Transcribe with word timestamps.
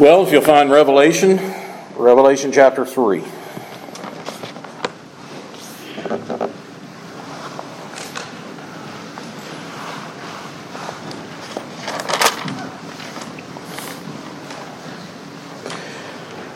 Well, 0.00 0.26
if 0.26 0.32
you'll 0.32 0.42
find 0.42 0.72
Revelation, 0.72 1.38
Revelation 1.96 2.50
chapter 2.50 2.84
3. 2.84 3.20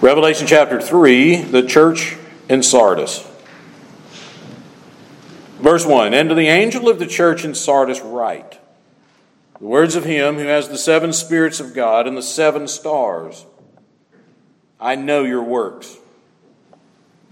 Revelation 0.00 0.48
chapter 0.48 0.80
3, 0.80 1.43
the 1.43 1.62
church 1.62 2.16
in 2.48 2.64
Sardis. 2.64 3.25
Verse 5.61 5.86
1 5.86 6.12
And 6.12 6.29
to 6.29 6.34
the 6.34 6.48
angel 6.48 6.89
of 6.89 6.98
the 6.98 7.07
church 7.07 7.45
in 7.45 7.55
Sardis, 7.55 8.00
write 8.00 8.59
the 9.61 9.66
words 9.66 9.96
of 9.96 10.04
him 10.04 10.36
who 10.36 10.46
has 10.46 10.68
the 10.68 10.79
seven 10.79 11.12
spirits 11.12 11.61
of 11.61 11.75
God 11.75 12.07
and 12.07 12.17
the 12.17 12.22
seven 12.22 12.68
stars. 12.68 13.44
I 14.81 14.94
know 14.94 15.25
your 15.25 15.43
works. 15.43 15.96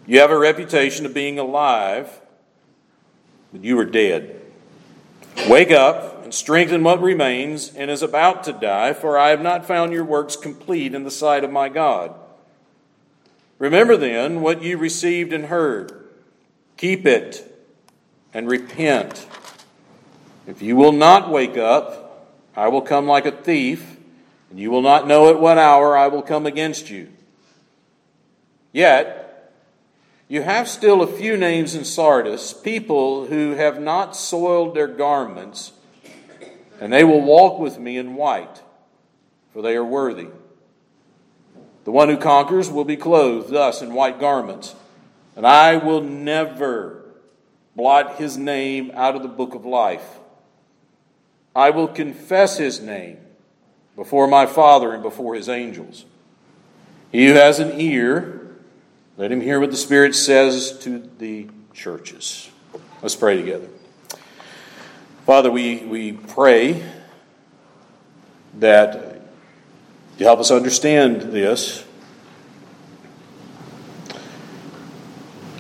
You 0.07 0.21
have 0.21 0.31
a 0.31 0.39
reputation 0.39 1.07
of 1.07 1.15
being 1.15 1.39
alive, 1.39 2.21
but 3.53 3.63
you 3.63 3.79
are 3.79 3.85
dead. 3.85 4.41
Wake 5.49 5.71
up 5.71 6.25
and 6.25 6.35
strengthen 6.35 6.83
what 6.83 7.01
remains 7.01 7.73
and 7.75 7.91
is 7.91 8.03
about 8.03 8.45
to 8.45 8.53
die, 8.53 8.93
for 8.93 9.19
I 9.19 9.29
have 9.29 9.43
not 9.43 9.67
found 9.67 9.93
your 9.93 10.05
works 10.05 10.35
complete 10.35 10.95
in 10.95 11.05
the 11.05 11.11
sight 11.11 11.45
of 11.45 11.53
my 11.53 11.69
God. 11.69 12.15
Remember 13.59 13.97
then 13.97 14.41
what 14.41 14.63
you 14.63 14.77
received 14.77 15.33
and 15.33 15.47
heard. 15.47 16.09
Keep 16.77 17.07
it 17.07 17.53
and 18.35 18.49
repent. 18.49 19.27
If 20.47 20.63
you 20.63 20.77
will 20.77 20.93
not 20.93 21.31
wake 21.31 21.57
up, 21.57 22.06
I 22.57 22.69
will 22.69 22.81
come 22.81 23.07
like 23.07 23.27
a 23.27 23.31
thief, 23.31 23.97
and 24.51 24.59
you 24.59 24.71
will 24.71 24.83
not 24.83 25.07
know 25.07 25.29
at 25.29 25.39
what 25.39 25.59
hour 25.59 25.97
I 25.97 26.07
will 26.07 26.23
come 26.23 26.47
against 26.47 26.89
you. 26.89 27.09
Yet, 28.73 29.53
you 30.29 30.43
have 30.43 30.67
still 30.67 31.03
a 31.03 31.07
few 31.07 31.37
names 31.37 31.75
in 31.75 31.85
Sardis, 31.85 32.55
people 32.55 33.27
who 33.27 33.53
have 33.53 33.81
not 33.81 34.17
soiled 34.17 34.75
their 34.75 34.89
garments, 34.89 35.73
and 36.81 36.93
they 36.93 37.05
will 37.05 37.21
walk 37.21 37.59
with 37.59 37.79
me 37.79 37.99
in 37.99 38.15
white, 38.15 38.63
for 39.53 39.63
they 39.63 39.77
are 39.77 39.85
worthy. 39.85 40.29
The 41.85 41.93
one 41.93 42.09
who 42.09 42.17
conquers 42.17 42.71
will 42.71 42.85
be 42.85 42.97
clothed 42.97 43.51
thus 43.51 43.83
in 43.83 43.95
white 43.95 44.19
garments, 44.19 44.75
and 45.37 45.47
I 45.47 45.77
will 45.77 46.01
never 46.01 47.05
blot 47.77 48.17
his 48.17 48.37
name 48.37 48.91
out 48.95 49.15
of 49.15 49.23
the 49.23 49.29
book 49.29 49.55
of 49.55 49.65
life. 49.65 50.19
I 51.57 51.71
will 51.71 51.89
confess 51.89 52.59
his 52.59 52.83
name 52.83 53.17
before 53.97 54.29
my 54.29 54.45
Father 54.45 54.93
and 54.93 55.03
before 55.03 55.35
his 55.35 55.49
angels. 55.49 56.05
He 57.11 57.29
who 57.29 57.33
has 57.33 57.59
an 57.59 57.81
ear, 57.81 58.59
let 59.17 59.33
him 59.33 59.41
hear 59.41 59.59
what 59.59 59.71
the 59.71 59.77
Spirit 59.79 60.15
says 60.15 60.79
to 60.81 61.09
the 61.19 61.49
churches. 61.73 62.51
Let's 63.01 63.17
pray 63.17 63.39
together. 63.39 63.69
Father, 65.25 65.51
we, 65.51 65.79
we 65.79 66.13
pray 66.13 66.85
that 68.59 69.23
you 70.19 70.27
help 70.27 70.41
us 70.41 70.51
understand 70.51 71.23
this, 71.23 71.85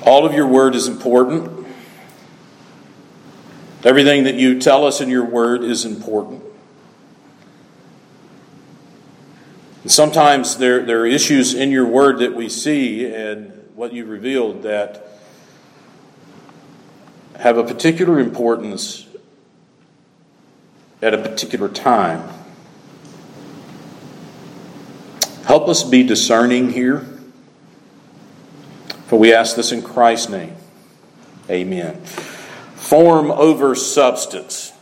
all 0.02 0.26
of 0.26 0.34
your 0.34 0.46
word 0.46 0.74
is 0.74 0.88
important. 0.88 1.55
Everything 3.86 4.24
that 4.24 4.34
you 4.34 4.58
tell 4.58 4.84
us 4.84 5.00
in 5.00 5.08
your 5.08 5.24
word 5.24 5.62
is 5.62 5.84
important. 5.84 6.42
And 9.84 9.92
sometimes 9.92 10.56
there, 10.56 10.84
there 10.84 11.02
are 11.02 11.06
issues 11.06 11.54
in 11.54 11.70
your 11.70 11.86
word 11.86 12.18
that 12.18 12.34
we 12.34 12.48
see 12.48 13.06
and 13.06 13.52
what 13.76 13.92
you 13.92 14.04
revealed 14.04 14.64
that 14.64 15.06
have 17.36 17.58
a 17.58 17.62
particular 17.62 18.18
importance 18.18 19.06
at 21.00 21.14
a 21.14 21.18
particular 21.18 21.68
time. 21.68 22.28
Help 25.44 25.68
us 25.68 25.84
be 25.84 26.02
discerning 26.02 26.72
here. 26.72 27.06
For 29.06 29.16
we 29.16 29.32
ask 29.32 29.54
this 29.54 29.70
in 29.70 29.80
Christ's 29.80 30.30
name. 30.30 30.56
Amen. 31.48 32.02
Form 32.86 33.32
over 33.32 33.74
substance. 33.74 34.72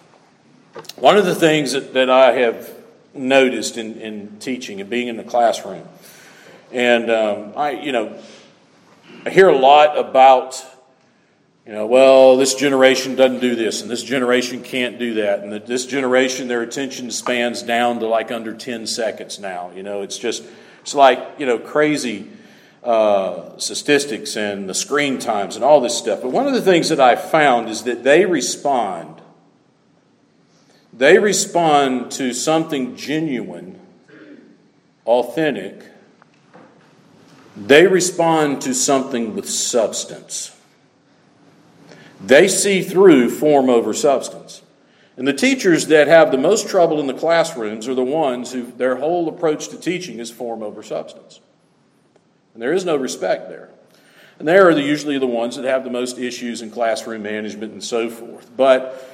One 0.96 1.16
of 1.16 1.24
the 1.24 1.34
things 1.34 1.72
that, 1.72 1.94
that 1.94 2.10
I 2.10 2.32
have 2.32 2.70
noticed 3.14 3.78
in, 3.78 3.98
in 3.98 4.36
teaching 4.40 4.82
and 4.82 4.90
being 4.90 5.08
in 5.08 5.16
the 5.16 5.24
classroom, 5.24 5.88
and 6.70 7.10
um, 7.10 7.54
I, 7.56 7.70
you 7.70 7.92
know, 7.92 8.14
I 9.24 9.30
hear 9.30 9.48
a 9.48 9.56
lot 9.56 9.96
about, 9.96 10.62
you 11.66 11.72
know, 11.72 11.86
well, 11.86 12.36
this 12.36 12.54
generation 12.54 13.16
doesn't 13.16 13.40
do 13.40 13.54
this, 13.54 13.80
and 13.80 13.90
this 13.90 14.02
generation 14.02 14.62
can't 14.62 14.98
do 14.98 15.14
that, 15.14 15.40
and 15.40 15.50
that 15.52 15.66
this 15.66 15.86
generation, 15.86 16.46
their 16.46 16.60
attention 16.60 17.10
spans 17.10 17.62
down 17.62 18.00
to 18.00 18.06
like 18.06 18.30
under 18.30 18.52
10 18.52 18.86
seconds 18.86 19.38
now. 19.38 19.70
You 19.74 19.82
know, 19.82 20.02
it's 20.02 20.18
just, 20.18 20.44
it's 20.82 20.94
like, 20.94 21.36
you 21.38 21.46
know, 21.46 21.58
crazy 21.58 22.28
uh, 22.84 23.56
statistics 23.58 24.36
and 24.36 24.68
the 24.68 24.74
screen 24.74 25.18
times 25.18 25.56
and 25.56 25.64
all 25.64 25.80
this 25.80 25.96
stuff. 25.96 26.20
But 26.22 26.32
one 26.32 26.46
of 26.46 26.52
the 26.52 26.60
things 26.60 26.90
that 26.90 27.00
I 27.00 27.16
found 27.16 27.68
is 27.68 27.84
that 27.84 28.04
they 28.04 28.26
respond. 28.26 29.22
They 30.92 31.18
respond 31.18 32.12
to 32.12 32.32
something 32.32 32.94
genuine, 32.94 33.80
authentic. 35.06 35.82
They 37.56 37.86
respond 37.86 38.62
to 38.62 38.74
something 38.74 39.34
with 39.34 39.48
substance. 39.48 40.54
They 42.20 42.48
see 42.48 42.82
through 42.82 43.30
form 43.30 43.70
over 43.70 43.94
substance. 43.94 44.62
And 45.16 45.26
the 45.26 45.32
teachers 45.32 45.86
that 45.86 46.08
have 46.08 46.30
the 46.30 46.38
most 46.38 46.68
trouble 46.68 47.00
in 47.00 47.06
the 47.06 47.14
classrooms 47.14 47.86
are 47.86 47.94
the 47.94 48.04
ones 48.04 48.52
who 48.52 48.72
their 48.72 48.96
whole 48.96 49.28
approach 49.28 49.68
to 49.68 49.78
teaching 49.78 50.18
is 50.18 50.30
form 50.30 50.62
over 50.62 50.82
substance. 50.82 51.40
And 52.54 52.62
there 52.62 52.72
is 52.72 52.84
no 52.84 52.96
respect 52.96 53.48
there. 53.48 53.68
And 54.38 54.48
they 54.48 54.56
are 54.56 54.70
usually 54.70 55.18
the 55.18 55.26
ones 55.26 55.56
that 55.56 55.64
have 55.64 55.84
the 55.84 55.90
most 55.90 56.18
issues 56.18 56.62
in 56.62 56.70
classroom 56.70 57.22
management 57.22 57.72
and 57.72 57.84
so 57.84 58.08
forth. 58.08 58.50
But 58.56 59.10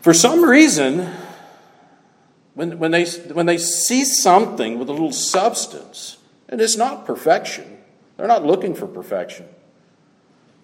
for 0.00 0.14
some 0.14 0.44
reason, 0.44 1.10
when, 2.54 2.78
when, 2.78 2.90
they, 2.90 3.04
when 3.04 3.46
they 3.46 3.58
see 3.58 4.04
something 4.04 4.78
with 4.78 4.88
a 4.88 4.92
little 4.92 5.12
substance, 5.12 6.18
and 6.48 6.60
it's 6.60 6.76
not 6.76 7.06
perfection, 7.06 7.78
they're 8.16 8.26
not 8.26 8.44
looking 8.44 8.74
for 8.74 8.86
perfection. 8.86 9.46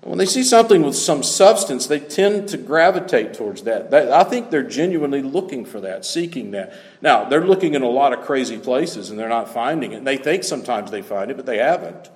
When 0.03 0.17
they 0.17 0.27
see 0.27 0.45
something 0.45 0.83
with 0.83 0.97
some 0.97 1.23
substance, 1.23 1.87
they 1.87 1.99
tend 1.99 2.49
to 2.51 2.57
gravitate 2.57 3.35
towards 3.35 3.63
that. 3.65 3.93
I 3.93 4.25
think 4.25 4.51
they're 4.51 4.63
genuinely 4.63 5.23
looking 5.23 5.65
for 5.65 5.81
that, 5.81 6.05
seeking 6.05 6.53
that. 6.53 6.73
Now, 7.03 7.25
they're 7.25 7.45
looking 7.45 7.75
in 7.75 7.83
a 7.83 7.89
lot 7.89 8.13
of 8.13 8.25
crazy 8.25 8.59
places 8.59 9.11
and 9.11 9.19
they're 9.19 9.29
not 9.29 9.53
finding 9.53 9.93
it. 9.93 9.97
And 9.97 10.07
they 10.07 10.17
think 10.17 10.45
sometimes 10.45 10.91
they 10.91 11.03
find 11.03 11.31
it, 11.31 11.37
but 11.37 11.47
they 11.47 11.59
haven't. 11.59 12.11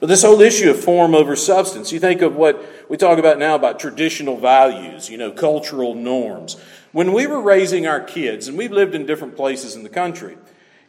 But 0.00 0.08
this 0.08 0.22
whole 0.22 0.40
issue 0.40 0.70
of 0.70 0.82
form 0.82 1.14
over 1.14 1.36
substance, 1.36 1.92
you 1.92 2.00
think 2.00 2.22
of 2.22 2.34
what 2.34 2.64
we 2.88 2.96
talk 2.96 3.18
about 3.18 3.38
now 3.38 3.54
about 3.54 3.78
traditional 3.78 4.36
values, 4.36 5.08
you 5.08 5.16
know, 5.16 5.30
cultural 5.30 5.94
norms. 5.94 6.56
When 6.90 7.12
we 7.12 7.28
were 7.28 7.40
raising 7.40 7.86
our 7.86 8.00
kids, 8.00 8.48
and 8.48 8.58
we've 8.58 8.72
lived 8.72 8.96
in 8.96 9.06
different 9.06 9.36
places 9.36 9.76
in 9.76 9.84
the 9.84 9.88
country, 9.88 10.36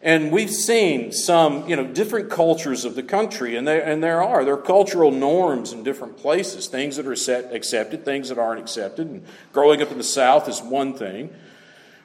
and 0.03 0.33
we've 0.33 0.51
seen 0.51 1.13
some, 1.13 1.65
you 1.67 1.77
know, 1.77 1.85
different 1.85 2.29
cultures 2.29 2.83
of 2.83 2.95
the 2.95 3.03
country, 3.03 3.55
and 3.55 3.65
there, 3.65 3.81
and 3.81 4.03
there 4.03 4.21
are. 4.21 4.43
There 4.43 4.55
are 4.55 4.61
cultural 4.61 5.11
norms 5.11 5.71
in 5.71 5.81
different 5.81 6.17
places, 6.17 6.67
things 6.67 6.97
that 6.97 7.07
are 7.07 7.15
set, 7.15 7.53
accepted, 7.53 8.03
things 8.03 8.27
that 8.27 8.37
aren't 8.37 8.59
accepted. 8.59 9.07
And 9.07 9.25
growing 9.53 9.81
up 9.81 9.91
in 9.91 9.97
the 9.97 10.03
South 10.03 10.49
is 10.49 10.61
one 10.61 10.93
thing. 10.93 11.33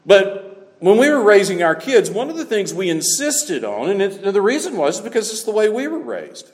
But 0.07 0.77
when 0.79 0.97
we 0.97 1.11
were 1.11 1.23
raising 1.23 1.61
our 1.65 1.75
kids, 1.75 2.09
one 2.09 2.31
of 2.31 2.37
the 2.37 2.45
things 2.45 2.73
we 2.73 2.89
insisted 2.89 3.65
on, 3.65 3.91
and, 3.91 4.01
it, 4.01 4.23
and 4.23 4.35
the 4.35 4.43
reason 4.43 4.77
was 4.77 5.01
because 5.01 5.31
it's 5.33 5.43
the 5.43 5.51
way 5.51 5.69
we 5.69 5.89
were 5.89 5.99
raised. 5.99 6.53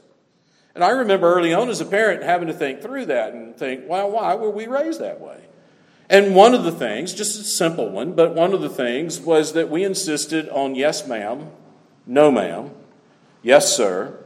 And 0.75 0.83
I 0.83 0.91
remember 0.91 1.33
early 1.35 1.53
on 1.53 1.69
as 1.69 1.83
a 1.83 1.85
parent 1.85 2.23
having 2.23 2.49
to 2.49 2.55
think 2.55 2.81
through 2.81 3.07
that 3.07 3.35
and 3.35 3.55
think, 3.55 3.85
well, 3.87 4.11
why 4.11 4.35
were 4.35 4.51
we 4.51 4.67
raised 4.67 5.01
that 5.01 5.21
way? 5.21 5.41
And 6.15 6.33
one 6.33 6.55
of 6.55 6.63
the 6.63 6.71
things, 6.71 7.13
just 7.13 7.41
a 7.41 7.43
simple 7.43 7.91
one, 7.91 8.13
but 8.13 8.37
one 8.37 8.53
of 8.53 8.61
the 8.61 8.69
things 8.69 9.19
was 9.19 9.53
that 9.55 9.69
we 9.69 9.83
insisted 9.83 10.49
on 10.51 10.77
yes, 10.77 11.09
ma'am, 11.09 11.51
no, 12.07 12.31
ma'am, 12.31 12.71
yes, 13.43 13.77
sir, 13.77 14.17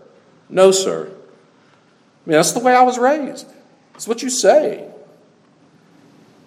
no, 0.51 0.71
sir. 0.71 1.07
I 1.07 2.29
mean, 2.29 2.37
that's 2.37 2.53
the 2.53 2.59
way 2.59 2.75
I 2.75 2.83
was 2.83 2.99
raised. 2.99 3.47
It's 3.95 4.07
what 4.07 4.23
you 4.23 4.29
say. 4.29 4.87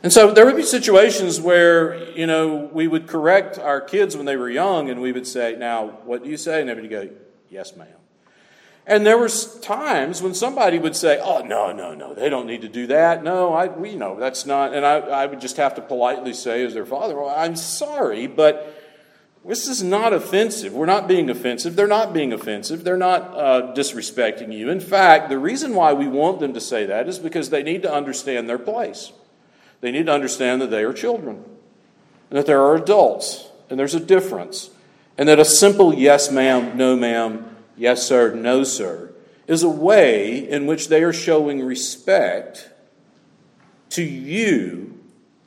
And 0.04 0.14
so 0.14 0.32
there 0.32 0.46
would 0.46 0.58
be 0.58 0.62
situations 0.62 1.42
where, 1.42 2.08
you 2.12 2.28
know, 2.28 2.70
we 2.72 2.88
would 2.88 3.08
correct 3.08 3.58
our 3.58 3.82
kids 3.82 4.16
when 4.16 4.28
they 4.28 4.36
were 4.36 4.48
young 4.48 4.92
and 4.92 5.02
we 5.02 5.12
would 5.12 5.26
say, 5.26 5.56
Now, 5.58 5.88
what 6.06 6.24
do 6.24 6.30
you 6.30 6.38
say? 6.38 6.60
And 6.60 6.70
they 6.70 6.76
would 6.76 6.88
go, 6.88 7.10
Yes, 7.50 7.76
ma'am. 7.76 7.88
And 8.88 9.06
there 9.06 9.18
were 9.18 9.30
times 9.62 10.22
when 10.22 10.33
somebody 10.33 10.80
would 10.80 10.95
say, 10.95 11.19
"Oh 11.24 11.42
no, 11.44 11.72
no, 11.72 11.94
no, 11.94 12.13
they 12.13 12.30
don't 12.30 12.48
need 12.48 12.62
to 12.62 12.68
do 12.68 12.88
that. 12.88 13.24
No, 13.24 13.54
I, 13.54 13.68
we 13.68 13.95
know 13.95 14.19
that's 14.19 14.45
not." 14.45 14.74
And 14.74 14.86
I, 14.86 14.98
I 14.98 15.25
would 15.28 15.39
just 15.39 15.57
have 15.57 15.75
to 15.75 15.81
politely 15.81 16.33
say, 16.33 16.66
as 16.66 16.74
their 16.74 16.86
father, 16.86 17.16
"Well, 17.16 17.30
I'm 17.30 17.56
sorry, 17.56 18.28
but 18.28 18.75
This 19.44 19.68
is 19.68 19.81
not 19.81 20.13
offensive. 20.13 20.74
We're 20.74 20.86
not 20.86 21.07
being 21.07 21.30
offensive. 21.30 21.75
They're 21.75 21.88
not 21.88 22.13
being 22.13 22.31
offensive. 22.31 22.83
They're 22.83 22.95
not 22.95 23.22
uh, 23.36 23.74
disrespecting 23.74 24.54
you. 24.54 24.69
In 24.69 24.80
fact, 24.80 25.30
the 25.30 25.39
reason 25.39 25.74
why 25.74 25.94
we 25.94 26.07
want 26.07 26.39
them 26.39 26.54
to 26.54 26.62
say 26.62 26.86
that 26.86 27.07
is 27.10 27.18
because 27.18 27.50
they 27.50 27.63
need 27.63 27.81
to 27.81 27.92
understand 27.92 28.48
their 28.48 28.60
place. 28.60 29.12
They 29.81 29.92
need 29.92 30.06
to 30.06 30.13
understand 30.13 30.62
that 30.62 30.69
they 30.69 30.84
are 30.84 30.94
children, 30.94 31.44
and 32.30 32.38
that 32.38 32.45
there 32.45 32.62
are 32.62 32.75
adults, 32.75 33.50
and 33.68 33.80
there's 33.80 33.95
a 33.95 34.00
difference, 34.00 34.69
and 35.18 35.27
that 35.27 35.39
a 35.39 35.45
simple 35.45 35.92
yes, 35.92 36.31
ma'am, 36.31 36.77
no, 36.77 36.95
ma'am, 36.95 37.50
yes, 37.78 38.08
sir, 38.08 38.34
no, 38.34 38.64
sir, 38.64 39.14
is 39.48 39.64
a 39.64 39.70
way 39.70 40.50
in 40.50 40.66
which 40.66 40.88
they 40.88 41.04
are 41.04 41.14
showing 41.14 41.62
respect 41.62 42.70
to 43.92 44.04
you 44.04 45.00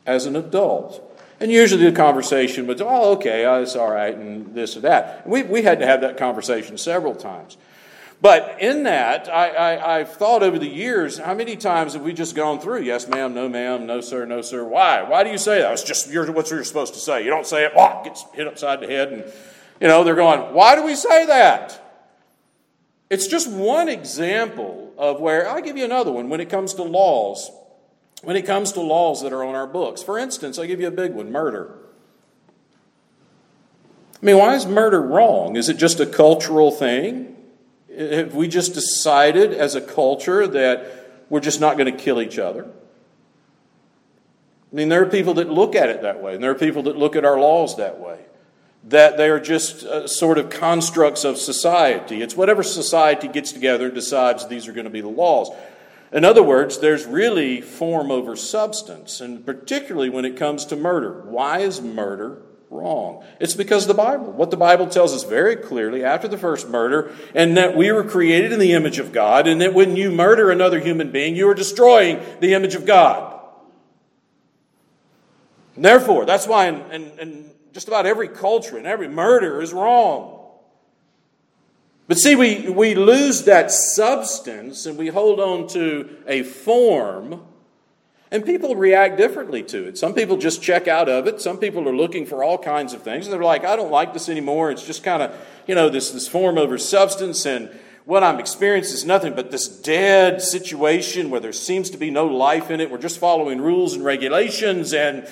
as 0.07 0.27
an 0.27 0.37
adult. 0.37 1.01
And 1.41 1.51
usually 1.51 1.85
the 1.85 1.97
conversation 1.97 2.67
was, 2.67 2.81
oh, 2.81 3.13
okay, 3.15 3.45
oh, 3.45 3.63
it's 3.63 3.77
all 3.77 3.91
right, 3.91 4.15
and 4.15 4.55
this 4.55 4.77
or 4.77 4.81
that. 4.81 5.27
We, 5.27 5.43
we 5.43 5.63
had 5.63 5.81
to 5.81 5.87
have 5.87 6.03
that 6.03 6.17
conversation 6.17 6.79
several 6.79 7.15
times. 7.15 7.57
But 8.21 8.63
in 8.63 8.85
that, 8.85 9.29
I, 9.29 9.99
have 9.99 10.15
thought 10.15 10.43
over 10.43 10.59
the 10.59 10.69
years, 10.69 11.19
how 11.19 11.35
many 11.35 11.57
times 11.57 11.93
have 11.93 12.03
we 12.03 12.15
just 12.15 12.35
gone 12.35 12.61
through, 12.61 12.83
yes, 12.83 13.07
ma'am, 13.07 13.35
no, 13.35 13.49
ma'am, 13.49 13.87
no, 13.87 14.01
sir, 14.01 14.25
no, 14.25 14.41
sir? 14.41 14.65
Why? 14.65 15.03
Why 15.03 15.25
do 15.25 15.31
you 15.31 15.37
say 15.37 15.61
that? 15.61 15.73
It's 15.73 15.83
just 15.83 16.07
what 16.07 16.51
you're 16.51 16.65
supposed 16.65 16.95
to 16.95 17.01
say. 17.01 17.23
You 17.23 17.31
don't 17.31 17.47
say 17.47 17.67
it, 17.67 17.73
oh, 17.77 18.03
gets 18.05 18.25
hit 18.33 18.47
upside 18.47 18.81
the 18.81 18.87
head, 18.87 19.13
and, 19.13 19.25
you 19.81 19.89
know, 19.89 20.05
they're 20.05 20.15
going, 20.15 20.55
why 20.55 20.75
do 20.77 20.85
we 20.85 20.95
say 20.95 21.27
that? 21.27 21.84
It's 23.15 23.29
just 23.29 23.49
one 23.49 23.89
example 23.89 24.93
of 24.99 25.21
where, 25.21 25.49
I'll 25.49 25.63
give 25.63 25.77
you 25.77 25.85
another 25.85 26.11
one 26.11 26.29
when 26.29 26.41
it 26.41 26.51
comes 26.51 26.75
to 26.75 26.83
laws 26.83 27.51
when 28.25 28.37
it 28.37 28.47
comes 28.47 28.73
to 28.73 28.81
laws 28.81 29.23
that 29.23 29.33
are 29.33 29.45
on 29.45 29.55
our 29.55 29.67
books. 29.67 30.03
For 30.03 30.19
instance, 30.19 30.59
I'll 30.59 30.67
give 30.67 30.81
you 30.81 30.89
a 30.89 30.93
big 30.93 31.13
one 31.13 31.31
murder. 31.31 31.79
I 34.23 34.27
mean, 34.27 34.39
why 34.39 34.55
is 34.55 34.67
murder 34.67 35.01
wrong? 35.01 35.57
Is 35.57 35.69
it 35.69 35.77
just 35.77 36.01
a 36.01 36.07
cultural 36.07 36.71
thing? 36.71 37.37
Have 37.97 38.35
we 38.35 38.49
just 38.49 38.75
decided 38.75 39.53
as 39.53 39.75
a 39.75 39.81
culture 39.81 40.47
that 40.47 41.27
we're 41.29 41.41
just 41.41 41.61
not 41.61 41.77
going 41.77 41.95
to 41.95 42.03
kill 42.03 42.21
each 42.21 42.39
other? 42.39 42.65
I 44.73 44.77
mean, 44.77 44.89
there 44.89 45.03
are 45.03 45.07
people 45.07 45.35
that 45.35 45.51
look 45.51 45.77
at 45.77 45.89
it 45.89 46.03
that 46.03 46.23
way, 46.23 46.35
and 46.35 46.43
there 46.43 46.51
are 46.51 46.57
people 46.57 46.83
that 46.85 46.97
look 46.97 47.15
at 47.15 47.25
our 47.25 47.39
laws 47.39 47.77
that 47.77 48.01
way. 48.01 48.19
That 48.89 49.17
they 49.17 49.31
are 49.31 49.41
just 49.41 49.85
uh, 49.85 50.07
sort 50.07 50.37
of 50.37 50.51
constructs 50.51 51.25
of 51.25 51.39
society. 51.39 52.21
It's 52.21 52.37
whatever 52.37 52.63
society 52.63 53.29
gets 53.29 53.51
together 53.53 53.87
and 53.87 53.95
decides 53.95 54.47
these 54.47 54.69
are 54.69 54.73
going 54.73 54.85
to 54.85 54.91
be 54.91 55.01
the 55.01 55.09
laws. 55.09 55.51
In 56.13 56.25
other 56.25 56.43
words, 56.43 56.79
there's 56.79 57.07
really 57.07 57.61
form 57.61 58.13
over 58.13 58.37
substance, 58.37 59.21
and 59.21 59.45
particularly 59.45 60.11
when 60.11 60.25
it 60.25 60.37
comes 60.37 60.65
to 60.67 60.77
murder. 60.77 61.23
Why 61.23 61.59
is 61.61 61.81
murder 61.81 62.43
wrong? 62.71 63.25
It's 63.41 63.55
because 63.55 63.87
the 63.87 63.95
Bible. 63.95 64.31
What 64.31 64.53
the 64.53 64.57
Bible 64.57 64.87
tells 64.87 65.13
us 65.13 65.25
very 65.25 65.57
clearly 65.57 66.05
after 66.05 66.29
the 66.29 66.39
first 66.39 66.69
murder, 66.69 67.11
and 67.35 67.57
that 67.57 67.77
we 67.77 67.91
were 67.91 68.05
created 68.05 68.53
in 68.53 68.61
the 68.61 68.75
image 68.75 69.01
of 69.01 69.13
God, 69.13 69.49
and 69.49 69.61
that 69.61 69.75
when 69.75 69.97
you 69.97 70.13
murder 70.13 70.51
another 70.51 70.79
human 70.79 71.11
being, 71.11 71.35
you 71.35 71.49
are 71.49 71.55
destroying 71.55 72.21
the 72.41 72.55
image 72.55 72.77
of 72.77 72.87
God. 72.87 73.41
And 75.75 75.85
therefore, 75.85 76.27
that's 76.27 76.47
why 76.47 76.69
in, 76.69 76.81
in, 76.93 77.19
in 77.19 77.51
just 77.75 77.89
about 77.89 78.07
every 78.07 78.29
culture 78.29 78.79
and 78.79 78.87
every 78.87 79.09
murder 79.09 79.61
is 79.61 79.73
wrong. 79.73 80.41
But 82.07 82.19
see, 82.19 82.37
we, 82.37 82.71
we 82.71 82.95
lose 82.95 83.45
that 83.45 83.71
substance 83.71 84.87
and 84.87 84.97
we 84.97 85.09
hold 85.09 85.41
on 85.41 85.67
to 85.69 86.19
a 86.27 86.43
form, 86.45 87.43
and 88.31 88.45
people 88.45 88.77
react 88.77 89.17
differently 89.17 89.63
to 89.65 89.89
it. 89.89 89.99
Some 89.99 90.15
people 90.15 90.37
just 90.37 90.63
check 90.63 90.87
out 90.87 91.09
of 91.09 91.27
it. 91.27 91.41
Some 91.41 91.59
people 91.59 91.89
are 91.89 91.97
looking 91.97 92.27
for 92.27 92.45
all 92.45 92.59
kinds 92.59 92.93
of 92.93 93.03
things. 93.03 93.29
They're 93.29 93.43
like, 93.43 93.65
I 93.65 93.75
don't 93.75 93.91
like 93.91 94.13
this 94.13 94.29
anymore. 94.29 94.71
It's 94.71 94.87
just 94.87 95.03
kind 95.03 95.23
of, 95.23 95.35
you 95.67 95.75
know, 95.75 95.89
this, 95.89 96.11
this 96.11 96.29
form 96.29 96.59
over 96.59 96.79
substance, 96.79 97.47
and 97.47 97.71
what 98.05 98.23
I'm 98.23 98.39
experiencing 98.39 98.95
is 98.95 99.05
nothing 99.05 99.35
but 99.35 99.51
this 99.51 99.67
dead 99.67 100.43
situation 100.43 101.31
where 101.31 101.41
there 101.41 101.53
seems 101.53 101.91
to 101.91 101.97
be 101.97 102.11
no 102.11 102.27
life 102.27 102.71
in 102.71 102.81
it. 102.81 102.91
We're 102.91 102.99
just 102.99 103.19
following 103.19 103.61
rules 103.61 103.95
and 103.95 104.05
regulations, 104.05 104.93
and, 104.93 105.27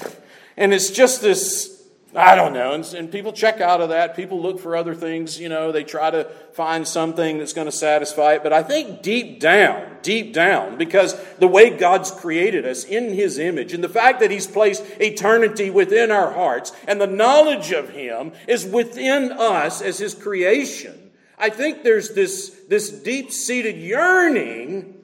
and 0.56 0.72
it's 0.72 0.90
just 0.90 1.20
this 1.20 1.71
I 2.14 2.34
don't 2.34 2.52
know. 2.52 2.72
And, 2.72 2.84
and, 2.92 3.10
people 3.10 3.32
check 3.32 3.62
out 3.62 3.80
of 3.80 3.88
that. 3.88 4.14
People 4.14 4.42
look 4.42 4.60
for 4.60 4.76
other 4.76 4.94
things. 4.94 5.40
You 5.40 5.48
know, 5.48 5.72
they 5.72 5.82
try 5.82 6.10
to 6.10 6.24
find 6.52 6.86
something 6.86 7.38
that's 7.38 7.54
going 7.54 7.66
to 7.66 7.72
satisfy 7.72 8.34
it. 8.34 8.42
But 8.42 8.52
I 8.52 8.62
think 8.62 9.00
deep 9.00 9.40
down, 9.40 9.96
deep 10.02 10.34
down, 10.34 10.76
because 10.76 11.18
the 11.36 11.48
way 11.48 11.70
God's 11.70 12.10
created 12.10 12.66
us 12.66 12.84
in 12.84 13.14
His 13.14 13.38
image 13.38 13.72
and 13.72 13.82
the 13.82 13.88
fact 13.88 14.20
that 14.20 14.30
He's 14.30 14.46
placed 14.46 14.84
eternity 15.00 15.70
within 15.70 16.10
our 16.10 16.32
hearts 16.32 16.72
and 16.86 17.00
the 17.00 17.06
knowledge 17.06 17.72
of 17.72 17.88
Him 17.90 18.32
is 18.46 18.66
within 18.66 19.32
us 19.32 19.80
as 19.80 19.98
His 19.98 20.14
creation, 20.14 21.12
I 21.38 21.48
think 21.48 21.82
there's 21.82 22.10
this, 22.10 22.50
this 22.68 22.90
deep 22.90 23.32
seated 23.32 23.76
yearning 23.76 25.00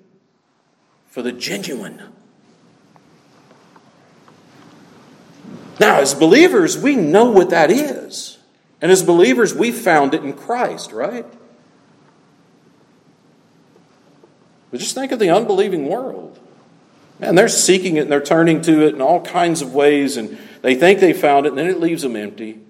for 1.06 1.22
the 1.22 1.32
genuine 1.32 2.02
Now, 5.80 6.00
as 6.00 6.14
believers, 6.14 6.76
we 6.76 6.96
know 6.96 7.30
what 7.30 7.50
that 7.50 7.70
is. 7.70 8.38
And 8.80 8.90
as 8.90 9.02
believers, 9.02 9.54
we 9.54 9.72
found 9.72 10.14
it 10.14 10.24
in 10.24 10.32
Christ, 10.32 10.92
right? 10.92 11.26
But 14.70 14.80
just 14.80 14.94
think 14.94 15.12
of 15.12 15.18
the 15.18 15.30
unbelieving 15.30 15.88
world. 15.88 16.38
And 17.20 17.36
they're 17.36 17.48
seeking 17.48 17.96
it 17.96 18.02
and 18.02 18.12
they're 18.12 18.20
turning 18.20 18.60
to 18.62 18.86
it 18.86 18.94
in 18.94 19.00
all 19.00 19.20
kinds 19.20 19.62
of 19.62 19.74
ways, 19.74 20.16
and 20.16 20.38
they 20.62 20.74
think 20.74 21.00
they 21.00 21.12
found 21.12 21.46
it, 21.46 21.50
and 21.50 21.58
then 21.58 21.68
it 21.68 21.80
leaves 21.80 22.02
them 22.02 22.16
empty. 22.16 22.60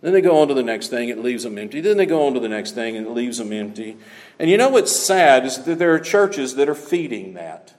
Then 0.00 0.12
they 0.12 0.20
go 0.20 0.40
on 0.40 0.48
to 0.48 0.54
the 0.54 0.64
next 0.64 0.88
thing, 0.88 1.08
it 1.08 1.18
leaves 1.18 1.44
them 1.44 1.56
empty. 1.58 1.80
Then 1.80 1.96
they 1.96 2.06
go 2.06 2.26
on 2.26 2.34
to 2.34 2.40
the 2.40 2.48
next 2.48 2.72
thing, 2.72 2.96
and 2.96 3.06
it 3.06 3.10
leaves 3.10 3.38
them 3.38 3.52
empty. 3.52 3.96
And 4.38 4.50
you 4.50 4.56
know 4.56 4.68
what's 4.68 4.90
sad 4.90 5.46
is 5.46 5.62
that 5.62 5.78
there 5.78 5.94
are 5.94 6.00
churches 6.00 6.56
that 6.56 6.68
are 6.68 6.74
feeding 6.74 7.34
that. 7.34 7.74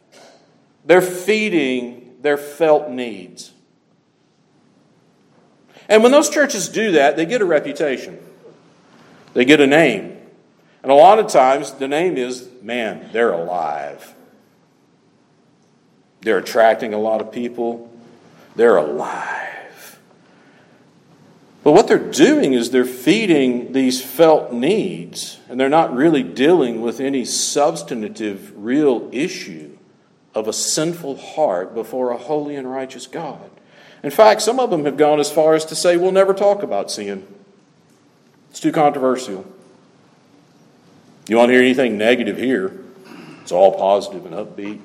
They're 0.85 1.01
feeding 1.01 2.15
their 2.21 2.38
felt 2.38 2.89
needs. 2.89 3.52
And 5.94 6.01
when 6.01 6.12
those 6.12 6.31
churches 6.31 6.69
do 6.69 6.94
that, 6.94 7.18
they 7.18 7.28
get 7.28 7.42
a 7.42 7.45
reputation, 7.45 8.18
they 9.36 9.45
get 9.45 9.62
a 9.62 9.68
name. 9.68 10.18
And 10.81 10.92
a 10.92 10.95
lot 10.95 11.19
of 11.19 11.28
times, 11.28 11.74
the 11.74 11.88
name 11.88 12.18
is 12.18 12.50
man, 12.63 13.12
they're 13.13 13.31
alive. 13.31 14.16
They're 16.22 16.40
attracting 16.40 16.95
a 16.95 16.98
lot 16.98 17.22
of 17.22 17.31
people, 17.31 17.95
they're 18.56 18.78
alive. 18.78 20.00
But 21.63 21.74
what 21.74 21.88
they're 21.88 22.00
doing 22.00 22.54
is 22.54 22.72
they're 22.72 22.86
feeding 22.86 23.74
these 23.74 24.04
felt 24.04 24.52
needs, 24.52 25.38
and 25.47 25.59
they're 25.59 25.69
not 25.69 25.95
really 25.95 26.23
dealing 26.23 26.81
with 26.81 27.00
any 27.00 27.23
substantive, 27.23 28.52
real 28.56 29.09
issue 29.12 29.78
of 30.33 30.47
a 30.47 30.54
sinful 30.54 31.18
heart 31.18 31.76
before 31.76 32.09
a 32.09 32.18
holy 32.18 32.56
and 32.56 32.69
righteous 32.69 33.06
God. 33.06 33.52
In 34.04 34.12
fact, 34.12 34.42
some 34.42 34.60
of 34.60 34.69
them 34.69 34.83
have 34.83 34.98
gone 34.98 35.19
as 35.19 35.31
far 35.31 35.56
as 35.56 35.66
to 35.66 35.76
say 35.76 35.95
we'll 35.95 36.12
never 36.12 36.33
talk 36.33 36.62
about 36.62 36.92
sin. 36.92 37.26
It's 38.52 38.60
too 38.60 38.74
controversial. 38.74 39.45
You 41.28 41.38
want 41.38 41.50
to 41.50 41.54
hear 41.54 41.64
anything 41.64 41.98
negative 41.98 42.38
here? 42.38 42.83
It's 43.42 43.52
all 43.52 43.78
positive 43.78 44.26
and 44.26 44.36
upbeat. 44.36 44.81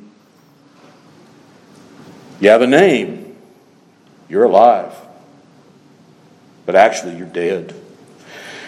You 2.40 2.50
have 2.50 2.62
a 2.62 2.66
name, 2.66 3.36
you're 4.28 4.44
alive. 4.44 4.94
But 6.64 6.76
actually, 6.76 7.16
you're 7.16 7.26
dead. 7.26 7.74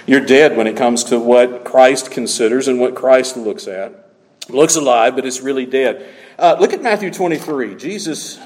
You're 0.06 0.24
dead 0.24 0.56
when 0.56 0.66
it 0.66 0.76
comes 0.76 1.04
to 1.04 1.20
what 1.20 1.64
Christ 1.64 2.10
considers 2.10 2.66
and 2.66 2.80
what 2.80 2.96
Christ 2.96 3.36
looks 3.36 3.68
at. 3.68 4.10
Looks 4.48 4.74
alive, 4.74 5.14
but 5.14 5.24
it's 5.24 5.40
really 5.40 5.66
dead. 5.66 6.08
Uh, 6.38 6.56
look 6.58 6.72
at 6.72 6.82
Matthew 6.82 7.12
23. 7.12 7.76
Jesus 7.76 8.40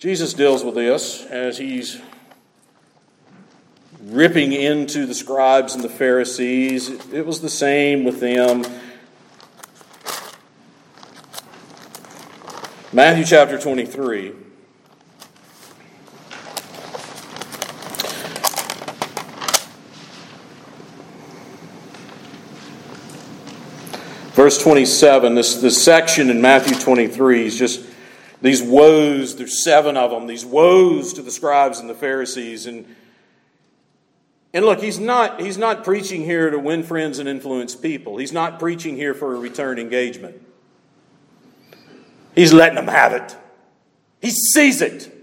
Jesus 0.00 0.32
deals 0.32 0.64
with 0.64 0.76
this 0.76 1.26
as 1.26 1.58
he's 1.58 2.00
ripping 4.04 4.54
into 4.54 5.04
the 5.04 5.12
scribes 5.12 5.74
and 5.74 5.84
the 5.84 5.90
Pharisees. 5.90 6.88
It 7.12 7.26
was 7.26 7.42
the 7.42 7.50
same 7.50 8.04
with 8.04 8.18
them. 8.18 8.64
Matthew 12.94 13.26
chapter 13.26 13.58
23. 13.58 14.32
Verse 24.32 24.56
27, 24.62 25.34
this, 25.34 25.56
this 25.56 25.84
section 25.84 26.30
in 26.30 26.40
Matthew 26.40 26.74
23 26.74 27.44
is 27.44 27.58
just 27.58 27.89
these 28.42 28.62
woes, 28.62 29.36
there's 29.36 29.62
seven 29.62 29.96
of 29.96 30.10
them, 30.10 30.26
these 30.26 30.44
woes 30.44 31.12
to 31.14 31.22
the 31.22 31.30
scribes 31.30 31.78
and 31.78 31.90
the 31.90 31.94
Pharisees. 31.94 32.66
And, 32.66 32.86
and 34.54 34.64
look, 34.64 34.80
he's 34.80 34.98
not, 34.98 35.40
he's 35.40 35.58
not 35.58 35.84
preaching 35.84 36.22
here 36.22 36.50
to 36.50 36.58
win 36.58 36.82
friends 36.82 37.18
and 37.18 37.28
influence 37.28 37.76
people. 37.76 38.16
He's 38.16 38.32
not 38.32 38.58
preaching 38.58 38.96
here 38.96 39.12
for 39.12 39.34
a 39.34 39.38
return 39.38 39.78
engagement. 39.78 40.40
He's 42.34 42.52
letting 42.52 42.76
them 42.76 42.88
have 42.88 43.12
it. 43.12 43.36
He 44.22 44.30
sees 44.30 44.80
it. 44.80 45.16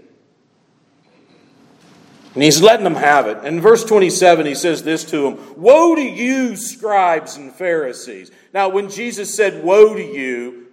And 2.34 2.42
he's 2.44 2.62
letting 2.62 2.84
them 2.84 2.94
have 2.94 3.26
it. 3.26 3.38
And 3.38 3.56
in 3.56 3.60
verse 3.60 3.84
27, 3.84 4.46
he 4.46 4.54
says 4.54 4.84
this 4.84 5.04
to 5.06 5.22
them 5.22 5.54
Woe 5.56 5.96
to 5.96 6.02
you, 6.02 6.54
scribes 6.54 7.36
and 7.36 7.52
Pharisees. 7.52 8.30
Now, 8.54 8.68
when 8.68 8.90
Jesus 8.90 9.34
said, 9.34 9.64
Woe 9.64 9.94
to 9.94 10.02
you, 10.02 10.66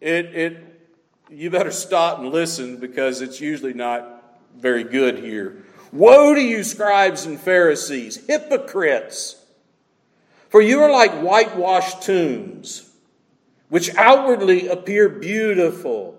it, 0.00 0.26
it, 0.26 0.69
you 1.30 1.48
better 1.48 1.70
stop 1.70 2.18
and 2.18 2.30
listen 2.30 2.78
because 2.78 3.20
it's 3.20 3.40
usually 3.40 3.72
not 3.72 4.38
very 4.56 4.84
good 4.84 5.18
here. 5.18 5.64
Woe 5.92 6.34
to 6.34 6.40
you, 6.40 6.64
scribes 6.64 7.24
and 7.24 7.38
Pharisees, 7.38 8.26
hypocrites! 8.26 9.36
For 10.48 10.60
you 10.60 10.80
are 10.80 10.90
like 10.90 11.12
whitewashed 11.22 12.02
tombs, 12.02 12.90
which 13.68 13.94
outwardly 13.94 14.66
appear 14.66 15.08
beautiful, 15.08 16.18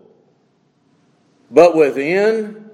but 1.50 1.76
within 1.76 2.70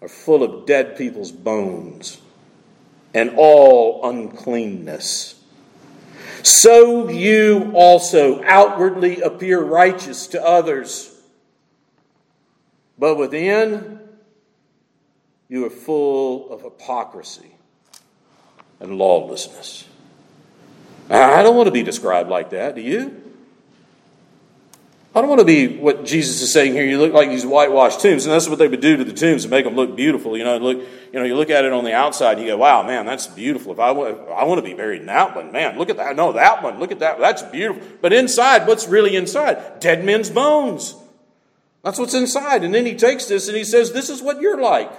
are 0.00 0.08
full 0.08 0.42
of 0.44 0.66
dead 0.66 0.96
people's 0.96 1.32
bones 1.32 2.20
and 3.12 3.32
all 3.36 4.08
uncleanness. 4.08 5.39
So 6.42 7.08
you 7.08 7.72
also 7.74 8.42
outwardly 8.44 9.20
appear 9.20 9.60
righteous 9.60 10.26
to 10.28 10.44
others, 10.44 11.14
but 12.98 13.16
within 13.16 14.00
you 15.48 15.66
are 15.66 15.70
full 15.70 16.50
of 16.52 16.62
hypocrisy 16.62 17.54
and 18.78 18.96
lawlessness. 18.96 19.86
I 21.08 21.42
don't 21.42 21.56
want 21.56 21.66
to 21.66 21.72
be 21.72 21.82
described 21.82 22.30
like 22.30 22.50
that, 22.50 22.76
do 22.76 22.80
you? 22.80 23.29
I 25.12 25.20
don't 25.20 25.28
want 25.28 25.40
to 25.40 25.44
be 25.44 25.76
what 25.78 26.04
Jesus 26.04 26.40
is 26.40 26.52
saying 26.52 26.72
here. 26.72 26.84
You 26.84 26.96
look 26.98 27.12
like 27.12 27.28
these 27.30 27.44
whitewashed 27.44 28.00
tombs, 28.00 28.26
and 28.26 28.32
that's 28.32 28.48
what 28.48 28.60
they 28.60 28.68
would 28.68 28.80
do 28.80 28.96
to 28.96 29.02
the 29.02 29.12
tombs 29.12 29.42
to 29.42 29.48
make 29.48 29.64
them 29.64 29.74
look 29.74 29.96
beautiful. 29.96 30.36
You 30.36 30.44
know, 30.44 30.56
look, 30.58 30.78
you 31.12 31.18
know, 31.18 31.24
you 31.24 31.34
look 31.34 31.50
at 31.50 31.64
it 31.64 31.72
on 31.72 31.82
the 31.82 31.92
outside, 31.92 32.38
and 32.38 32.42
you 32.42 32.52
go, 32.52 32.58
"Wow, 32.58 32.84
man, 32.84 33.06
that's 33.06 33.26
beautiful." 33.26 33.72
If 33.72 33.80
I, 33.80 33.90
if 33.90 34.16
I 34.28 34.44
want 34.44 34.58
to 34.58 34.62
be 34.62 34.72
buried 34.72 35.00
in 35.00 35.06
that 35.06 35.34
one, 35.34 35.50
man, 35.50 35.76
look 35.76 35.90
at 35.90 35.96
that. 35.96 36.14
No, 36.14 36.32
that 36.32 36.62
one, 36.62 36.78
look 36.78 36.92
at 36.92 37.00
that. 37.00 37.18
That's 37.18 37.42
beautiful. 37.42 37.82
But 38.00 38.12
inside, 38.12 38.68
what's 38.68 38.86
really 38.86 39.16
inside? 39.16 39.80
Dead 39.80 40.04
men's 40.04 40.30
bones. 40.30 40.94
That's 41.82 41.98
what's 41.98 42.14
inside. 42.14 42.62
And 42.62 42.72
then 42.72 42.86
he 42.86 42.94
takes 42.94 43.24
this 43.24 43.48
and 43.48 43.56
he 43.56 43.64
says, 43.64 43.92
"This 43.92 44.10
is 44.10 44.22
what 44.22 44.40
you're 44.40 44.60
like. 44.60 44.92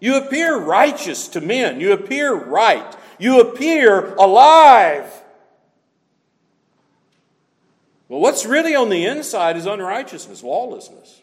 You 0.00 0.16
appear 0.16 0.54
righteous 0.54 1.28
to 1.28 1.40
men. 1.40 1.80
You 1.80 1.92
appear 1.92 2.34
right. 2.34 2.94
You 3.18 3.40
appear 3.40 4.14
alive." 4.16 5.10
Well, 8.08 8.20
what's 8.20 8.46
really 8.46 8.74
on 8.74 8.88
the 8.88 9.04
inside 9.04 9.56
is 9.56 9.66
unrighteousness, 9.66 10.42
lawlessness. 10.42 11.22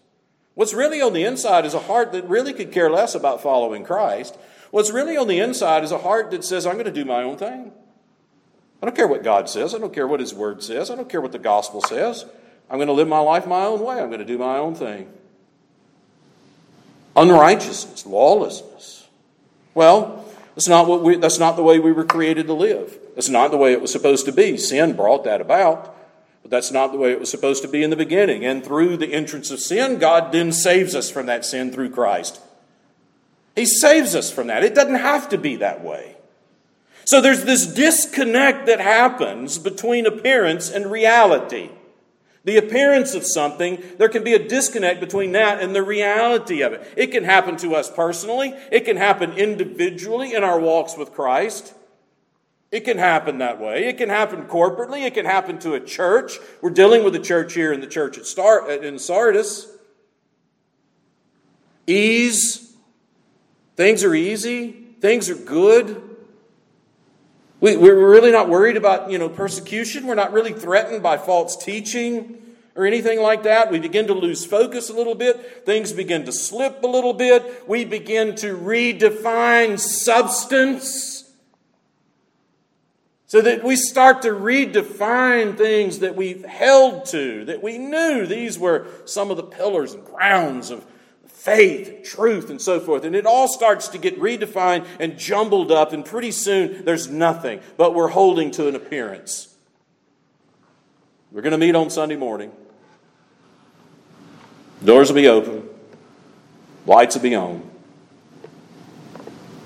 What's 0.55 0.73
really 0.73 1.01
on 1.01 1.13
the 1.13 1.23
inside 1.23 1.65
is 1.65 1.73
a 1.73 1.79
heart 1.79 2.11
that 2.11 2.27
really 2.27 2.53
could 2.53 2.71
care 2.71 2.89
less 2.89 3.15
about 3.15 3.41
following 3.41 3.83
Christ. 3.83 4.37
What's 4.71 4.91
really 4.91 5.17
on 5.17 5.27
the 5.27 5.39
inside 5.39 5.83
is 5.83 5.91
a 5.91 5.99
heart 5.99 6.31
that 6.31 6.43
says, 6.43 6.65
I'm 6.65 6.73
going 6.73 6.85
to 6.85 6.91
do 6.91 7.05
my 7.05 7.23
own 7.23 7.37
thing. 7.37 7.71
I 8.81 8.85
don't 8.85 8.95
care 8.95 9.07
what 9.07 9.23
God 9.23 9.49
says. 9.49 9.73
I 9.73 9.77
don't 9.79 9.93
care 9.93 10.07
what 10.07 10.19
His 10.19 10.33
Word 10.33 10.61
says. 10.61 10.91
I 10.91 10.95
don't 10.95 11.09
care 11.09 11.21
what 11.21 11.31
the 11.31 11.39
gospel 11.39 11.81
says. 11.81 12.25
I'm 12.69 12.77
going 12.77 12.87
to 12.87 12.93
live 12.93 13.07
my 13.07 13.19
life 13.19 13.47
my 13.47 13.63
own 13.63 13.81
way. 13.81 13.99
I'm 13.99 14.09
going 14.09 14.19
to 14.19 14.25
do 14.25 14.37
my 14.37 14.57
own 14.57 14.75
thing. 14.75 15.11
Unrighteousness, 17.15 18.05
lawlessness. 18.05 19.07
Well, 19.73 20.25
that's 20.55 20.67
not, 20.67 20.87
what 20.87 21.01
we, 21.01 21.15
that's 21.15 21.39
not 21.39 21.55
the 21.55 21.63
way 21.63 21.79
we 21.79 21.91
were 21.91 22.03
created 22.03 22.47
to 22.47 22.53
live. 22.53 22.97
That's 23.15 23.29
not 23.29 23.51
the 23.51 23.57
way 23.57 23.73
it 23.73 23.81
was 23.81 23.91
supposed 23.91 24.25
to 24.25 24.31
be. 24.31 24.57
Sin 24.57 24.95
brought 24.95 25.23
that 25.23 25.41
about. 25.41 25.95
But 26.43 26.51
that's 26.51 26.71
not 26.71 26.91
the 26.91 26.97
way 26.97 27.11
it 27.11 27.19
was 27.19 27.31
supposed 27.31 27.63
to 27.63 27.69
be 27.69 27.83
in 27.83 27.89
the 27.89 27.95
beginning. 27.95 28.45
And 28.45 28.63
through 28.63 28.97
the 28.97 29.13
entrance 29.13 29.49
of 29.49 29.59
sin, 29.59 29.97
God 29.97 30.31
then 30.31 30.51
saves 30.51 30.93
us 30.93 31.09
from 31.09 31.25
that 31.25 31.45
sin 31.45 31.71
through 31.71 31.89
Christ. 31.89 32.39
He 33.55 33.65
saves 33.65 34.13
us 34.13 34.31
from 34.31 34.47
that. 34.47 34.63
It 34.63 34.75
doesn't 34.75 34.95
have 34.95 35.29
to 35.29 35.37
be 35.37 35.55
that 35.57 35.83
way. 35.83 36.17
So 37.05 37.21
there's 37.21 37.45
this 37.45 37.65
disconnect 37.65 38.65
that 38.67 38.79
happens 38.79 39.57
between 39.57 40.05
appearance 40.05 40.69
and 40.69 40.91
reality. 40.91 41.69
The 42.45 42.57
appearance 42.57 43.13
of 43.13 43.25
something, 43.25 43.81
there 43.97 44.09
can 44.09 44.23
be 44.23 44.33
a 44.33 44.47
disconnect 44.47 44.99
between 44.99 45.31
that 45.31 45.61
and 45.61 45.73
the 45.73 45.83
reality 45.83 46.61
of 46.61 46.73
it. 46.73 46.85
It 46.97 47.07
can 47.07 47.23
happen 47.23 47.55
to 47.57 47.75
us 47.75 47.89
personally, 47.89 48.53
it 48.71 48.81
can 48.81 48.97
happen 48.97 49.33
individually 49.33 50.33
in 50.33 50.43
our 50.43 50.59
walks 50.59 50.97
with 50.97 51.13
Christ. 51.13 51.73
It 52.73 52.85
can 52.85 52.97
happen 52.97 53.37
that 53.37 53.61
way. 53.61 53.85
It 53.85 53.99
can 53.99 54.09
happen 54.09 54.45
corporately. 54.45 55.05
It 55.05 55.13
can 55.13 55.27
happen 55.27 55.59
to 55.59 55.75
a 55.75 55.79
church. 55.79 56.39
We're 56.59 56.71
dealing 56.71 57.03
with 57.03 57.13
a 57.15 57.19
church 57.19 57.53
here 57.53 57.71
in 57.71 57.81
the 57.81 57.87
church 57.87 58.17
at 58.17 58.25
Star, 58.25 58.63
uh, 58.63 58.77
in 58.77 58.97
Sardis. 58.97 59.67
Ease. 61.85 62.75
Things 63.75 64.03
are 64.03 64.15
easy. 64.15 64.71
Things 65.01 65.29
are 65.29 65.35
good. 65.35 66.01
We, 67.59 67.77
we're 67.77 68.09
really 68.09 68.31
not 68.31 68.49
worried 68.49 68.75
about 68.75 69.11
you 69.11 69.19
know 69.19 69.29
persecution. 69.29 70.07
We're 70.07 70.15
not 70.15 70.33
really 70.33 70.51
threatened 70.51 71.03
by 71.03 71.19
false 71.19 71.55
teaching 71.55 72.41
or 72.75 72.87
anything 72.87 73.21
like 73.21 73.43
that. 73.43 73.71
We 73.71 73.77
begin 73.77 74.07
to 74.07 74.15
lose 74.15 74.47
focus 74.47 74.89
a 74.89 74.93
little 74.93 75.13
bit. 75.13 75.63
Things 75.63 75.93
begin 75.93 76.25
to 76.25 76.31
slip 76.31 76.81
a 76.81 76.87
little 76.87 77.13
bit. 77.13 77.67
We 77.67 77.85
begin 77.85 78.35
to 78.37 78.57
redefine 78.57 79.77
substance 79.77 81.12
so 83.33 83.41
that 83.41 83.63
we 83.63 83.75
start 83.75 84.21
to 84.21 84.27
redefine 84.27 85.57
things 85.57 85.97
that 86.01 86.15
we've 86.15 86.45
held 86.45 87.03
to, 87.03 87.43
that 87.45 87.63
we 87.63 87.79
knew 87.79 88.27
these 88.27 88.59
were 88.59 88.85
some 89.05 89.31
of 89.31 89.37
the 89.37 89.43
pillars 89.43 89.95
and 89.95 90.05
grounds 90.05 90.69
of 90.69 90.85
faith, 91.25 92.03
truth, 92.03 92.51
and 92.51 92.61
so 92.61 92.79
forth. 92.79 93.03
And 93.03 93.15
it 93.15 93.25
all 93.25 93.47
starts 93.47 93.87
to 93.87 93.97
get 93.97 94.19
redefined 94.19 94.85
and 94.99 95.17
jumbled 95.17 95.71
up, 95.71 95.93
and 95.93 96.05
pretty 96.05 96.29
soon 96.29 96.85
there's 96.85 97.09
nothing, 97.09 97.59
but 97.75 97.95
we're 97.95 98.09
holding 98.09 98.51
to 98.51 98.67
an 98.67 98.75
appearance. 98.75 99.55
We're 101.31 101.41
going 101.41 101.53
to 101.53 101.57
meet 101.57 101.73
on 101.73 101.89
Sunday 101.89 102.17
morning. 102.17 102.51
Doors 104.85 105.09
will 105.09 105.15
be 105.15 105.27
open, 105.27 105.67
lights 106.85 107.15
will 107.15 107.23
be 107.23 107.33
on. 107.33 107.67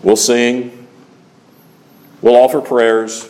We'll 0.03 0.15
sing, 0.15 0.87
we'll 2.21 2.37
offer 2.37 2.61
prayers. 2.61 3.29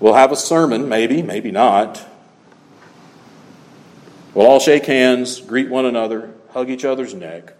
We'll 0.00 0.14
have 0.14 0.30
a 0.30 0.36
sermon, 0.36 0.88
maybe, 0.88 1.22
maybe 1.22 1.50
not. 1.50 2.04
We'll 4.34 4.46
all 4.46 4.60
shake 4.60 4.86
hands, 4.86 5.40
greet 5.40 5.68
one 5.68 5.84
another, 5.84 6.32
hug 6.50 6.70
each 6.70 6.84
other's 6.84 7.14
neck, 7.14 7.54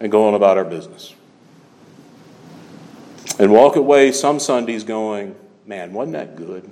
and 0.00 0.10
go 0.10 0.26
on 0.26 0.34
about 0.34 0.56
our 0.56 0.64
business. 0.64 1.14
And 3.38 3.52
walk 3.52 3.76
away 3.76 4.12
some 4.12 4.40
Sundays 4.40 4.84
going, 4.84 5.36
man, 5.66 5.92
wasn't 5.92 6.14
that 6.14 6.36
good? 6.36 6.70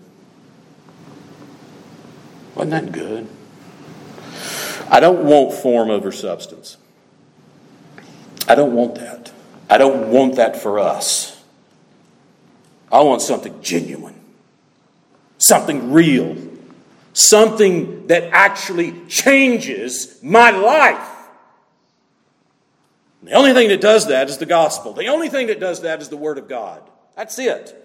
Wasn't 2.54 2.71
that 2.71 2.92
good? 2.92 3.28
I 4.90 5.00
don't 5.00 5.25
want 5.25 5.52
form 5.54 5.90
over 5.90 6.11
substance. 6.11 6.76
I 8.49 8.54
don't 8.54 8.73
want 8.73 8.97
that. 8.97 9.33
I 9.69 9.78
don't 9.78 10.11
want 10.11 10.37
that 10.37 10.61
for 10.61 10.78
us. 10.78 11.29
I 12.90 13.02
want 13.02 13.23
something 13.23 13.62
genuine, 13.62 14.18
something 15.38 15.92
real, 15.92 16.37
something 17.12 18.06
that 18.09 18.25
actually 18.32 19.06
changes 19.06 20.18
my 20.23 20.50
life. 20.50 21.09
The 23.23 23.32
only 23.32 23.52
thing 23.52 23.68
that 23.68 23.80
does 23.80 24.09
that 24.09 24.28
is 24.28 24.38
the 24.38 24.47
gospel. 24.47 24.92
The 24.92 25.09
only 25.09 25.28
thing 25.28 25.49
that 25.49 25.61
does 25.61 25.82
that 25.82 26.00
is 26.00 26.09
the 26.09 26.16
Word 26.16 26.38
of 26.38 26.49
God. 26.49 26.82
That's 27.16 27.38
it. 27.38 27.76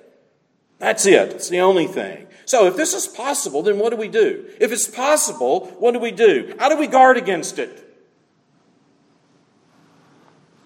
That's 0.80 1.06
it. 1.06 1.34
It's 1.34 1.50
the 1.50 1.60
only 1.60 1.88
thing. 1.88 2.28
So, 2.46 2.68
if 2.68 2.76
this 2.76 2.94
is 2.94 3.08
possible, 3.08 3.62
then 3.62 3.80
what 3.80 3.90
do 3.90 3.98
we 3.98 4.08
do? 4.08 4.46
If 4.60 4.72
it's 4.72 4.88
possible, 4.88 5.68
what 5.80 5.94
do 5.94 6.00
we 6.00 6.12
do? 6.12 6.56
How 6.60 6.70
do 6.70 6.78
we 6.78 6.88
guard 6.88 7.18
against 7.18 7.60
it? 7.60 7.82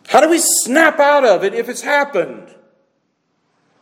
How 0.08 0.22
do 0.22 0.30
we 0.30 0.40
snap 0.40 1.00
out 1.00 1.24
of 1.24 1.44
it 1.44 1.54
if 1.54 1.70
it's 1.70 1.82
happened? 1.82 2.54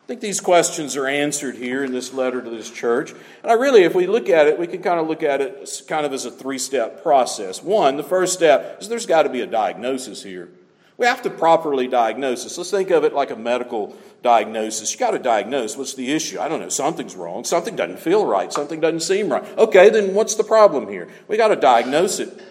I 0.08 0.16
think 0.16 0.22
these 0.22 0.40
questions 0.40 0.96
are 0.96 1.06
answered 1.06 1.56
here 1.56 1.84
in 1.84 1.92
this 1.92 2.14
letter 2.14 2.42
to 2.42 2.50
this 2.50 2.72
church. 2.72 3.12
And 3.44 3.52
I 3.52 3.56
really, 3.56 3.84
if 3.84 3.94
we 3.94 4.08
look 4.08 4.30
at 4.30 4.48
it, 4.48 4.58
we 4.58 4.66
can 4.66 4.82
kind 4.82 5.02
of 5.02 5.08
look 5.10 5.22
at 5.22 5.42
it 5.42 5.84
kind 5.86 6.06
of 6.06 6.14
as 6.14 6.24
a 6.24 6.32
three 6.32 6.60
step 6.60 7.04
process. 7.04 7.62
One, 7.62 7.98
the 7.98 8.04
first 8.04 8.32
step 8.32 8.78
is 8.80 8.88
there's 8.88 9.06
got 9.06 9.24
to 9.24 9.30
be 9.30 9.42
a 9.42 9.46
diagnosis 9.46 10.24
here. 10.24 10.48
We 10.96 11.08
have 11.08 11.24
to 11.24 11.30
properly 11.30 11.90
diagnose 11.90 12.46
this. 12.46 12.58
Let's 12.58 12.72
think 12.72 12.90
of 12.90 13.04
it 13.04 13.12
like 13.12 13.32
a 13.32 13.36
medical 13.36 13.98
diagnosis. 14.24 14.94
You 14.94 14.98
got 14.98 15.12
to 15.12 15.20
diagnose 15.20 15.76
what's 15.76 15.96
the 15.96 16.10
issue. 16.14 16.40
I 16.40 16.48
don't 16.48 16.62
know, 16.62 16.70
something's 16.70 17.18
wrong. 17.18 17.44
Something 17.44 17.76
doesn't 17.76 18.00
feel 18.00 18.26
right. 18.26 18.54
Something 18.54 18.80
doesn't 18.80 19.02
seem 19.02 19.28
right. 19.28 19.44
Okay, 19.58 19.90
then 19.90 20.14
what's 20.14 20.36
the 20.36 20.46
problem 20.46 20.88
here? 20.88 21.10
We 21.28 21.36
got 21.36 21.50
to 21.50 21.58
diagnose 21.58 22.20
it. 22.20 22.42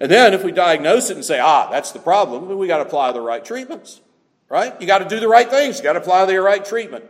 And 0.00 0.12
then 0.12 0.34
if 0.34 0.44
we 0.44 0.52
diagnose 0.52 1.08
it 1.08 1.16
and 1.16 1.24
say, 1.24 1.40
ah, 1.40 1.70
that's 1.70 1.92
the 1.92 1.98
problem, 1.98 2.48
then 2.48 2.58
we 2.58 2.66
got 2.66 2.76
to 2.76 2.84
apply 2.84 3.12
the 3.12 3.22
right 3.22 3.42
treatments 3.42 4.02
right? 4.50 4.78
You 4.78 4.86
got 4.86 4.98
to 4.98 5.08
do 5.08 5.18
the 5.18 5.28
right 5.28 5.48
things. 5.48 5.78
You 5.78 5.84
got 5.84 5.94
to 5.94 6.00
apply 6.00 6.26
the 6.26 6.42
right 6.42 6.62
treatment. 6.62 7.06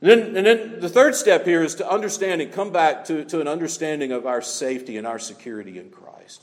And 0.00 0.10
then, 0.10 0.36
and 0.36 0.46
then 0.46 0.80
the 0.80 0.88
third 0.88 1.14
step 1.14 1.44
here 1.44 1.62
is 1.62 1.74
to 1.74 1.90
understand 1.90 2.40
and 2.40 2.50
come 2.50 2.72
back 2.72 3.04
to, 3.06 3.22
to 3.26 3.42
an 3.42 3.48
understanding 3.48 4.12
of 4.12 4.24
our 4.24 4.40
safety 4.40 4.96
and 4.96 5.06
our 5.06 5.18
security 5.18 5.78
in 5.78 5.90
Christ. 5.90 6.42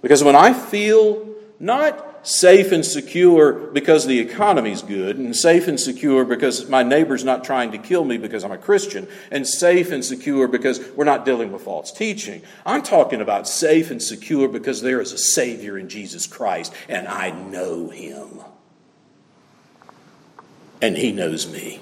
Because 0.00 0.24
when 0.24 0.36
I 0.36 0.54
feel 0.54 1.28
not 1.60 2.07
safe 2.22 2.72
and 2.72 2.84
secure 2.84 3.52
because 3.52 4.06
the 4.06 4.18
economy's 4.18 4.82
good, 4.82 5.16
and 5.16 5.34
safe 5.34 5.68
and 5.68 5.78
secure 5.78 6.24
because 6.24 6.68
my 6.68 6.82
neighbor's 6.82 7.24
not 7.24 7.44
trying 7.44 7.72
to 7.72 7.78
kill 7.78 8.04
me 8.04 8.18
because 8.18 8.44
I'm 8.44 8.52
a 8.52 8.58
Christian, 8.58 9.08
and 9.30 9.46
safe 9.46 9.90
and 9.92 10.04
secure 10.04 10.48
because 10.48 10.80
we're 10.96 11.04
not 11.04 11.24
dealing 11.24 11.52
with 11.52 11.62
false 11.62 11.92
teaching. 11.92 12.42
I'm 12.66 12.82
talking 12.82 13.20
about 13.20 13.48
safe 13.48 13.90
and 13.90 14.02
secure 14.02 14.48
because 14.48 14.82
there 14.82 15.00
is 15.00 15.12
a 15.12 15.18
Savior 15.18 15.78
in 15.78 15.88
Jesus 15.88 16.26
Christ, 16.26 16.72
and 16.88 17.08
I 17.08 17.30
know 17.30 17.88
Him. 17.88 18.40
And 20.80 20.96
He 20.96 21.12
knows 21.12 21.50
me. 21.50 21.80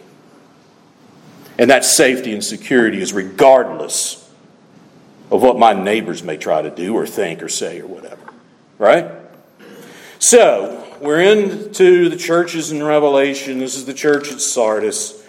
And 1.59 1.71
that 1.71 1.85
safety 1.85 2.33
and 2.33 2.45
security 2.45 3.01
is 3.01 3.13
regardless 3.13 4.23
of 5.31 5.43
what 5.43 5.59
my 5.59 5.73
neighbors 5.73 6.23
may 6.23 6.37
try 6.37 6.63
to 6.63 6.71
do 6.71 6.95
or 6.95 7.07
think 7.07 7.43
or 7.43 7.49
say 7.49 7.81
or 7.81 7.87
whatever. 7.87 8.23
Right? 8.79 9.11
So, 10.19 10.97
we're 11.01 11.21
into 11.21 12.09
the 12.09 12.17
churches 12.17 12.73
in 12.73 12.83
Revelation. 12.83 13.59
This 13.59 13.77
is 13.77 13.85
the 13.85 13.93
church 13.93 14.33
at 14.33 14.41
Sardis. 14.41 15.23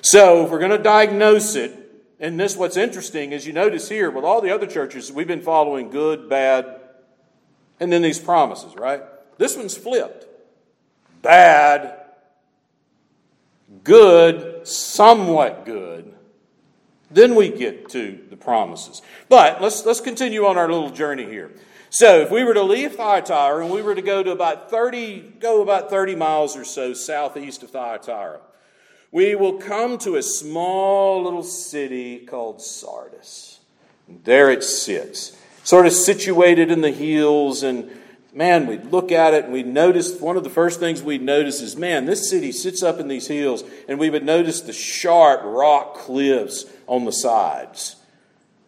So, 0.00 0.44
if 0.44 0.50
we're 0.50 0.58
going 0.58 0.72
to 0.72 0.78
diagnose 0.78 1.54
it, 1.54 1.72
and 2.18 2.38
this 2.38 2.56
what's 2.56 2.76
interesting 2.76 3.30
is 3.30 3.46
you 3.46 3.52
notice 3.52 3.88
here 3.88 4.10
with 4.10 4.24
all 4.24 4.40
the 4.40 4.50
other 4.50 4.66
churches, 4.66 5.12
we've 5.12 5.28
been 5.28 5.40
following 5.40 5.88
good, 5.88 6.28
bad, 6.28 6.80
and 7.78 7.92
then 7.92 8.02
these 8.02 8.18
promises, 8.18 8.74
right? 8.74 9.02
This 9.38 9.56
one's 9.56 9.76
flipped. 9.76 10.26
Bad, 11.22 11.96
good, 13.84 14.66
somewhat 14.66 15.64
good. 15.64 16.12
Then 17.08 17.36
we 17.36 17.50
get 17.50 17.88
to 17.90 18.18
the 18.30 18.36
promises. 18.36 19.00
But 19.28 19.62
let's, 19.62 19.86
let's 19.86 20.00
continue 20.00 20.44
on 20.44 20.58
our 20.58 20.68
little 20.68 20.90
journey 20.90 21.24
here. 21.24 21.52
So 21.94 22.22
if 22.22 22.30
we 22.32 22.42
were 22.42 22.54
to 22.54 22.62
leave 22.64 22.96
Thyatira 22.96 23.64
and 23.64 23.72
we 23.72 23.80
were 23.80 23.94
to 23.94 24.02
go 24.02 24.20
to 24.20 24.32
about 24.32 24.68
30, 24.68 25.34
go 25.38 25.62
about 25.62 25.90
30 25.90 26.16
miles 26.16 26.56
or 26.56 26.64
so 26.64 26.92
southeast 26.92 27.62
of 27.62 27.70
Thyatira, 27.70 28.40
we 29.12 29.36
will 29.36 29.58
come 29.58 29.96
to 29.98 30.16
a 30.16 30.22
small 30.24 31.22
little 31.22 31.44
city 31.44 32.26
called 32.26 32.60
Sardis. 32.60 33.60
There 34.08 34.50
it 34.50 34.64
sits, 34.64 35.36
sort 35.62 35.86
of 35.86 35.92
situated 35.92 36.72
in 36.72 36.80
the 36.80 36.90
hills 36.90 37.62
and 37.62 37.88
man, 38.32 38.66
we'd 38.66 38.86
look 38.86 39.12
at 39.12 39.32
it 39.32 39.44
and 39.44 39.52
we'd 39.52 39.68
notice 39.68 40.18
one 40.18 40.36
of 40.36 40.42
the 40.42 40.50
first 40.50 40.80
things 40.80 41.00
we'd 41.00 41.22
notice 41.22 41.60
is, 41.60 41.76
man, 41.76 42.06
this 42.06 42.28
city 42.28 42.50
sits 42.50 42.82
up 42.82 42.98
in 42.98 43.06
these 43.06 43.28
hills, 43.28 43.62
and 43.88 44.00
we 44.00 44.10
would 44.10 44.24
notice 44.24 44.62
the 44.62 44.72
sharp 44.72 45.42
rock 45.44 45.94
cliffs 45.94 46.66
on 46.88 47.04
the 47.04 47.12
sides. 47.12 47.94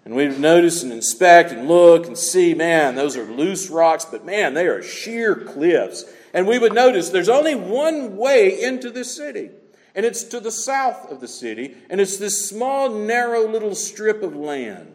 And 0.06 0.14
we'd 0.14 0.38
notice 0.38 0.84
and 0.84 0.92
inspect 0.92 1.50
and 1.50 1.66
look 1.66 2.06
and 2.06 2.16
see, 2.16 2.54
man, 2.54 2.94
those 2.94 3.16
are 3.16 3.24
loose 3.24 3.68
rocks, 3.68 4.04
but 4.04 4.24
man, 4.24 4.54
they 4.54 4.68
are 4.68 4.80
sheer 4.80 5.34
cliffs. 5.34 6.04
And 6.32 6.46
we 6.46 6.60
would 6.60 6.72
notice 6.72 7.10
there's 7.10 7.28
only 7.28 7.56
one 7.56 8.16
way 8.16 8.62
into 8.62 8.90
this 8.90 9.16
city, 9.16 9.50
and 9.96 10.06
it's 10.06 10.22
to 10.22 10.38
the 10.38 10.52
south 10.52 11.10
of 11.10 11.20
the 11.20 11.26
city, 11.26 11.74
and 11.90 12.00
it's 12.00 12.18
this 12.18 12.48
small, 12.48 12.88
narrow 12.88 13.48
little 13.48 13.74
strip 13.74 14.22
of 14.22 14.36
land. 14.36 14.94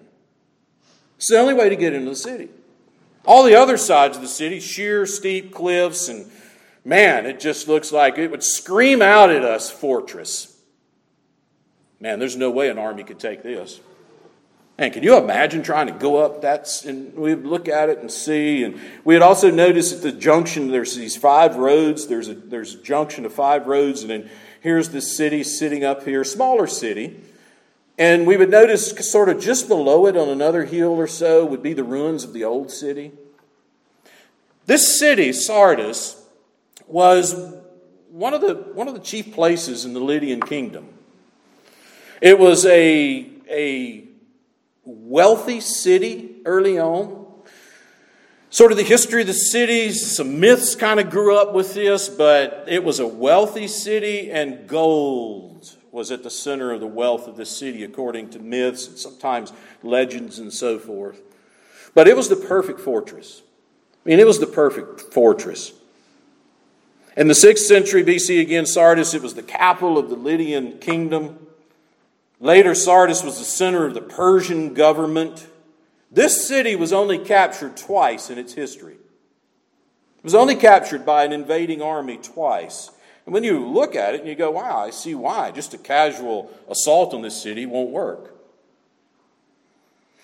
It's 1.17 1.27
the 1.27 1.39
only 1.39 1.55
way 1.55 1.67
to 1.67 1.75
get 1.75 1.91
into 1.91 2.11
the 2.11 2.15
city. 2.15 2.47
All 3.25 3.43
the 3.43 3.55
other 3.55 3.75
sides 3.75 4.15
of 4.15 4.23
the 4.23 4.29
city, 4.29 4.61
sheer, 4.61 5.05
steep 5.05 5.53
cliffs, 5.53 6.07
and 6.07 6.31
man, 6.85 7.25
it 7.25 7.41
just 7.41 7.67
looks 7.67 7.91
like 7.91 8.17
it 8.17 8.31
would 8.31 8.43
scream 8.43 9.01
out 9.01 9.29
at 9.29 9.43
us 9.43 9.69
fortress. 9.69 10.57
Man, 11.99 12.17
there's 12.17 12.37
no 12.37 12.49
way 12.49 12.69
an 12.69 12.77
army 12.77 13.03
could 13.03 13.19
take 13.19 13.43
this. 13.43 13.81
And 14.77 14.93
can 14.93 15.03
you 15.03 15.17
imagine 15.17 15.61
trying 15.61 15.87
to 15.87 15.93
go 15.93 16.17
up 16.17 16.41
that? 16.41 16.83
And 16.85 17.13
we'd 17.13 17.43
look 17.43 17.67
at 17.67 17.89
it 17.89 17.99
and 17.99 18.11
see. 18.11 18.63
And 18.63 18.79
we 19.03 19.13
had 19.13 19.21
also 19.21 19.51
noticed 19.51 19.95
at 19.95 20.01
the 20.01 20.11
junction, 20.11 20.71
there's 20.71 20.95
these 20.95 21.15
five 21.15 21.55
roads. 21.57 22.07
There's 22.07 22.29
a, 22.29 22.33
there's 22.33 22.75
a 22.75 22.81
junction 22.81 23.25
of 23.25 23.33
five 23.33 23.67
roads. 23.67 24.01
And 24.01 24.09
then 24.09 24.29
here's 24.61 24.89
this 24.89 25.15
city 25.15 25.43
sitting 25.43 25.83
up 25.83 26.03
here, 26.03 26.23
smaller 26.23 26.65
city. 26.67 27.19
And 27.97 28.25
we 28.25 28.37
would 28.37 28.49
notice, 28.49 28.89
sort 29.11 29.29
of 29.29 29.39
just 29.39 29.67
below 29.67 30.07
it 30.07 30.17
on 30.17 30.29
another 30.29 30.65
hill 30.65 30.93
or 30.93 31.07
so, 31.07 31.45
would 31.45 31.61
be 31.61 31.73
the 31.73 31.83
ruins 31.83 32.23
of 32.23 32.33
the 32.33 32.43
old 32.43 32.71
city. 32.71 33.11
This 34.65 34.97
city, 34.97 35.33
Sardis, 35.33 36.23
was 36.87 37.53
one 38.09 38.33
of 38.33 38.41
the, 38.41 38.55
one 38.73 38.87
of 38.87 38.93
the 38.93 38.99
chief 38.99 39.33
places 39.33 39.85
in 39.85 39.93
the 39.93 39.99
Lydian 39.99 40.41
kingdom. 40.41 40.89
It 42.21 42.39
was 42.39 42.65
a, 42.65 43.29
a 43.49 44.07
wealthy 44.91 45.59
city 45.59 46.41
early 46.45 46.79
on. 46.79 47.25
Sort 48.49 48.71
of 48.71 48.77
the 48.77 48.83
history 48.83 49.21
of 49.21 49.27
the 49.27 49.33
city, 49.33 49.91
some 49.91 50.39
myths 50.41 50.75
kind 50.75 50.99
of 50.99 51.09
grew 51.09 51.37
up 51.37 51.53
with 51.53 51.73
this, 51.73 52.09
but 52.09 52.65
it 52.67 52.83
was 52.83 52.99
a 52.99 53.07
wealthy 53.07 53.67
city, 53.67 54.29
and 54.29 54.67
gold 54.67 55.77
was 55.91 56.11
at 56.11 56.23
the 56.23 56.29
center 56.29 56.71
of 56.71 56.81
the 56.81 56.87
wealth 56.87 57.27
of 57.27 57.37
the 57.37 57.45
city, 57.45 57.83
according 57.83 58.29
to 58.31 58.39
myths 58.39 58.87
and 58.87 58.97
sometimes 58.97 59.53
legends 59.83 60.39
and 60.39 60.51
so 60.51 60.77
forth. 60.77 61.21
But 61.93 62.07
it 62.07 62.15
was 62.15 62.27
the 62.27 62.35
perfect 62.35 62.79
fortress. 62.79 63.41
I 64.05 64.09
mean, 64.09 64.19
it 64.19 64.27
was 64.27 64.39
the 64.39 64.47
perfect 64.47 65.13
fortress. 65.13 65.73
In 67.15 67.27
the 67.27 67.33
6th 67.33 67.59
century 67.59 68.03
BC, 68.03 68.41
again, 68.41 68.65
Sardis, 68.65 69.13
it 69.13 69.21
was 69.21 69.33
the 69.33 69.43
capital 69.43 69.97
of 69.97 70.09
the 70.09 70.15
Lydian 70.15 70.79
kingdom. 70.79 71.47
Later, 72.41 72.73
Sardis 72.73 73.23
was 73.23 73.37
the 73.37 73.45
center 73.45 73.85
of 73.85 73.93
the 73.93 74.01
Persian 74.01 74.73
government. 74.73 75.47
This 76.11 76.47
city 76.47 76.75
was 76.75 76.91
only 76.91 77.19
captured 77.19 77.77
twice 77.77 78.31
in 78.31 78.39
its 78.39 78.53
history. 78.53 78.95
It 78.95 80.23
was 80.23 80.33
only 80.33 80.55
captured 80.55 81.05
by 81.05 81.23
an 81.23 81.33
invading 81.33 81.83
army 81.83 82.17
twice. 82.17 82.89
And 83.27 83.33
when 83.33 83.43
you 83.43 83.63
look 83.65 83.95
at 83.95 84.15
it 84.15 84.21
and 84.21 84.29
you 84.29 84.33
go, 84.33 84.49
wow, 84.51 84.79
I 84.79 84.89
see 84.89 85.13
why. 85.13 85.51
Just 85.51 85.75
a 85.75 85.77
casual 85.77 86.51
assault 86.67 87.13
on 87.13 87.21
this 87.21 87.39
city 87.39 87.67
won't 87.67 87.91
work. 87.91 88.35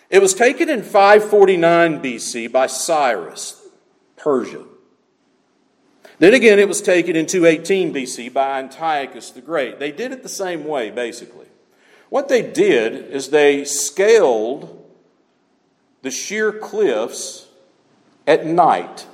It 0.10 0.20
was 0.20 0.34
taken 0.34 0.70
in 0.70 0.82
549 0.82 2.02
BC 2.02 2.52
by 2.52 2.66
Cyrus, 2.66 3.62
Persia. 4.16 4.64
Then 6.18 6.34
again, 6.34 6.58
it 6.58 6.68
was 6.68 6.82
taken 6.82 7.16
in 7.16 7.28
218 7.28 7.94
BC 7.94 8.34
by 8.34 8.58
Antiochus 8.58 9.30
the 9.30 9.42
Great. 9.42 9.78
They 9.78 9.92
did 9.92 10.12
it 10.12 10.24
the 10.24 10.30
same 10.30 10.66
way, 10.66 10.90
basically. 10.90 11.47
What 12.10 12.30
they 12.30 12.42
did 12.42 13.12
is 13.12 13.30
they 13.30 13.66
scaled 13.66 14.74
the 16.02 16.12
sheer 16.12 16.52
cliffs 16.52 17.48
at 18.26 18.46
night 18.46 19.06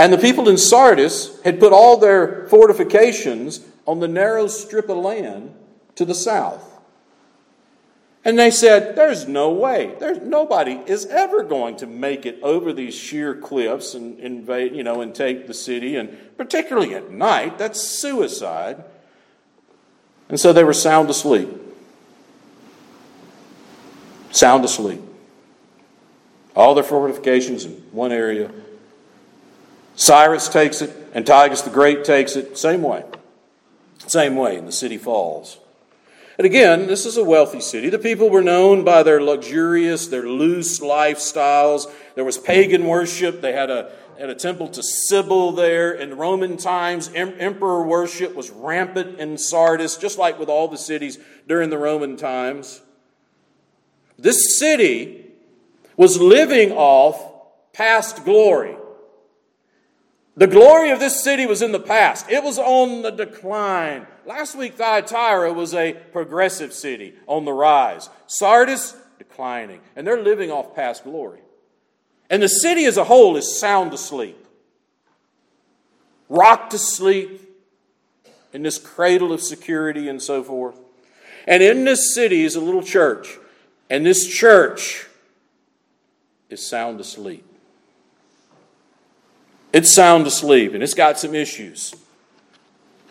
and 0.00 0.14
the 0.14 0.18
people 0.18 0.48
in 0.48 0.56
Sardis 0.56 1.38
had 1.42 1.60
put 1.60 1.74
all 1.74 1.98
their 1.98 2.48
fortifications 2.48 3.60
on 3.86 4.00
the 4.00 4.08
narrow 4.08 4.46
strip 4.46 4.88
of 4.88 4.96
land 4.96 5.54
to 5.96 6.06
the 6.06 6.14
south. 6.14 6.80
And 8.24 8.38
they 8.38 8.50
said, 8.50 8.96
There's 8.96 9.28
no 9.28 9.52
way. 9.52 9.94
There's 10.00 10.16
nobody 10.20 10.80
is 10.86 11.04
ever 11.04 11.42
going 11.42 11.76
to 11.76 11.86
make 11.86 12.24
it 12.24 12.38
over 12.42 12.72
these 12.72 12.94
sheer 12.94 13.34
cliffs 13.34 13.92
and 13.92 14.18
invade, 14.18 14.74
you 14.74 14.82
know, 14.82 15.02
and 15.02 15.14
take 15.14 15.46
the 15.46 15.52
city, 15.52 15.96
and 15.96 16.16
particularly 16.38 16.94
at 16.94 17.10
night, 17.10 17.58
that's 17.58 17.82
suicide. 17.82 18.82
And 20.30 20.40
so 20.40 20.54
they 20.54 20.64
were 20.64 20.72
sound 20.72 21.10
asleep. 21.10 21.50
Sound 24.30 24.64
asleep. 24.64 25.02
All 26.56 26.74
their 26.74 26.84
fortifications 26.84 27.64
in 27.64 27.72
one 27.92 28.12
area 28.12 28.50
Cyrus 30.00 30.48
takes 30.48 30.80
it, 30.80 30.96
Antiochus 31.14 31.60
the 31.60 31.68
Great 31.68 32.04
takes 32.04 32.34
it, 32.34 32.56
same 32.56 32.80
way. 32.80 33.04
Same 34.06 34.34
way, 34.34 34.56
and 34.56 34.66
the 34.66 34.72
city 34.72 34.96
falls. 34.96 35.58
And 36.38 36.46
again, 36.46 36.86
this 36.86 37.04
is 37.04 37.18
a 37.18 37.24
wealthy 37.24 37.60
city. 37.60 37.90
The 37.90 37.98
people 37.98 38.30
were 38.30 38.40
known 38.40 38.82
by 38.82 39.02
their 39.02 39.20
luxurious, 39.20 40.06
their 40.06 40.26
loose 40.26 40.80
lifestyles. 40.80 41.84
There 42.14 42.24
was 42.24 42.38
pagan 42.38 42.86
worship. 42.86 43.42
They 43.42 43.52
had 43.52 43.68
a, 43.68 43.92
had 44.20 44.30
a 44.30 44.34
temple 44.34 44.68
to 44.68 44.82
Cybele 44.82 45.52
there. 45.52 45.92
In 45.92 46.16
Roman 46.18 46.58
times, 46.58 47.10
emperor 47.14 47.82
worship 47.82 48.34
was 48.34 48.50
rampant 48.50 49.18
in 49.18 49.38
Sardis, 49.38 49.96
just 49.96 50.18
like 50.18 50.38
with 50.38 50.50
all 50.50 50.68
the 50.68 50.76
cities 50.76 51.18
during 51.48 51.70
the 51.70 51.78
Roman 51.78 52.16
times. 52.16 52.82
This 54.18 54.58
city 54.58 55.24
was 55.96 56.20
living 56.20 56.72
off 56.72 57.18
past 57.72 58.24
glory. 58.26 58.76
The 60.36 60.46
glory 60.46 60.90
of 60.90 61.00
this 61.00 61.24
city 61.24 61.46
was 61.46 61.62
in 61.62 61.72
the 61.72 61.80
past. 61.80 62.28
It 62.30 62.44
was 62.44 62.58
on 62.58 63.00
the 63.02 63.10
decline. 63.10 64.06
Last 64.26 64.54
week, 64.54 64.74
Thyatira 64.74 65.52
was 65.52 65.72
a 65.74 65.94
progressive 66.12 66.74
city 66.74 67.14
on 67.26 67.46
the 67.46 67.52
rise. 67.52 68.10
Sardis, 68.26 68.94
declining. 69.18 69.80
And 69.96 70.06
they're 70.06 70.22
living 70.22 70.50
off 70.50 70.74
past 70.74 71.04
glory. 71.04 71.40
And 72.30 72.40
the 72.42 72.48
city 72.48 72.84
as 72.84 72.96
a 72.96 73.04
whole 73.04 73.36
is 73.36 73.58
sound 73.58 73.92
asleep, 73.92 74.46
rocked 76.28 76.70
to 76.70 76.78
sleep 76.78 77.42
in 78.52 78.62
this 78.62 78.78
cradle 78.78 79.32
of 79.32 79.42
security 79.42 80.08
and 80.08 80.22
so 80.22 80.44
forth. 80.44 80.76
And 81.46 81.62
in 81.62 81.84
this 81.84 82.14
city 82.14 82.44
is 82.44 82.54
a 82.54 82.60
little 82.60 82.82
church. 82.82 83.36
And 83.88 84.06
this 84.06 84.26
church 84.28 85.06
is 86.48 86.64
sound 86.64 87.00
asleep. 87.00 87.44
It's 89.72 89.92
sound 89.92 90.26
asleep 90.26 90.74
and 90.74 90.82
it's 90.82 90.94
got 90.94 91.18
some 91.18 91.34
issues. 91.34 91.94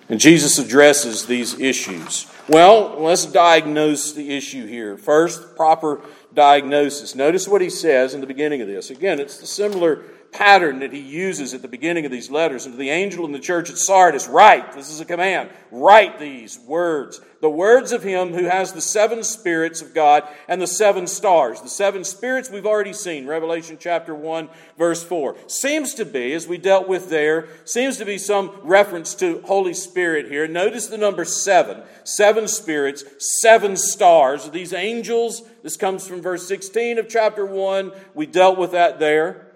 And 0.08 0.20
Jesus 0.20 0.58
addresses 0.58 1.26
these 1.26 1.60
issues. 1.60 2.26
Well, 2.48 2.96
let's 3.00 3.26
diagnose 3.26 4.14
the 4.14 4.36
issue 4.36 4.66
here. 4.66 4.98
First, 4.98 5.56
proper 5.56 6.02
diagnosis. 6.34 7.16
Notice 7.16 7.48
what 7.48 7.62
he 7.62 7.70
says 7.70 8.14
in 8.14 8.22
the 8.22 8.28
beginning 8.28 8.62
of 8.62 8.68
this. 8.68 8.90
Again, 8.90 9.20
it's 9.20 9.38
the 9.38 9.48
similar 9.48 10.04
pattern 10.32 10.80
that 10.80 10.94
he 10.94 11.00
uses 11.00 11.54
at 11.54 11.62
the 11.62 11.68
beginning 11.68 12.06
of 12.06 12.12
these 12.12 12.30
letters. 12.30 12.66
And 12.66 12.74
to 12.74 12.78
the 12.78 12.90
angel 12.90 13.26
in 13.26 13.32
the 13.32 13.40
church 13.40 13.70
at 13.70 13.78
Sardis, 13.78 14.28
write, 14.28 14.74
this 14.74 14.90
is 14.90 15.00
a 15.00 15.06
command, 15.06 15.50
write 15.72 16.20
these 16.20 16.60
words. 16.60 17.22
The 17.42 17.50
words 17.50 17.94
of 17.94 18.04
him 18.04 18.34
who 18.34 18.46
has 18.46 18.74
the 18.74 18.82
seven 18.82 19.24
spirits 19.24 19.82
of 19.82 19.94
God 19.94 20.24
and 20.48 20.62
the 20.62 20.68
seven 20.68 21.08
stars. 21.08 21.62
The 21.62 21.70
seven 21.70 22.04
spirits 22.04 22.50
we've 22.50 22.66
already 22.66 22.92
seen, 22.92 23.28
Revelation 23.28 23.78
chapter 23.80 24.14
1, 24.14 24.50
verse 24.78 25.04
4. 25.04 25.36
Seems 25.48 25.94
to 25.96 26.06
be, 26.06 26.34
as 26.34 26.48
we 26.48 26.58
dealt 26.58 26.88
with 26.88 27.10
there, 27.10 27.48
seems 27.64 27.98
to 27.98 28.06
be 28.06 28.18
some 28.18 28.52
reference 28.64 29.16
to 29.16 29.42
Holy 29.46 29.74
Spirit 29.74 30.28
here. 30.28 30.48
Notice 30.48 30.88
the 30.88 30.98
number 30.98 31.24
seven. 31.24 31.82
Seven 32.04 32.48
spirits, 32.48 33.06
seven 33.42 33.78
stars. 33.78 34.50
These 34.50 34.74
angels, 34.74 35.44
this 35.64 35.78
comes 35.78 36.06
from 36.06 36.22
verse 36.22 36.46
16 36.46 37.00
of 37.00 37.08
chapter 37.08 37.46
1. 37.46 37.94
We 38.14 38.26
dealt 38.26 38.58
with 38.58 38.72
that 38.72 39.00
there. 39.00 39.49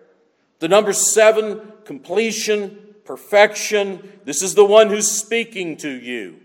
The 0.60 0.68
number 0.68 0.94
seven, 0.94 1.74
completion, 1.86 2.96
perfection. 3.06 4.12
This 4.26 4.42
is 4.42 4.56
the 4.56 4.66
one 4.66 4.89
who's 4.89 5.12
speaking 5.12 5.78
to 5.78 5.89
you. 5.89 6.39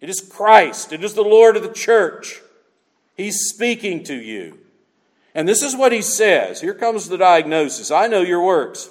It 0.00 0.08
is 0.08 0.20
Christ, 0.20 0.92
it 0.92 1.04
is 1.04 1.14
the 1.14 1.22
Lord 1.22 1.56
of 1.56 1.62
the 1.62 1.72
church. 1.72 2.40
He's 3.16 3.48
speaking 3.48 4.02
to 4.04 4.14
you. 4.14 4.58
And 5.34 5.48
this 5.48 5.62
is 5.62 5.76
what 5.76 5.92
he 5.92 6.02
says. 6.02 6.60
Here 6.60 6.74
comes 6.74 7.08
the 7.08 7.18
diagnosis. 7.18 7.90
I 7.90 8.06
know 8.06 8.20
your 8.20 8.44
works. 8.44 8.90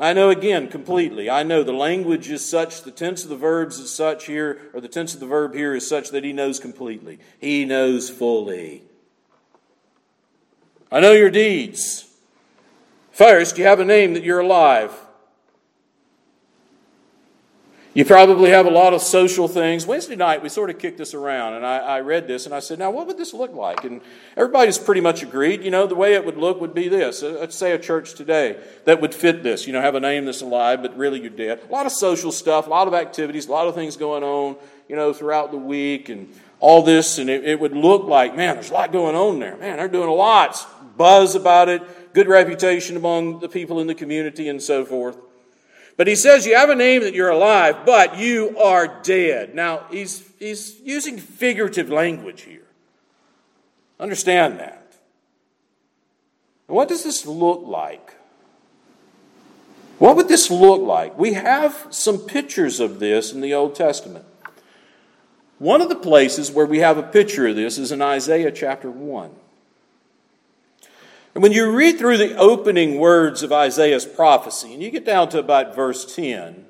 I 0.00 0.12
know 0.12 0.30
again 0.30 0.68
completely. 0.68 1.28
I 1.28 1.42
know 1.42 1.62
the 1.62 1.72
language 1.72 2.30
is 2.30 2.48
such, 2.48 2.82
the 2.82 2.92
tense 2.92 3.24
of 3.24 3.30
the 3.30 3.36
verbs 3.36 3.78
is 3.78 3.92
such 3.92 4.26
here, 4.26 4.70
or 4.72 4.80
the 4.80 4.88
tense 4.88 5.14
of 5.14 5.20
the 5.20 5.26
verb 5.26 5.54
here 5.54 5.74
is 5.74 5.88
such 5.88 6.10
that 6.10 6.22
he 6.22 6.32
knows 6.32 6.60
completely. 6.60 7.18
He 7.40 7.64
knows 7.64 8.08
fully. 8.08 8.84
I 10.90 11.00
know 11.00 11.12
your 11.12 11.30
deeds. 11.30 12.06
First, 13.12 13.58
you 13.58 13.64
have 13.64 13.80
a 13.80 13.84
name 13.84 14.14
that 14.14 14.22
you're 14.22 14.40
alive. 14.40 14.92
You 17.92 18.04
probably 18.04 18.50
have 18.50 18.66
a 18.66 18.70
lot 18.70 18.94
of 18.94 19.02
social 19.02 19.48
things. 19.48 19.84
Wednesday 19.84 20.14
night, 20.14 20.40
we 20.40 20.48
sort 20.48 20.70
of 20.70 20.78
kicked 20.78 20.98
this 20.98 21.14
around, 21.14 21.54
and 21.54 21.66
I, 21.66 21.78
I, 21.78 22.00
read 22.00 22.28
this, 22.28 22.46
and 22.46 22.54
I 22.54 22.60
said, 22.60 22.78
Now, 22.78 22.92
what 22.92 23.08
would 23.08 23.18
this 23.18 23.34
look 23.34 23.52
like? 23.54 23.82
And 23.82 24.00
everybody's 24.36 24.78
pretty 24.78 25.00
much 25.00 25.22
agreed. 25.22 25.64
You 25.64 25.72
know, 25.72 25.86
the 25.86 25.96
way 25.96 26.14
it 26.14 26.24
would 26.24 26.36
look 26.36 26.60
would 26.60 26.74
be 26.74 26.88
this. 26.88 27.24
Uh, 27.24 27.38
let's 27.40 27.56
say 27.56 27.72
a 27.72 27.78
church 27.78 28.14
today 28.14 28.56
that 28.84 29.00
would 29.00 29.12
fit 29.12 29.42
this. 29.42 29.66
You 29.66 29.72
know, 29.72 29.80
have 29.80 29.96
a 29.96 30.00
name 30.00 30.26
that's 30.26 30.42
alive, 30.42 30.80
but 30.80 30.96
really 30.96 31.20
you're 31.20 31.30
dead. 31.30 31.60
A 31.68 31.72
lot 31.72 31.86
of 31.86 31.92
social 31.92 32.30
stuff, 32.30 32.68
a 32.68 32.70
lot 32.70 32.86
of 32.86 32.94
activities, 32.94 33.48
a 33.48 33.50
lot 33.50 33.66
of 33.66 33.74
things 33.74 33.96
going 33.96 34.22
on, 34.22 34.56
you 34.88 34.94
know, 34.94 35.12
throughout 35.12 35.50
the 35.50 35.58
week, 35.58 36.08
and 36.08 36.32
all 36.60 36.82
this, 36.82 37.18
and 37.18 37.30
it, 37.30 37.44
it 37.44 37.60
would 37.60 37.72
look 37.76 38.04
like, 38.04 38.36
man, 38.36 38.54
there's 38.54 38.70
a 38.70 38.74
lot 38.74 38.92
going 38.92 39.14
on 39.14 39.38
there. 39.38 39.56
Man, 39.56 39.76
they're 39.76 39.88
doing 39.88 40.08
a 40.08 40.14
lot. 40.14 40.64
Buzz 40.98 41.34
about 41.34 41.68
it 41.68 41.82
good 42.12 42.28
reputation 42.28 42.96
among 42.96 43.38
the 43.38 43.48
people 43.48 43.80
in 43.80 43.86
the 43.86 43.94
community 43.94 44.48
and 44.48 44.60
so 44.60 44.84
forth. 44.84 45.16
But 45.96 46.06
he 46.06 46.14
says 46.14 46.46
you 46.46 46.56
have 46.56 46.70
a 46.70 46.74
name 46.74 47.02
that 47.02 47.14
you're 47.14 47.30
alive, 47.30 47.86
but 47.86 48.18
you 48.18 48.58
are 48.58 49.00
dead. 49.02 49.54
Now, 49.54 49.86
he's, 49.90 50.28
he's 50.38 50.80
using 50.80 51.18
figurative 51.18 51.90
language 51.90 52.42
here. 52.42 52.66
Understand 53.98 54.60
that. 54.60 54.96
What 56.66 56.88
does 56.88 57.02
this 57.02 57.26
look 57.26 57.62
like? 57.66 58.14
What 59.98 60.16
would 60.16 60.28
this 60.28 60.50
look 60.50 60.80
like? 60.80 61.18
We 61.18 61.32
have 61.32 61.86
some 61.90 62.18
pictures 62.18 62.78
of 62.78 63.00
this 63.00 63.32
in 63.32 63.40
the 63.40 63.54
Old 63.54 63.74
Testament. 63.74 64.24
One 65.58 65.80
of 65.80 65.88
the 65.88 65.96
places 65.96 66.52
where 66.52 66.66
we 66.66 66.78
have 66.78 66.98
a 66.98 67.02
picture 67.02 67.48
of 67.48 67.56
this 67.56 67.78
is 67.78 67.90
in 67.90 68.00
Isaiah 68.00 68.52
chapter 68.52 68.90
1. 68.90 69.30
And 71.38 71.42
when 71.44 71.52
you 71.52 71.70
read 71.70 71.98
through 71.98 72.16
the 72.16 72.36
opening 72.36 72.98
words 72.98 73.44
of 73.44 73.52
Isaiah's 73.52 74.04
prophecy, 74.04 74.74
and 74.74 74.82
you 74.82 74.90
get 74.90 75.04
down 75.04 75.28
to 75.28 75.38
about 75.38 75.72
verse 75.72 76.16
10, 76.16 76.66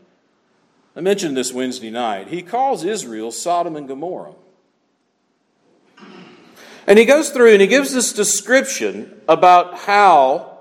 I 0.94 1.00
mentioned 1.00 1.34
this 1.34 1.54
Wednesday 1.54 1.88
night, 1.88 2.28
he 2.28 2.42
calls 2.42 2.84
Israel 2.84 3.32
Sodom 3.32 3.76
and 3.76 3.88
Gomorrah. 3.88 4.34
And 6.86 6.98
he 6.98 7.06
goes 7.06 7.30
through 7.30 7.52
and 7.52 7.62
he 7.62 7.66
gives 7.66 7.94
this 7.94 8.12
description 8.12 9.18
about 9.26 9.78
how 9.78 10.58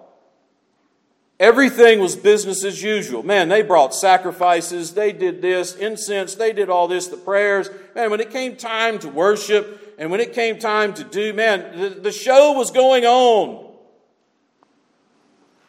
everything 1.37 1.99
was 1.99 2.15
business 2.15 2.63
as 2.63 2.81
usual. 2.81 3.23
Man, 3.23 3.49
they 3.49 3.61
brought 3.61 3.93
sacrifices, 3.93 4.93
they 4.93 5.11
did 5.11 5.41
this, 5.41 5.75
incense, 5.75 6.35
they 6.35 6.53
did 6.53 6.69
all 6.69 6.87
this, 6.87 7.07
the 7.07 7.17
prayers. 7.17 7.69
Man, 7.93 8.09
when 8.09 8.21
it 8.21 8.31
came 8.31 8.55
time 8.55 8.99
to 8.99 9.09
worship 9.09 9.95
and 9.99 10.09
when 10.09 10.21
it 10.21 10.31
came 10.31 10.59
time 10.59 10.93
to 10.93 11.03
do, 11.03 11.33
man, 11.33 11.77
the, 11.77 11.89
the 11.89 12.11
show 12.13 12.53
was 12.53 12.71
going 12.71 13.03
on. 13.03 13.66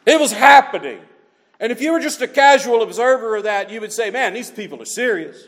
It 0.05 0.19
was 0.19 0.31
happening. 0.31 1.01
And 1.59 1.71
if 1.71 1.81
you 1.81 1.91
were 1.91 1.99
just 1.99 2.21
a 2.21 2.27
casual 2.27 2.81
observer 2.81 3.35
of 3.35 3.43
that, 3.43 3.69
you 3.69 3.81
would 3.81 3.91
say, 3.91 4.09
man, 4.09 4.33
these 4.33 4.49
people 4.49 4.81
are 4.81 4.85
serious. 4.85 5.47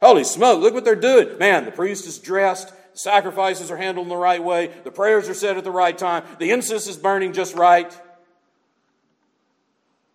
Holy 0.00 0.24
smoke, 0.24 0.60
look 0.60 0.74
what 0.74 0.84
they're 0.84 0.94
doing. 0.94 1.38
Man, 1.38 1.64
the 1.64 1.72
priest 1.72 2.06
is 2.06 2.18
dressed, 2.18 2.68
the 2.68 2.98
sacrifices 2.98 3.70
are 3.70 3.76
handled 3.76 4.06
in 4.06 4.10
the 4.10 4.16
right 4.16 4.42
way, 4.42 4.70
the 4.84 4.90
prayers 4.90 5.28
are 5.28 5.34
said 5.34 5.56
at 5.56 5.64
the 5.64 5.70
right 5.70 5.96
time, 5.96 6.22
the 6.38 6.50
incense 6.50 6.86
is 6.86 6.96
burning 6.96 7.32
just 7.32 7.54
right. 7.54 7.92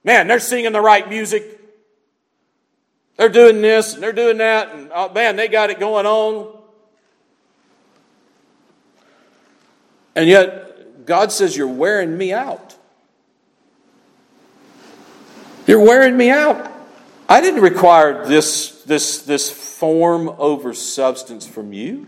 Man, 0.03 0.27
they're 0.27 0.39
singing 0.39 0.71
the 0.71 0.81
right 0.81 1.07
music. 1.07 1.59
They're 3.17 3.29
doing 3.29 3.61
this 3.61 3.93
and 3.93 4.01
they're 4.01 4.13
doing 4.13 4.37
that, 4.37 4.73
and 4.73 4.91
oh, 4.93 5.11
man, 5.11 5.35
they 5.35 5.47
got 5.47 5.69
it 5.69 5.79
going 5.79 6.05
on. 6.05 6.59
And 10.15 10.27
yet, 10.27 11.05
God 11.05 11.31
says, 11.31 11.55
You're 11.55 11.67
wearing 11.67 12.17
me 12.17 12.33
out. 12.33 12.75
You're 15.71 15.79
wearing 15.79 16.17
me 16.17 16.29
out. 16.29 16.69
I 17.29 17.39
didn't 17.39 17.61
require 17.61 18.27
this, 18.27 18.83
this, 18.83 19.21
this 19.21 19.49
form 19.49 20.27
over 20.37 20.73
substance 20.73 21.47
from 21.47 21.71
you. 21.71 22.07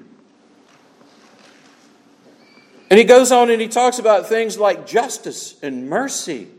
And 2.90 3.00
he 3.00 3.06
goes 3.06 3.32
on 3.32 3.50
and 3.50 3.62
he 3.62 3.70
talks 3.70 4.00
about 4.00 4.28
things 4.28 4.58
like 4.58 4.86
justice 4.86 5.56
and 5.64 5.90
mercy. 5.90 6.50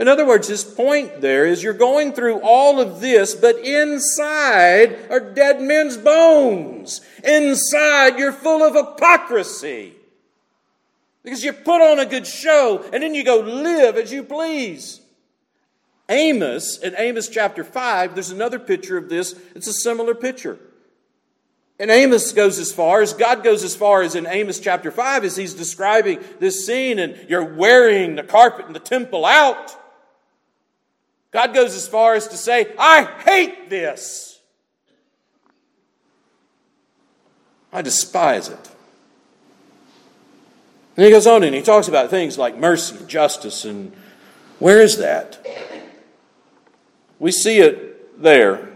In 0.00 0.08
other 0.08 0.26
words, 0.26 0.48
his 0.48 0.64
point 0.64 1.20
there 1.20 1.46
is 1.46 1.62
you're 1.62 1.74
going 1.74 2.12
through 2.12 2.40
all 2.40 2.80
of 2.80 3.00
this, 3.00 3.36
but 3.36 3.58
inside 3.58 4.98
are 5.12 5.20
dead 5.20 5.60
men's 5.60 5.96
bones. 5.96 7.02
Inside, 7.22 8.18
you're 8.18 8.32
full 8.32 8.64
of 8.64 8.74
hypocrisy. 8.74 9.94
Because 11.22 11.44
you 11.44 11.52
put 11.52 11.80
on 11.80 12.00
a 12.00 12.06
good 12.06 12.26
show 12.26 12.84
and 12.92 13.00
then 13.00 13.14
you 13.14 13.22
go 13.22 13.38
live 13.38 13.96
as 13.96 14.10
you 14.10 14.24
please. 14.24 15.02
Amos, 16.08 16.78
in 16.78 16.94
Amos 16.96 17.28
chapter 17.28 17.62
5, 17.62 18.14
there's 18.14 18.30
another 18.30 18.58
picture 18.58 18.96
of 18.96 19.08
this. 19.08 19.38
It's 19.54 19.66
a 19.66 19.72
similar 19.72 20.14
picture. 20.14 20.58
And 21.78 21.90
Amos 21.90 22.32
goes 22.32 22.58
as 22.58 22.72
far 22.72 23.02
as, 23.02 23.12
God 23.12 23.44
goes 23.44 23.62
as 23.62 23.76
far 23.76 24.02
as 24.02 24.14
in 24.14 24.26
Amos 24.26 24.58
chapter 24.58 24.90
5 24.90 25.24
as 25.24 25.36
he's 25.36 25.54
describing 25.54 26.18
this 26.40 26.66
scene 26.66 26.98
and 26.98 27.28
you're 27.28 27.54
wearing 27.54 28.16
the 28.16 28.24
carpet 28.24 28.66
in 28.66 28.72
the 28.72 28.80
temple 28.80 29.24
out. 29.24 29.76
God 31.30 31.54
goes 31.54 31.76
as 31.76 31.86
far 31.86 32.14
as 32.14 32.26
to 32.28 32.36
say, 32.36 32.72
I 32.78 33.04
hate 33.04 33.70
this. 33.70 34.40
I 37.72 37.82
despise 37.82 38.48
it. 38.48 38.70
And 40.96 41.04
he 41.04 41.12
goes 41.12 41.28
on 41.28 41.44
and 41.44 41.54
he 41.54 41.62
talks 41.62 41.86
about 41.86 42.10
things 42.10 42.38
like 42.38 42.56
mercy 42.56 42.96
and 42.96 43.08
justice 43.08 43.64
and 43.64 43.92
where 44.58 44.80
is 44.80 44.98
that? 44.98 45.46
We 47.18 47.32
see 47.32 47.58
it 47.58 48.22
there. 48.22 48.68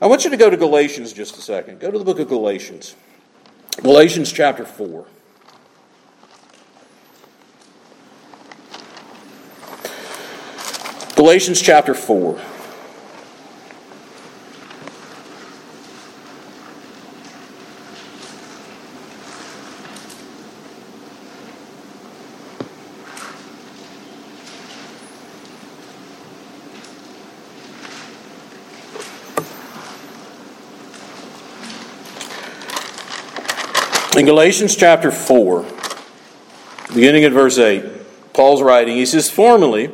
I 0.00 0.06
want 0.06 0.24
you 0.24 0.30
to 0.30 0.36
go 0.36 0.48
to 0.48 0.56
Galatians 0.56 1.12
just 1.12 1.36
a 1.36 1.40
second. 1.40 1.80
Go 1.80 1.90
to 1.90 1.98
the 1.98 2.04
book 2.04 2.20
of 2.20 2.28
Galatians. 2.28 2.94
Galatians 3.82 4.32
chapter 4.32 4.64
4. 4.64 5.06
Galatians 11.16 11.60
chapter 11.60 11.94
4. 11.94 12.40
In 34.20 34.26
Galatians 34.26 34.76
chapter 34.76 35.10
4, 35.10 35.64
beginning 36.92 37.24
at 37.24 37.32
verse 37.32 37.56
8, 37.56 38.34
Paul's 38.34 38.60
writing. 38.60 38.96
He 38.96 39.06
says, 39.06 39.30
Formerly, 39.30 39.86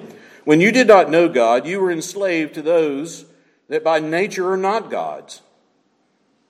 when 0.42 0.60
you 0.60 0.72
did 0.72 0.88
not 0.88 1.08
know 1.08 1.28
God, 1.28 1.64
you 1.64 1.78
were 1.78 1.92
enslaved 1.92 2.54
to 2.54 2.62
those 2.62 3.26
that 3.68 3.84
by 3.84 4.00
nature 4.00 4.50
are 4.50 4.56
not 4.56 4.90
gods. 4.90 5.42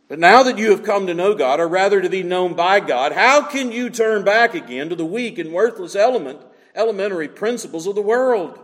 But 0.08 0.18
now 0.18 0.42
that 0.44 0.56
you 0.56 0.70
have 0.70 0.84
come 0.84 1.06
to 1.06 1.12
know 1.12 1.34
God, 1.34 1.60
or 1.60 1.68
rather 1.68 2.00
to 2.00 2.08
be 2.08 2.22
known 2.22 2.54
by 2.54 2.80
God, 2.80 3.12
how 3.12 3.42
can 3.42 3.70
you 3.70 3.90
turn 3.90 4.24
back 4.24 4.54
again 4.54 4.88
to 4.88 4.96
the 4.96 5.04
weak 5.04 5.36
and 5.36 5.52
worthless 5.52 5.94
element, 5.94 6.40
elementary 6.74 7.28
principles 7.28 7.86
of 7.86 7.94
the 7.94 8.00
world? 8.00 8.58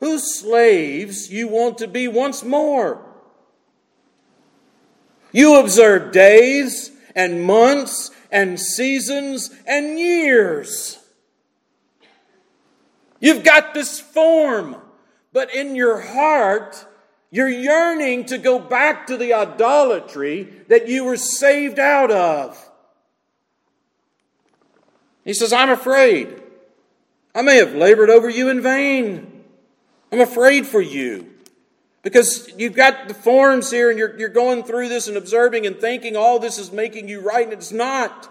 Whose 0.00 0.40
slaves 0.40 1.30
you 1.30 1.46
want 1.46 1.78
to 1.78 1.86
be 1.86 2.08
once 2.08 2.42
more? 2.42 3.00
You 5.30 5.60
observe 5.60 6.10
days 6.10 6.90
and 7.14 7.42
months 7.42 8.10
and 8.30 8.58
seasons 8.58 9.50
and 9.66 9.98
years. 9.98 10.98
You've 13.20 13.44
got 13.44 13.74
this 13.74 14.00
form, 14.00 14.76
but 15.32 15.54
in 15.54 15.76
your 15.76 16.00
heart, 16.00 16.86
you're 17.30 17.48
yearning 17.48 18.26
to 18.26 18.38
go 18.38 18.58
back 18.58 19.06
to 19.08 19.16
the 19.16 19.34
idolatry 19.34 20.52
that 20.68 20.88
you 20.88 21.04
were 21.04 21.16
saved 21.16 21.78
out 21.78 22.10
of. 22.10 22.70
He 25.24 25.32
says, 25.32 25.52
I'm 25.52 25.70
afraid. 25.70 26.42
I 27.34 27.42
may 27.42 27.56
have 27.56 27.74
labored 27.74 28.10
over 28.10 28.28
you 28.28 28.50
in 28.50 28.60
vain. 28.60 29.42
I'm 30.12 30.20
afraid 30.20 30.66
for 30.66 30.80
you. 30.80 31.33
Because 32.04 32.50
you've 32.58 32.74
got 32.74 33.08
the 33.08 33.14
forms 33.14 33.70
here 33.70 33.88
and 33.88 33.98
you're, 33.98 34.16
you're 34.18 34.28
going 34.28 34.62
through 34.62 34.90
this 34.90 35.08
and 35.08 35.16
observing 35.16 35.66
and 35.66 35.76
thinking 35.76 36.16
all 36.16 36.38
this 36.38 36.58
is 36.58 36.70
making 36.70 37.08
you 37.08 37.20
right, 37.20 37.44
and 37.44 37.52
it's 37.52 37.72
not. 37.72 38.30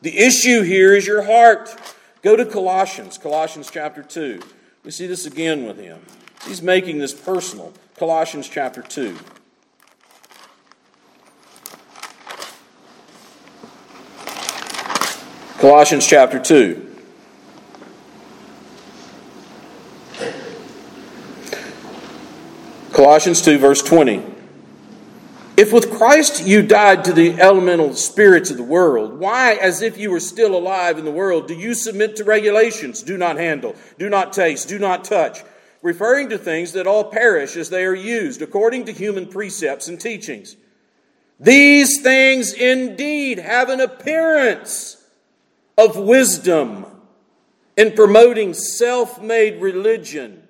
The 0.00 0.16
issue 0.18 0.62
here 0.62 0.94
is 0.94 1.06
your 1.06 1.22
heart. 1.22 1.76
Go 2.22 2.34
to 2.36 2.46
Colossians, 2.46 3.18
Colossians 3.18 3.70
chapter 3.70 4.02
2. 4.02 4.40
We 4.82 4.90
see 4.90 5.06
this 5.06 5.26
again 5.26 5.66
with 5.66 5.78
him. 5.78 6.00
He's 6.46 6.62
making 6.62 6.98
this 6.98 7.12
personal. 7.12 7.74
Colossians 7.98 8.48
chapter 8.48 8.80
2. 8.80 9.16
Colossians 15.58 16.06
chapter 16.06 16.38
2. 16.38 16.85
Colossians 22.96 23.42
2, 23.42 23.58
verse 23.58 23.82
20. 23.82 24.22
If 25.58 25.70
with 25.70 25.90
Christ 25.90 26.46
you 26.46 26.62
died 26.62 27.04
to 27.04 27.12
the 27.12 27.38
elemental 27.38 27.92
spirits 27.92 28.50
of 28.50 28.56
the 28.56 28.62
world, 28.62 29.18
why, 29.18 29.56
as 29.56 29.82
if 29.82 29.98
you 29.98 30.10
were 30.10 30.18
still 30.18 30.56
alive 30.56 30.96
in 30.96 31.04
the 31.04 31.10
world, 31.10 31.46
do 31.46 31.52
you 31.52 31.74
submit 31.74 32.16
to 32.16 32.24
regulations? 32.24 33.02
Do 33.02 33.18
not 33.18 33.36
handle, 33.36 33.76
do 33.98 34.08
not 34.08 34.32
taste, 34.32 34.68
do 34.68 34.78
not 34.78 35.04
touch 35.04 35.42
referring 35.82 36.30
to 36.30 36.38
things 36.38 36.72
that 36.72 36.86
all 36.86 37.04
perish 37.04 37.54
as 37.54 37.68
they 37.68 37.84
are 37.84 37.94
used, 37.94 38.40
according 38.40 38.86
to 38.86 38.92
human 38.92 39.26
precepts 39.26 39.88
and 39.88 40.00
teachings. 40.00 40.56
These 41.38 42.00
things 42.00 42.54
indeed 42.54 43.38
have 43.38 43.68
an 43.68 43.82
appearance 43.82 45.04
of 45.76 45.98
wisdom 45.98 46.86
in 47.76 47.92
promoting 47.92 48.54
self 48.54 49.20
made 49.20 49.60
religion 49.60 50.45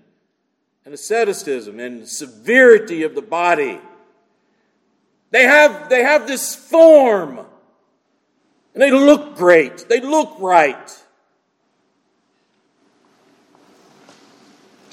and 0.87 0.95
asceticism 0.95 1.81
and 1.81 2.07
severity 2.07 3.03
of 3.03 3.17
the 3.17 3.21
body. 3.21 3.81
They 5.33 5.43
have, 5.43 5.89
they 5.89 6.05
have 6.05 6.29
this 6.29 6.55
form 6.55 7.39
and 7.39 8.83
they 8.83 8.93
look 8.93 9.37
great, 9.37 9.89
they 9.89 10.01
look 10.01 10.37
right. 10.39 11.03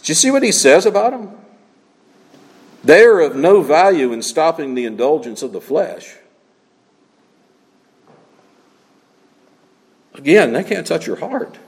Do 0.01 0.11
you 0.11 0.15
see 0.15 0.31
what 0.31 0.41
he 0.41 0.51
says 0.51 0.85
about 0.87 1.11
them? 1.11 1.37
They 2.83 3.03
are 3.03 3.21
of 3.21 3.35
no 3.35 3.61
value 3.61 4.11
in 4.11 4.23
stopping 4.23 4.73
the 4.73 4.85
indulgence 4.85 5.43
of 5.43 5.53
the 5.53 5.61
flesh. 5.61 6.15
Again, 10.15 10.53
they 10.53 10.63
can't 10.63 10.87
touch 10.87 11.05
your 11.05 11.17
heart. 11.17 11.59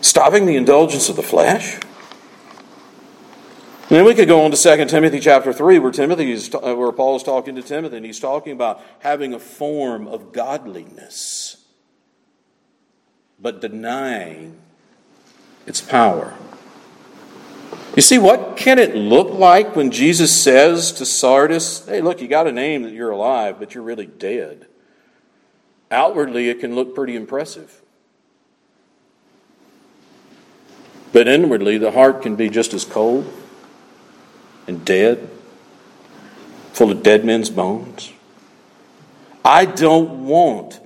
Stopping 0.00 0.46
the 0.46 0.56
indulgence 0.56 1.08
of 1.08 1.16
the 1.16 1.22
flesh? 1.22 1.74
And 3.90 3.96
then 3.96 4.04
we 4.04 4.14
could 4.14 4.28
go 4.28 4.42
on 4.44 4.50
to 4.50 4.56
2 4.56 4.84
Timothy 4.86 5.18
chapter 5.18 5.52
3, 5.52 5.78
where 5.78 5.90
Timothy 5.92 6.32
is, 6.32 6.54
uh, 6.54 6.74
where 6.74 6.92
Paul 6.92 7.16
is 7.16 7.22
talking 7.22 7.54
to 7.54 7.62
Timothy, 7.62 7.96
and 7.96 8.06
he's 8.06 8.20
talking 8.20 8.52
about 8.52 8.82
having 9.00 9.32
a 9.32 9.38
form 9.38 10.06
of 10.06 10.32
godliness 10.32 11.58
but 13.40 13.60
denying 13.60 14.56
its 15.66 15.80
power. 15.80 16.34
You 17.94 18.02
see, 18.02 18.18
what 18.18 18.56
can 18.56 18.78
it 18.78 18.94
look 18.94 19.30
like 19.30 19.74
when 19.74 19.90
Jesus 19.90 20.42
says 20.42 20.92
to 20.92 21.06
Sardis, 21.06 21.86
Hey, 21.86 22.00
look, 22.00 22.20
you 22.20 22.28
got 22.28 22.46
a 22.46 22.52
name 22.52 22.82
that 22.82 22.92
you're 22.92 23.10
alive, 23.10 23.58
but 23.58 23.74
you're 23.74 23.84
really 23.84 24.06
dead? 24.06 24.66
Outwardly, 25.90 26.48
it 26.48 26.60
can 26.60 26.74
look 26.74 26.94
pretty 26.94 27.16
impressive. 27.16 27.82
But 31.12 31.28
inwardly, 31.28 31.78
the 31.78 31.90
heart 31.90 32.22
can 32.22 32.36
be 32.36 32.48
just 32.48 32.74
as 32.74 32.84
cold 32.84 33.32
and 34.66 34.84
dead, 34.84 35.28
full 36.72 36.90
of 36.90 37.02
dead 37.02 37.24
men's 37.24 37.50
bones. 37.50 38.12
I 39.44 39.64
don't 39.64 40.26
want 40.26 40.80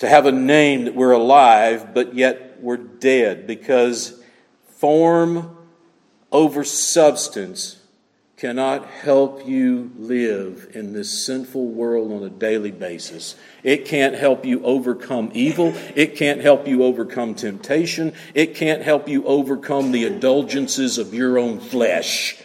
to 0.00 0.08
have 0.08 0.26
a 0.26 0.32
name 0.32 0.86
that 0.86 0.94
we're 0.94 1.12
alive, 1.12 1.94
but 1.94 2.14
yet 2.14 2.58
we're 2.60 2.76
dead 2.76 3.46
because 3.46 4.20
form 4.78 5.56
over 6.32 6.64
substance 6.64 7.79
cannot 8.40 8.86
help 8.86 9.46
you 9.46 9.92
live 9.98 10.70
in 10.72 10.94
this 10.94 11.26
sinful 11.26 11.66
world 11.66 12.10
on 12.10 12.22
a 12.22 12.30
daily 12.30 12.70
basis. 12.70 13.36
It 13.62 13.84
can't 13.84 14.14
help 14.14 14.46
you 14.46 14.64
overcome 14.64 15.30
evil. 15.34 15.74
It 15.94 16.16
can't 16.16 16.40
help 16.40 16.66
you 16.66 16.82
overcome 16.82 17.34
temptation. 17.34 18.14
It 18.32 18.54
can't 18.54 18.80
help 18.80 19.10
you 19.10 19.26
overcome 19.26 19.92
the 19.92 20.06
indulgences 20.06 20.96
of 20.96 21.12
your 21.12 21.38
own 21.38 21.60
flesh. 21.60 22.42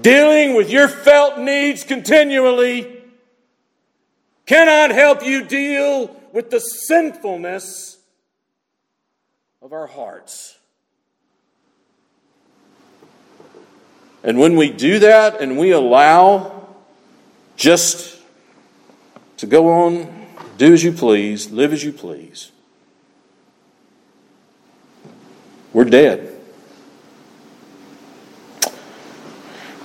Dealing 0.00 0.56
with 0.56 0.70
your 0.70 0.88
felt 0.88 1.38
needs 1.38 1.84
continually 1.84 3.00
cannot 4.44 4.90
help 4.90 5.24
you 5.24 5.44
deal 5.44 6.20
with 6.32 6.50
the 6.50 6.58
sinfulness 6.58 7.96
of 9.62 9.72
our 9.72 9.86
hearts. 9.86 10.43
And 14.24 14.38
when 14.38 14.56
we 14.56 14.70
do 14.70 14.98
that 15.00 15.42
and 15.42 15.58
we 15.58 15.70
allow 15.70 16.66
just 17.56 18.18
to 19.36 19.46
go 19.46 19.70
on, 19.70 20.26
do 20.56 20.72
as 20.72 20.82
you 20.82 20.92
please, 20.92 21.50
live 21.50 21.74
as 21.74 21.84
you 21.84 21.92
please, 21.92 22.50
we're 25.74 25.84
dead. 25.84 26.34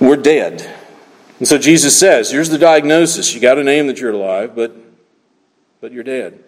We're 0.00 0.16
dead. 0.16 0.74
And 1.38 1.46
so 1.46 1.58
Jesus 1.58 2.00
says, 2.00 2.30
here's 2.30 2.48
the 2.48 2.58
diagnosis. 2.58 3.34
You 3.34 3.40
got 3.40 3.58
a 3.58 3.64
name 3.64 3.88
that 3.88 3.98
you're 3.98 4.12
alive, 4.12 4.54
but, 4.54 4.74
but 5.82 5.92
you're 5.92 6.04
dead. 6.04 6.42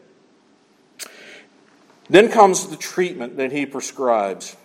Then 2.08 2.30
comes 2.30 2.68
the 2.68 2.76
treatment 2.76 3.36
that 3.36 3.52
he 3.52 3.66
prescribes. 3.66 4.56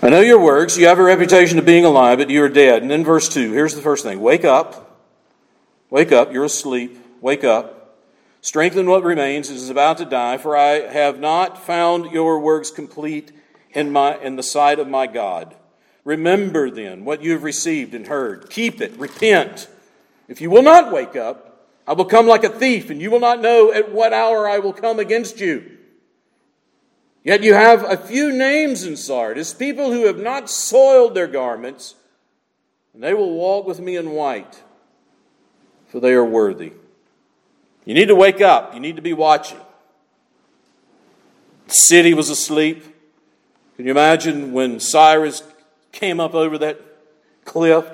I 0.00 0.10
know 0.10 0.20
your 0.20 0.38
works. 0.38 0.78
You 0.78 0.86
have 0.86 1.00
a 1.00 1.02
reputation 1.02 1.58
of 1.58 1.66
being 1.66 1.84
alive, 1.84 2.18
but 2.18 2.30
you 2.30 2.40
are 2.44 2.48
dead. 2.48 2.82
And 2.82 2.90
then 2.90 3.02
verse 3.04 3.28
2, 3.28 3.50
here's 3.52 3.74
the 3.74 3.82
first 3.82 4.04
thing 4.04 4.20
Wake 4.20 4.44
up. 4.44 4.84
Wake 5.90 6.12
up. 6.12 6.32
You're 6.32 6.44
asleep. 6.44 6.96
Wake 7.20 7.42
up. 7.42 7.96
Strengthen 8.40 8.86
what 8.88 9.02
remains. 9.02 9.50
It 9.50 9.56
is 9.56 9.70
about 9.70 9.98
to 9.98 10.04
die, 10.04 10.38
for 10.38 10.56
I 10.56 10.86
have 10.86 11.18
not 11.18 11.58
found 11.58 12.12
your 12.12 12.38
works 12.38 12.70
complete 12.70 13.32
in, 13.72 13.90
my, 13.90 14.16
in 14.18 14.36
the 14.36 14.42
sight 14.42 14.78
of 14.78 14.86
my 14.86 15.08
God. 15.08 15.56
Remember 16.04 16.70
then 16.70 17.04
what 17.04 17.22
you 17.22 17.32
have 17.32 17.42
received 17.42 17.92
and 17.92 18.06
heard. 18.06 18.50
Keep 18.50 18.80
it. 18.80 18.96
Repent. 18.98 19.68
If 20.28 20.40
you 20.40 20.48
will 20.48 20.62
not 20.62 20.92
wake 20.92 21.16
up, 21.16 21.66
I 21.88 21.94
will 21.94 22.04
come 22.04 22.28
like 22.28 22.44
a 22.44 22.50
thief, 22.50 22.90
and 22.90 23.00
you 23.00 23.10
will 23.10 23.18
not 23.18 23.40
know 23.40 23.72
at 23.72 23.90
what 23.90 24.12
hour 24.12 24.48
I 24.48 24.58
will 24.60 24.74
come 24.74 25.00
against 25.00 25.40
you. 25.40 25.77
Yet 27.24 27.42
you 27.42 27.54
have 27.54 27.84
a 27.84 27.96
few 27.96 28.32
names 28.32 28.84
in 28.84 28.96
Sardis, 28.96 29.52
people 29.52 29.92
who 29.92 30.06
have 30.06 30.18
not 30.18 30.48
soiled 30.48 31.14
their 31.14 31.26
garments, 31.26 31.94
and 32.94 33.02
they 33.02 33.14
will 33.14 33.32
walk 33.32 33.66
with 33.66 33.80
me 33.80 33.96
in 33.96 34.10
white, 34.10 34.62
for 35.88 36.00
they 36.00 36.12
are 36.12 36.24
worthy. 36.24 36.72
You 37.84 37.94
need 37.94 38.08
to 38.08 38.14
wake 38.14 38.40
up. 38.40 38.74
You 38.74 38.80
need 38.80 38.96
to 38.96 39.02
be 39.02 39.12
watching. 39.12 39.60
The 41.66 41.74
city 41.74 42.14
was 42.14 42.30
asleep. 42.30 42.82
Can 43.76 43.84
you 43.84 43.90
imagine 43.90 44.52
when 44.52 44.80
Cyrus 44.80 45.42
came 45.92 46.20
up 46.20 46.34
over 46.34 46.58
that 46.58 46.80
cliff. 47.44 47.84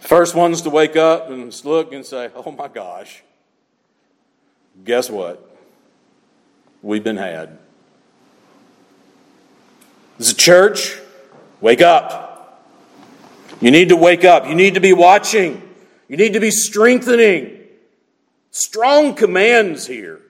First 0.00 0.34
ones 0.34 0.62
to 0.62 0.70
wake 0.70 0.96
up 0.96 1.28
and 1.28 1.64
look 1.64 1.92
and 1.92 2.04
say, 2.04 2.30
oh 2.34 2.50
my 2.50 2.68
gosh, 2.68 3.22
guess 4.84 5.10
what? 5.10 5.49
We've 6.82 7.04
been 7.04 7.16
had. 7.16 7.58
As 10.18 10.30
a 10.30 10.34
church, 10.34 10.98
wake 11.60 11.80
up. 11.80 12.70
You 13.60 13.70
need 13.70 13.90
to 13.90 13.96
wake 13.96 14.24
up. 14.24 14.46
You 14.46 14.54
need 14.54 14.74
to 14.74 14.80
be 14.80 14.92
watching. 14.92 15.62
You 16.08 16.16
need 16.16 16.32
to 16.32 16.40
be 16.40 16.50
strengthening. 16.50 17.58
Strong 18.50 19.14
commands 19.14 19.86
here. 19.86 20.20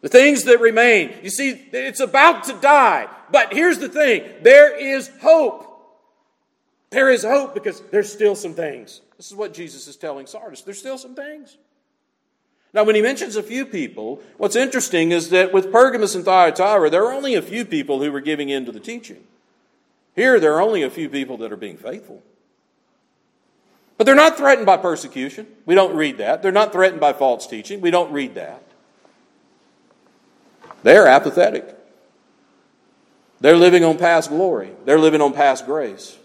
The 0.00 0.08
things 0.08 0.44
that 0.44 0.60
remain. 0.60 1.14
You 1.22 1.30
see, 1.30 1.50
it's 1.72 2.00
about 2.00 2.44
to 2.44 2.54
die. 2.54 3.08
But 3.30 3.52
here's 3.52 3.78
the 3.78 3.88
thing 3.88 4.24
there 4.42 4.76
is 4.76 5.10
hope. 5.20 5.64
There 6.90 7.10
is 7.10 7.22
hope 7.22 7.52
because 7.54 7.80
there's 7.90 8.10
still 8.10 8.34
some 8.34 8.54
things. 8.54 9.02
This 9.16 9.26
is 9.26 9.34
what 9.34 9.52
Jesus 9.52 9.88
is 9.88 9.96
telling 9.96 10.26
Sardis. 10.26 10.62
There's 10.62 10.78
still 10.78 10.96
some 10.96 11.14
things. 11.14 11.56
Now, 12.74 12.84
when 12.84 12.94
he 12.94 13.02
mentions 13.02 13.36
a 13.36 13.42
few 13.42 13.64
people, 13.64 14.22
what's 14.36 14.56
interesting 14.56 15.10
is 15.10 15.30
that 15.30 15.52
with 15.52 15.72
Pergamos 15.72 16.14
and 16.14 16.24
Thyatira, 16.24 16.90
there 16.90 17.04
are 17.04 17.12
only 17.12 17.34
a 17.34 17.42
few 17.42 17.64
people 17.64 18.02
who 18.02 18.12
were 18.12 18.20
giving 18.20 18.50
in 18.50 18.66
to 18.66 18.72
the 18.72 18.80
teaching. 18.80 19.24
Here, 20.14 20.38
there 20.38 20.54
are 20.54 20.60
only 20.60 20.82
a 20.82 20.90
few 20.90 21.08
people 21.08 21.38
that 21.38 21.52
are 21.52 21.56
being 21.56 21.78
faithful. 21.78 22.22
But 23.96 24.04
they're 24.04 24.14
not 24.14 24.36
threatened 24.36 24.66
by 24.66 24.76
persecution. 24.76 25.46
We 25.64 25.74
don't 25.74 25.96
read 25.96 26.18
that. 26.18 26.42
They're 26.42 26.52
not 26.52 26.72
threatened 26.72 27.00
by 27.00 27.12
false 27.14 27.46
teaching. 27.46 27.80
We 27.80 27.90
don't 27.90 28.12
read 28.12 28.34
that. 28.34 28.62
They're 30.82 31.06
apathetic. 31.06 31.76
They're 33.40 33.56
living 33.56 33.84
on 33.84 33.98
past 33.98 34.30
glory, 34.30 34.72
they're 34.84 34.98
living 34.98 35.20
on 35.20 35.32
past 35.32 35.66
grace. 35.66 36.18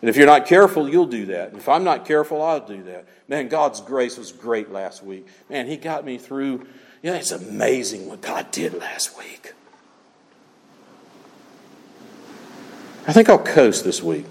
And 0.00 0.08
if 0.08 0.16
you're 0.16 0.26
not 0.26 0.46
careful, 0.46 0.88
you'll 0.88 1.06
do 1.06 1.26
that. 1.26 1.50
And 1.50 1.58
If 1.58 1.68
I'm 1.68 1.84
not 1.84 2.06
careful, 2.06 2.40
I'll 2.42 2.66
do 2.66 2.82
that. 2.84 3.06
Man, 3.28 3.48
God's 3.48 3.80
grace 3.80 4.16
was 4.16 4.32
great 4.32 4.72
last 4.72 5.04
week. 5.04 5.26
Man, 5.48 5.66
He 5.66 5.76
got 5.76 6.04
me 6.04 6.16
through. 6.16 6.66
You 7.02 7.10
know, 7.10 7.14
it's 7.14 7.32
amazing 7.32 8.08
what 8.08 8.20
God 8.20 8.50
did 8.50 8.74
last 8.74 9.16
week. 9.18 9.54
I 13.06 13.12
think 13.12 13.28
I'll 13.28 13.38
coast 13.38 13.84
this 13.84 14.02
week. 14.02 14.26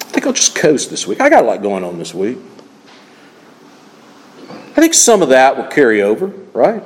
I 0.00 0.04
think 0.04 0.26
I'll 0.26 0.32
just 0.32 0.54
coast 0.54 0.90
this 0.90 1.06
week. 1.06 1.20
I 1.20 1.28
got 1.28 1.42
a 1.42 1.46
lot 1.46 1.62
going 1.62 1.84
on 1.84 1.98
this 1.98 2.14
week. 2.14 2.38
I 4.50 4.80
think 4.80 4.94
some 4.94 5.22
of 5.22 5.30
that 5.30 5.56
will 5.56 5.64
carry 5.64 6.02
over, 6.02 6.26
right? 6.52 6.82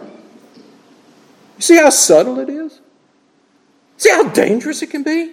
You 1.58 1.62
see 1.62 1.76
how 1.76 1.90
subtle 1.90 2.38
it 2.38 2.48
is? 2.48 2.80
See 3.96 4.10
how 4.10 4.28
dangerous 4.28 4.80
it 4.80 4.90
can 4.90 5.02
be? 5.02 5.32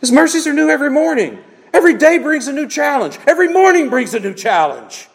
His 0.00 0.10
mercies 0.10 0.46
are 0.46 0.52
new 0.54 0.70
every 0.70 0.90
morning. 0.90 1.38
Every 1.74 1.92
day 1.92 2.16
brings 2.16 2.48
a 2.48 2.52
new 2.52 2.66
challenge. 2.66 3.18
Every 3.26 3.52
morning 3.52 3.90
brings 3.90 4.14
a 4.14 4.20
new 4.20 4.32
challenge. 4.32 5.08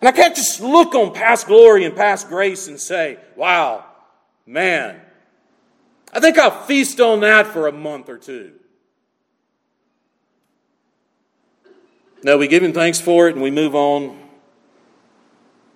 And 0.00 0.08
I 0.08 0.12
can't 0.12 0.36
just 0.36 0.60
look 0.60 0.94
on 0.94 1.12
past 1.12 1.48
glory 1.48 1.84
and 1.84 1.96
past 1.96 2.28
grace 2.28 2.68
and 2.68 2.78
say, 2.78 3.18
wow, 3.34 3.84
man, 4.46 5.00
I 6.12 6.20
think 6.20 6.38
I'll 6.38 6.62
feast 6.66 7.00
on 7.00 7.20
that 7.20 7.48
for 7.48 7.66
a 7.66 7.72
month 7.72 8.08
or 8.08 8.18
two. 8.18 8.52
No, 12.22 12.38
we 12.38 12.46
give 12.46 12.62
him 12.62 12.72
thanks 12.72 13.00
for 13.00 13.28
it 13.28 13.34
and 13.34 13.42
we 13.42 13.50
move 13.50 13.74
on. 13.74 14.23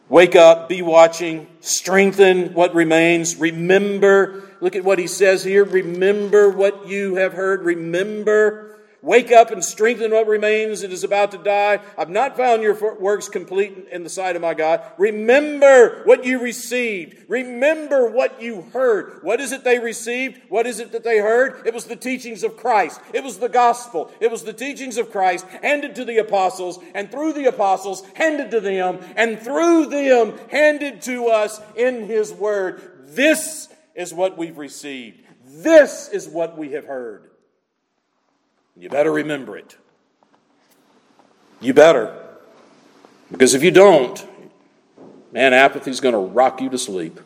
Wake 0.09 0.37
up, 0.37 0.69
be 0.69 0.81
watching, 0.81 1.47
strengthen 1.61 2.55
what 2.55 2.75
remains, 2.75 3.37
remember. 3.37 4.43
Look 4.61 4.75
at 4.75 4.85
what 4.85 4.99
he 4.99 5.07
says 5.07 5.45
here. 5.45 5.65
Remember 5.65 6.49
what 6.49 6.89
you 6.89 7.17
have 7.17 7.35
heard. 7.35 7.63
Remember 7.63 8.78
Wake 9.01 9.31
up 9.31 9.53
and 9.53 9.65
strengthen 9.65 10.11
what 10.11 10.27
remains. 10.27 10.83
It 10.83 10.93
is 10.93 11.05
about 11.05 11.31
to 11.31 11.39
die. 11.39 11.79
I've 11.97 12.11
not 12.11 12.37
found 12.37 12.63
your 12.63 12.75
works 12.99 13.29
complete 13.29 13.87
in 13.93 14.03
the 14.03 14.11
sight 14.11 14.35
of 14.35 14.43
my 14.43 14.55
God. 14.55 14.83
Remember 14.99 16.03
what 16.05 16.25
you 16.25 16.41
received. 16.41 17.25
Remember 17.29 18.11
what 18.11 18.43
you 18.43 18.63
heard. 18.73 19.21
What 19.23 19.41
is 19.41 19.53
it 19.53 19.63
they 19.63 19.79
received? 19.79 20.41
What 20.49 20.67
is 20.67 20.81
it 20.81 20.91
that 20.93 21.05
they 21.05 21.19
heard? 21.19 21.65
It 21.65 21.75
was 21.75 21.85
the 21.85 21.95
teachings 21.95 22.43
of 22.43 22.57
Christ. 22.57 23.01
It 23.13 23.23
was 23.23 23.39
the 23.39 23.49
gospel. 23.49 24.11
It 24.19 24.33
was 24.33 24.43
the 24.43 24.53
teachings 24.53 24.97
of 24.97 25.13
Christ 25.13 25.47
handed 25.63 25.95
to 25.95 26.05
the 26.05 26.19
apostles, 26.19 26.81
and 26.93 27.09
through 27.09 27.35
the 27.35 27.47
apostles 27.47 28.03
handed 28.15 28.51
to 28.51 28.61
them, 28.61 28.99
and 29.15 29.39
through 29.39 29.87
them 29.87 30.37
handed 30.51 31.03
to 31.03 31.29
us 31.29 31.61
in 31.77 32.07
His 32.07 32.33
Word. 32.33 33.07
This 33.07 33.69
is 33.95 34.13
what 34.13 34.37
we've 34.37 34.59
received. 34.59 35.23
This 35.47 36.09
is 36.09 36.29
what 36.29 36.59
we 36.59 36.73
have 36.73 36.85
heard. 36.85 37.28
You 38.79 38.89
better 38.89 39.13
remember 39.13 39.57
it. 39.57 39.77
You 41.61 41.75
better. 41.75 42.15
Because 43.31 43.55
if 43.55 43.63
you 43.63 43.71
don't, 43.71 44.25
man, 45.33 45.53
apathy's 45.53 46.01
going 46.01 46.13
to 46.13 46.19
rock 46.19 46.61
you 46.61 46.71
to 46.71 46.79
sleep. 46.79 47.21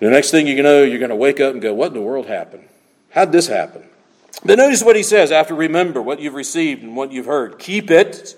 The 0.00 0.10
next 0.10 0.32
thing 0.32 0.48
you 0.48 0.62
know, 0.62 0.82
you're 0.82 0.98
going 0.98 1.10
to 1.10 1.16
wake 1.16 1.38
up 1.38 1.52
and 1.52 1.62
go, 1.62 1.72
What 1.72 1.88
in 1.88 1.94
the 1.94 2.00
world 2.00 2.26
happened? 2.26 2.68
How'd 3.10 3.30
this 3.30 3.46
happen? 3.46 3.84
But 4.44 4.58
notice 4.58 4.82
what 4.82 4.96
he 4.96 5.04
says 5.04 5.30
after 5.30 5.54
remember 5.54 6.02
what 6.02 6.18
you've 6.18 6.34
received 6.34 6.82
and 6.82 6.96
what 6.96 7.12
you've 7.12 7.26
heard. 7.26 7.58
Keep 7.58 7.90
it. 7.90 8.34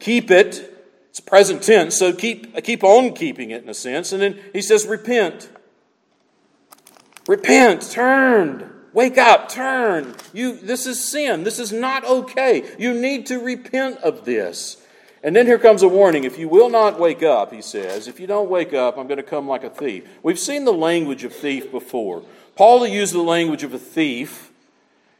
Keep 0.00 0.30
it. 0.30 0.72
It's 1.10 1.20
present 1.20 1.62
tense, 1.62 1.96
so 1.96 2.12
keep, 2.12 2.62
keep 2.62 2.84
on 2.84 3.14
keeping 3.14 3.50
it 3.50 3.62
in 3.62 3.70
a 3.70 3.74
sense. 3.74 4.12
And 4.12 4.20
then 4.20 4.38
he 4.52 4.60
says, 4.60 4.84
Repent. 4.84 5.48
Repent. 7.26 7.90
Turn. 7.90 8.75
Wake 8.96 9.18
up, 9.18 9.50
turn. 9.50 10.14
You 10.32 10.56
this 10.56 10.86
is 10.86 11.04
sin. 11.04 11.44
This 11.44 11.58
is 11.58 11.70
not 11.70 12.02
okay. 12.06 12.64
You 12.78 12.94
need 12.94 13.26
to 13.26 13.38
repent 13.38 13.98
of 13.98 14.24
this. 14.24 14.78
And 15.22 15.36
then 15.36 15.44
here 15.44 15.58
comes 15.58 15.82
a 15.82 15.88
warning. 15.88 16.24
If 16.24 16.38
you 16.38 16.48
will 16.48 16.70
not 16.70 16.98
wake 16.98 17.22
up, 17.22 17.52
he 17.52 17.60
says, 17.60 18.08
if 18.08 18.18
you 18.18 18.26
don't 18.26 18.48
wake 18.48 18.72
up, 18.72 18.96
I'm 18.96 19.06
going 19.06 19.18
to 19.18 19.22
come 19.22 19.46
like 19.46 19.64
a 19.64 19.68
thief. 19.68 20.08
We've 20.22 20.38
seen 20.38 20.64
the 20.64 20.72
language 20.72 21.24
of 21.24 21.34
thief 21.34 21.70
before. 21.70 22.22
Paul 22.54 22.86
used 22.86 23.12
the 23.12 23.20
language 23.20 23.64
of 23.64 23.74
a 23.74 23.78
thief 23.78 24.50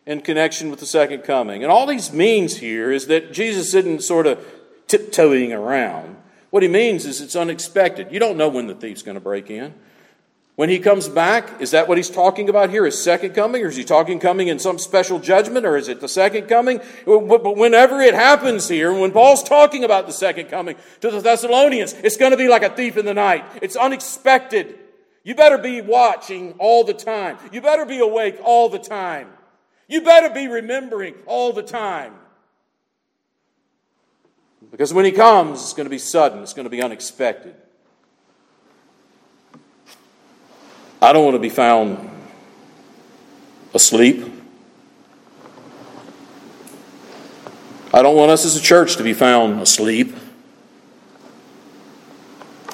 in 0.06 0.22
connection 0.22 0.70
with 0.70 0.80
the 0.80 0.86
second 0.86 1.24
coming. 1.24 1.62
And 1.62 1.70
all 1.70 1.86
he 1.86 2.00
means 2.16 2.56
here 2.56 2.90
is 2.90 3.08
that 3.08 3.30
Jesus 3.30 3.74
isn't 3.74 4.02
sort 4.02 4.26
of 4.26 4.42
tiptoeing 4.86 5.52
around. 5.52 6.16
What 6.48 6.62
he 6.62 6.68
means 6.70 7.04
is 7.04 7.20
it's 7.20 7.36
unexpected. 7.36 8.10
You 8.10 8.20
don't 8.20 8.38
know 8.38 8.48
when 8.48 8.68
the 8.68 8.74
thief's 8.74 9.02
going 9.02 9.16
to 9.16 9.20
break 9.20 9.50
in. 9.50 9.74
When 10.56 10.70
he 10.70 10.78
comes 10.78 11.06
back, 11.06 11.60
is 11.60 11.72
that 11.72 11.86
what 11.86 11.98
he's 11.98 12.08
talking 12.08 12.48
about 12.48 12.70
here? 12.70 12.86
His 12.86 13.00
second 13.00 13.34
coming? 13.34 13.62
Or 13.62 13.68
is 13.68 13.76
he 13.76 13.84
talking 13.84 14.18
coming 14.18 14.48
in 14.48 14.58
some 14.58 14.78
special 14.78 15.18
judgment? 15.18 15.66
Or 15.66 15.76
is 15.76 15.88
it 15.88 16.00
the 16.00 16.08
second 16.08 16.46
coming? 16.48 16.80
But 17.04 17.56
whenever 17.56 18.00
it 18.00 18.14
happens 18.14 18.66
here, 18.66 18.90
when 18.90 19.12
Paul's 19.12 19.42
talking 19.42 19.84
about 19.84 20.06
the 20.06 20.14
second 20.14 20.46
coming 20.46 20.76
to 21.02 21.10
the 21.10 21.20
Thessalonians, 21.20 21.92
it's 21.92 22.16
going 22.16 22.30
to 22.30 22.38
be 22.38 22.48
like 22.48 22.62
a 22.62 22.70
thief 22.70 22.96
in 22.96 23.04
the 23.04 23.12
night. 23.12 23.44
It's 23.60 23.76
unexpected. 23.76 24.78
You 25.24 25.34
better 25.34 25.58
be 25.58 25.82
watching 25.82 26.54
all 26.58 26.84
the 26.84 26.94
time. 26.94 27.36
You 27.52 27.60
better 27.60 27.84
be 27.84 27.98
awake 27.98 28.38
all 28.42 28.70
the 28.70 28.78
time. 28.78 29.28
You 29.88 30.00
better 30.00 30.30
be 30.30 30.48
remembering 30.48 31.16
all 31.26 31.52
the 31.52 31.62
time. 31.62 32.14
Because 34.70 34.94
when 34.94 35.04
he 35.04 35.12
comes, 35.12 35.60
it's 35.60 35.74
going 35.74 35.84
to 35.84 35.90
be 35.90 35.98
sudden, 35.98 36.42
it's 36.42 36.54
going 36.54 36.64
to 36.64 36.70
be 36.70 36.80
unexpected. 36.80 37.56
I 41.00 41.12
don't 41.12 41.24
want 41.24 41.35
to 41.35 41.40
be 41.40 41.50
found 41.50 42.11
asleep. 43.74 44.32
I 47.92 48.02
don't 48.02 48.16
want 48.16 48.30
us 48.30 48.44
as 48.44 48.56
a 48.56 48.61
church 48.61 48.96
to 48.96 49.02
be 49.02 49.12
found 49.12 49.61
asleep, 49.61 50.14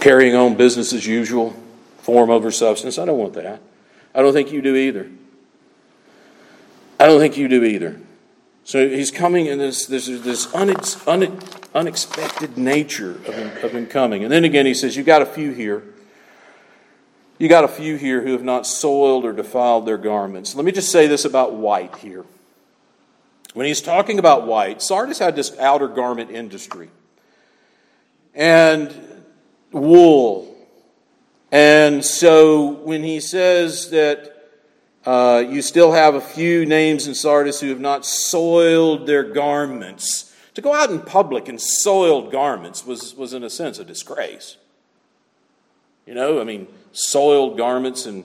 carrying 0.00 0.34
on 0.34 0.54
business 0.54 0.92
as 0.92 1.06
usual, 1.06 1.54
form 1.98 2.30
over 2.30 2.50
substance. 2.50 2.98
I 2.98 3.04
don't 3.04 3.18
want 3.18 3.34
that. 3.34 3.60
I 4.14 4.22
don't 4.22 4.32
think 4.32 4.52
you 4.52 4.62
do 4.62 4.74
either. 4.76 5.10
I 6.98 7.06
don't 7.06 7.18
think 7.18 7.36
you 7.36 7.48
do 7.48 7.64
either. 7.64 8.00
So 8.64 8.88
he's 8.88 9.10
coming 9.10 9.46
in 9.46 9.58
this, 9.58 9.86
this, 9.86 10.06
this 10.06 10.46
unex, 10.48 10.96
unex, 11.04 11.68
unexpected 11.74 12.56
nature 12.56 13.12
of 13.12 13.34
him, 13.34 13.64
of 13.64 13.72
him 13.72 13.86
coming. 13.86 14.22
And 14.22 14.30
then 14.30 14.44
again, 14.44 14.66
he 14.66 14.74
says, 14.74 14.96
You've 14.96 15.06
got 15.06 15.22
a 15.22 15.26
few 15.26 15.52
here 15.52 15.82
you 17.42 17.48
got 17.48 17.64
a 17.64 17.68
few 17.68 17.96
here 17.96 18.20
who 18.20 18.30
have 18.30 18.44
not 18.44 18.68
soiled 18.68 19.24
or 19.24 19.32
defiled 19.32 19.84
their 19.84 19.98
garments. 19.98 20.54
Let 20.54 20.64
me 20.64 20.70
just 20.70 20.92
say 20.92 21.08
this 21.08 21.24
about 21.24 21.54
white 21.54 21.96
here. 21.96 22.24
When 23.52 23.66
he's 23.66 23.80
talking 23.80 24.20
about 24.20 24.46
white, 24.46 24.80
Sardis 24.80 25.18
had 25.18 25.34
this 25.34 25.58
outer 25.58 25.88
garment 25.88 26.30
industry 26.30 26.88
and 28.32 28.94
wool. 29.72 30.56
And 31.50 32.04
so 32.04 32.74
when 32.84 33.02
he 33.02 33.18
says 33.18 33.90
that 33.90 34.36
uh, 35.04 35.42
you 35.44 35.62
still 35.62 35.90
have 35.90 36.14
a 36.14 36.20
few 36.20 36.64
names 36.64 37.08
in 37.08 37.14
Sardis 37.16 37.60
who 37.60 37.70
have 37.70 37.80
not 37.80 38.06
soiled 38.06 39.08
their 39.08 39.24
garments, 39.24 40.32
to 40.54 40.60
go 40.60 40.72
out 40.72 40.90
in 40.90 41.00
public 41.00 41.48
in 41.48 41.58
soiled 41.58 42.30
garments 42.30 42.86
was, 42.86 43.16
was 43.16 43.34
in 43.34 43.42
a 43.42 43.50
sense, 43.50 43.80
a 43.80 43.84
disgrace. 43.84 44.58
You 46.06 46.14
know, 46.14 46.40
I 46.40 46.44
mean, 46.44 46.66
soiled 46.92 47.56
garments 47.56 48.06
and 48.06 48.24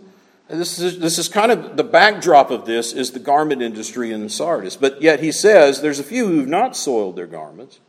this 0.50 0.80
is, 0.80 1.00
this 1.00 1.20
is 1.20 1.28
kind 1.28 1.52
of 1.52 1.76
the 1.76 1.84
backdrop 1.84 2.52
of 2.52 2.66
this 2.66 2.94
is 2.94 3.12
the 3.12 3.20
garment 3.20 3.62
industry 3.62 4.12
in 4.12 4.30
Sardis. 4.30 4.78
But 4.78 5.02
yet 5.02 5.20
he 5.20 5.32
says 5.32 5.82
there's 5.82 6.00
a 6.00 6.04
few 6.04 6.28
who've 6.28 6.48
not 6.48 6.76
soiled 6.76 7.18
their 7.18 7.28
garments. 7.28 7.80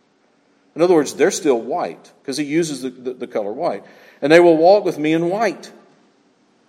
In 0.75 0.83
other 0.83 0.95
words, 0.95 1.15
they're 1.15 1.31
still 1.31 1.61
white 1.61 2.13
because 2.21 2.37
he 2.37 2.45
uses 2.45 2.83
the, 2.83 2.91
the, 2.91 3.15
the 3.15 3.27
color 3.27 3.53
white. 3.53 3.85
And 4.21 4.33
they 4.33 4.41
will 4.41 4.57
walk 4.57 4.85
with 4.85 4.99
me 4.99 5.13
in 5.13 5.29
white, 5.29 5.73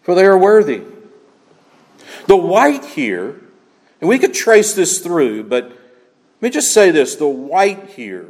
for 0.03 0.13
they 0.13 0.25
are 0.25 0.37
worthy. 0.37 0.83
The 2.27 2.37
white 2.37 2.85
here, 2.85 3.41
and 3.99 4.09
we 4.09 4.19
could 4.19 4.33
trace 4.33 4.73
this 4.73 4.99
through, 4.99 5.45
but 5.45 5.63
let 5.63 6.41
me 6.41 6.49
just 6.51 6.71
say 6.71 6.91
this 6.91 7.15
the 7.15 7.27
white 7.27 7.89
here, 7.89 8.27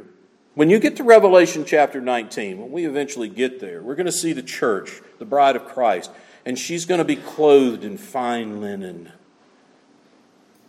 when 0.60 0.70
you 0.70 0.78
get 0.78 0.98
to 0.98 1.04
Revelation 1.04 1.64
chapter 1.66 2.02
19, 2.02 2.60
when 2.60 2.72
we 2.72 2.86
eventually 2.86 3.30
get 3.30 3.60
there, 3.60 3.82
we're 3.82 3.96
going 3.96 4.06
to 4.06 4.12
see 4.12 4.34
the 4.34 4.44
church, 4.44 5.02
the 5.18 5.26
bride 5.26 5.56
of 5.56 5.66
Christ 5.66 6.12
and 6.46 6.58
she's 6.58 6.86
going 6.86 7.00
to 7.00 7.06
be 7.06 7.16
clothed 7.16 7.84
in 7.84 7.98
fine 7.98 8.62
linen. 8.62 9.12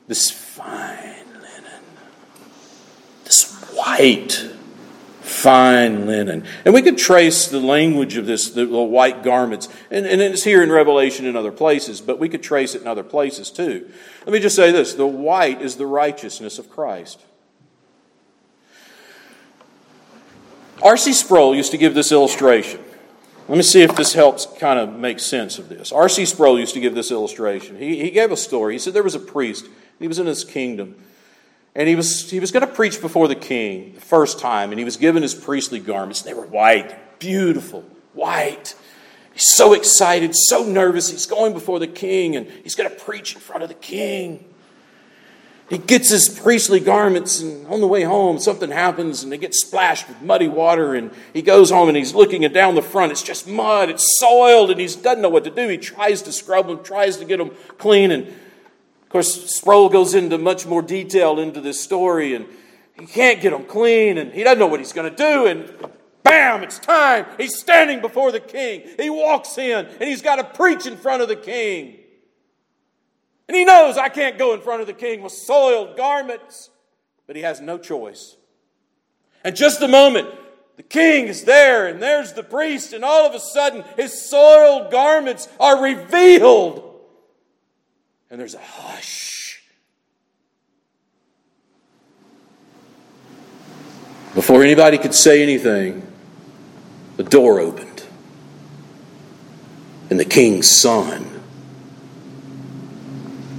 This 0.09 0.31
fine 0.31 1.27
linen. 1.41 1.83
This 3.25 3.55
white, 3.73 4.47
fine 5.21 6.07
linen. 6.07 6.45
And 6.65 6.75
we 6.75 6.83
could 6.83 6.99
trace 6.99 7.47
the 7.47 7.61
language 7.61 8.17
of 8.17 8.27
this, 8.27 8.51
the, 8.51 8.67
the 8.67 8.83
white 8.83 9.23
garments. 9.23 9.69
And, 9.91 10.05
and 10.07 10.21
it's 10.21 10.45
here 10.45 10.63
in 10.63 10.71
Revelation 10.71 11.25
and 11.27 11.37
other 11.37 11.53
places, 11.53 12.01
but 12.01 12.19
we 12.19 12.29
could 12.29 12.43
trace 12.43 12.75
it 12.75 12.83
in 12.83 12.89
other 12.89 13.05
places 13.05 13.51
too. 13.51 13.91
Let 14.27 14.33
me 14.33 14.41
just 14.41 14.57
say 14.57 14.73
this 14.73 14.95
the 14.95 15.07
white 15.07 15.63
is 15.63 15.77
the 15.77 15.87
righteousness 15.87 16.59
of 16.59 16.69
Christ. 16.69 17.25
R.C. 20.83 21.13
Sproul 21.13 21.55
used 21.55 21.73
to 21.73 21.79
give 21.79 21.95
this 21.95 22.13
illustration. 22.13 22.81
Let 23.49 23.57
me 23.57 23.63
see 23.63 23.83
if 23.83 23.97
this 23.97 24.13
helps 24.13 24.47
kind 24.59 24.79
of 24.79 24.95
make 24.95 25.19
sense 25.19 25.59
of 25.59 25.69
this. 25.69 25.93
R.C. 25.93 26.25
Sproul 26.25 26.59
used 26.59 26.75
to 26.75 26.81
give 26.81 26.95
this 26.95 27.11
illustration. 27.11 27.77
He, 27.77 28.01
he 28.01 28.11
gave 28.11 28.31
a 28.31 28.37
story. 28.37 28.75
He 28.75 28.79
said 28.79 28.95
there 28.95 29.03
was 29.03 29.15
a 29.15 29.21
priest, 29.21 29.67
he 29.99 30.09
was 30.09 30.19
in 30.19 30.27
his 30.27 30.45
kingdom, 30.45 30.95
and 31.75 31.89
he 31.89 31.97
was, 31.97 32.31
he 32.31 32.41
was 32.41 32.53
going 32.53 32.67
to 32.67 32.73
preach 32.73 33.01
before 33.01 33.29
the 33.29 33.35
king 33.35 33.95
the 33.95 34.01
first 34.01 34.39
time, 34.39 34.71
and 34.71 34.79
he 34.79 34.85
was 34.85 34.97
given 34.97 35.23
his 35.23 35.35
priestly 35.35 35.81
garments. 35.81 36.23
They 36.23 36.35
were 36.35 36.47
white, 36.47 37.19
beautiful, 37.19 37.85
white. 38.15 38.75
He's 39.33 39.55
so 39.55 39.73
excited, 39.73 40.33
so 40.35 40.65
nervous. 40.65 41.11
He's 41.11 41.27
going 41.27 41.53
before 41.53 41.79
the 41.79 41.87
king, 41.87 42.37
and 42.37 42.47
he's 42.63 42.75
going 42.75 42.89
to 42.89 42.97
preach 42.97 43.35
in 43.35 43.41
front 43.41 43.63
of 43.63 43.69
the 43.69 43.75
king. 43.75 44.45
He 45.71 45.79
gets 45.79 46.09
his 46.09 46.29
priestly 46.29 46.81
garments, 46.81 47.39
and 47.39 47.65
on 47.69 47.81
the 47.81 47.87
way 47.87 48.03
home, 48.03 48.41
something 48.41 48.73
happens, 48.73 49.23
and 49.23 49.31
they 49.31 49.39
get 49.39 49.55
splashed 49.55 50.09
with 50.09 50.21
muddy 50.21 50.49
water. 50.49 50.97
And 50.97 51.13
he 51.33 51.43
goes 51.43 51.71
home 51.71 51.87
and 51.87 51.97
he's 51.97 52.13
looking 52.13 52.45
at 52.45 52.53
down 52.53 52.75
the 52.75 52.83
front. 52.83 53.13
It's 53.13 53.23
just 53.23 53.47
mud, 53.47 53.89
it's 53.89 54.19
soiled, 54.19 54.73
and 54.73 54.81
he 54.81 54.87
doesn't 54.87 55.23
know 55.23 55.29
what 55.29 55.45
to 55.45 55.51
do. 55.51 55.69
He 55.69 55.79
tries 55.79 56.23
to 56.23 56.33
scrub 56.33 56.67
them, 56.67 56.83
tries 56.83 57.19
to 57.19 57.25
get 57.25 57.39
them 57.39 57.53
clean. 57.79 58.11
And 58.11 58.27
of 58.27 59.09
course, 59.11 59.55
Sproul 59.55 59.89
goes 59.89 60.13
into 60.13 60.39
much 60.39 60.67
more 60.67 60.83
detail 60.83 61.39
into 61.39 61.61
this 61.61 61.81
story, 61.81 62.35
and 62.35 62.47
he 62.99 63.07
can't 63.07 63.41
get 63.41 63.51
them 63.51 63.65
clean, 63.65 64.19
and 64.19 64.33
he 64.33 64.43
doesn't 64.43 64.59
know 64.59 64.67
what 64.67 64.81
he's 64.81 64.93
going 64.93 65.09
to 65.09 65.17
do. 65.17 65.47
And 65.47 65.73
bam, 66.25 66.65
it's 66.65 66.81
time. 66.81 67.27
He's 67.39 67.57
standing 67.57 68.01
before 68.01 68.33
the 68.33 68.41
king. 68.41 68.83
He 68.99 69.09
walks 69.09 69.57
in, 69.57 69.87
and 69.87 70.03
he's 70.03 70.21
got 70.21 70.37
to 70.37 70.45
preach 70.45 70.87
in 70.87 70.97
front 70.97 71.23
of 71.23 71.29
the 71.29 71.37
king. 71.37 72.00
And 73.51 73.57
he 73.57 73.65
knows 73.65 73.99
I 73.99 74.11
can't 74.11 74.39
go 74.39 74.55
in 74.55 74.61
front 74.61 74.81
of 74.81 74.87
the 74.87 74.93
king 74.93 75.23
with 75.23 75.33
soiled 75.33 75.97
garments, 75.97 76.71
but 77.27 77.35
he 77.35 77.43
has 77.43 77.61
no 77.61 77.79
choice. 77.79 78.37
And 79.43 79.57
just 79.57 79.83
a 79.83 79.89
moment, 79.89 80.29
the 80.77 80.85
king 80.85 81.27
is 81.27 81.43
there, 81.43 81.89
and 81.89 82.01
there's 82.01 82.33
the 82.33 82.45
priest, 82.45 82.93
and 82.93 83.05
all 83.05 83.27
of 83.27 83.35
a 83.35 83.41
sudden, 83.41 83.83
his 83.97 84.31
soiled 84.31 84.93
garments 84.93 85.49
are 85.59 85.83
revealed. 85.83 87.01
And 88.31 88.41
there's 88.41 88.55
a 88.55 88.61
hush. 88.61 89.61
Before 94.33 94.63
anybody 94.63 94.97
could 94.97 95.13
say 95.13 95.43
anything, 95.43 96.07
the 97.17 97.25
door 97.25 97.59
opened, 97.59 98.05
and 100.09 100.21
the 100.21 100.25
king's 100.25 100.71
son 100.71 101.40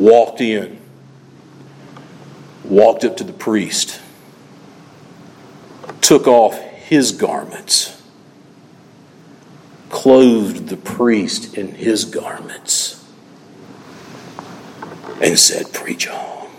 walked 0.02 0.42
in, 0.42 0.80
walked 2.66 3.06
up 3.06 3.16
to 3.18 3.24
the 3.24 3.34
priest, 3.34 4.02
took 6.02 6.28
off 6.28 6.58
his 6.60 7.12
garments, 7.12 8.02
clothed 9.90 10.70
the 10.70 10.78
priest 10.78 11.56
in 11.56 11.76
his 11.76 12.04
garments, 12.06 13.06
and 15.22 15.38
said, 15.38 15.72
Preach 15.72 16.08
on. 16.08 16.50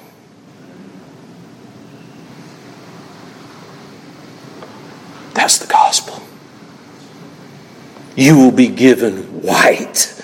That's 5.35 5.59
the 5.59 5.67
gospel. 5.67 6.23
You 8.15 8.37
will 8.37 8.53
be 8.53 8.69
given 8.69 9.43
white 9.43 10.22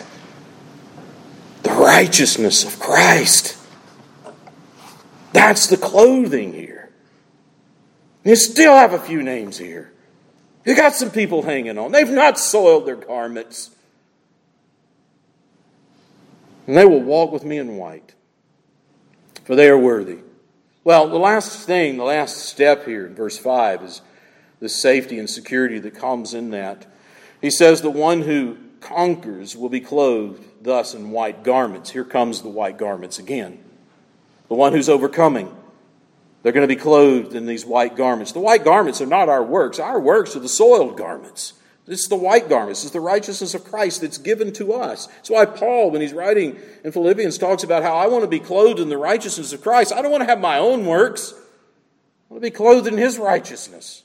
righteousness 1.89 2.65
of 2.65 2.79
Christ. 2.79 3.57
That's 5.33 5.69
the 5.69 5.79
clothing 5.79 6.53
here. 6.53 6.91
You 8.25 8.37
still 8.37 8.75
have 8.75 8.93
a 8.93 8.99
few 8.99 9.23
names 9.23 9.57
here. 9.57 9.91
You 10.67 10.77
got 10.77 10.95
some 10.95 11.11
people 11.11 11.43
hanging 11.43 11.79
on. 11.79 11.93
They've 11.93 12.11
not 12.11 12.39
soiled 12.39 12.85
their 12.85 12.97
garments. 12.97 13.71
And 16.67 16.77
they 16.77 16.85
will 16.85 17.01
walk 17.01 17.33
with 17.33 17.45
me 17.45 17.57
in 17.57 17.79
white, 17.79 18.15
for 19.45 19.57
they 19.57 19.71
are 19.71 19.79
worthy. 19.79 20.19
Well, 20.85 21.09
the 21.09 21.17
last 21.17 21.67
thing, 21.67 21.97
the 21.97 22.05
last 22.05 22.37
step 22.37 22.85
here 22.85 23.07
in 23.07 23.15
verse 23.15 23.39
5 23.39 23.83
is 23.83 24.03
the 24.61 24.69
safety 24.69 25.19
and 25.19 25.31
security 25.31 25.79
that 25.79 25.95
comes 25.95 26.35
in 26.35 26.51
that. 26.51 26.87
He 27.41 27.49
says, 27.49 27.81
The 27.81 27.89
one 27.89 28.23
who 28.23 28.59
conquers 28.81 29.57
will 29.57 29.69
be 29.69 29.81
clothed 29.81 30.45
thus 30.63 30.95
in 30.95 31.11
white 31.11 31.45
garments. 31.45 31.91
Here 31.91 32.05
comes 32.05 32.43
the 32.43 32.49
white 32.49 32.79
garments 32.79 33.19
again. 33.19 33.63
The 34.49 34.55
one 34.55 34.73
who's 34.73 34.89
overcoming, 34.89 35.55
they're 36.43 36.53
going 36.53 36.67
to 36.67 36.75
be 36.75 36.81
clothed 36.81 37.35
in 37.35 37.47
these 37.47 37.67
white 37.67 37.97
garments. 37.97 38.33
The 38.33 38.41
white 38.41 38.65
garments 38.65 39.01
are 39.01 39.07
not 39.07 39.29
our 39.29 39.43
works, 39.43 39.79
our 39.79 40.01
works 40.01 40.35
are 40.37 40.41
the 40.41 40.49
soiled 40.49 40.97
garments. 40.97 41.55
It's 41.89 42.09
the 42.09 42.17
white 42.17 42.49
garments. 42.49 42.83
It's 42.83 42.93
the 42.93 43.01
righteousness 43.01 43.55
of 43.55 43.65
Christ 43.65 44.03
that's 44.03 44.19
given 44.19 44.53
to 44.55 44.75
us. 44.75 45.07
That's 45.07 45.31
why 45.31 45.47
Paul, 45.47 45.91
when 45.91 46.03
he's 46.03 46.13
writing 46.13 46.59
in 46.85 46.93
Philippians, 46.93 47.39
talks 47.39 47.63
about 47.63 47.83
how 47.83 47.97
I 47.97 48.07
want 48.09 48.25
to 48.25 48.29
be 48.29 48.41
clothed 48.41 48.79
in 48.79 48.91
the 48.91 48.99
righteousness 48.99 49.55
of 49.55 49.63
Christ. 49.63 49.93
I 49.93 50.03
don't 50.03 50.11
want 50.11 50.21
to 50.21 50.29
have 50.29 50.41
my 50.41 50.59
own 50.59 50.85
works. 50.85 51.33
I 51.33 52.35
want 52.35 52.43
to 52.43 52.51
be 52.51 52.55
clothed 52.55 52.87
in 52.87 52.99
his 52.99 53.19
righteousness. 53.19 54.03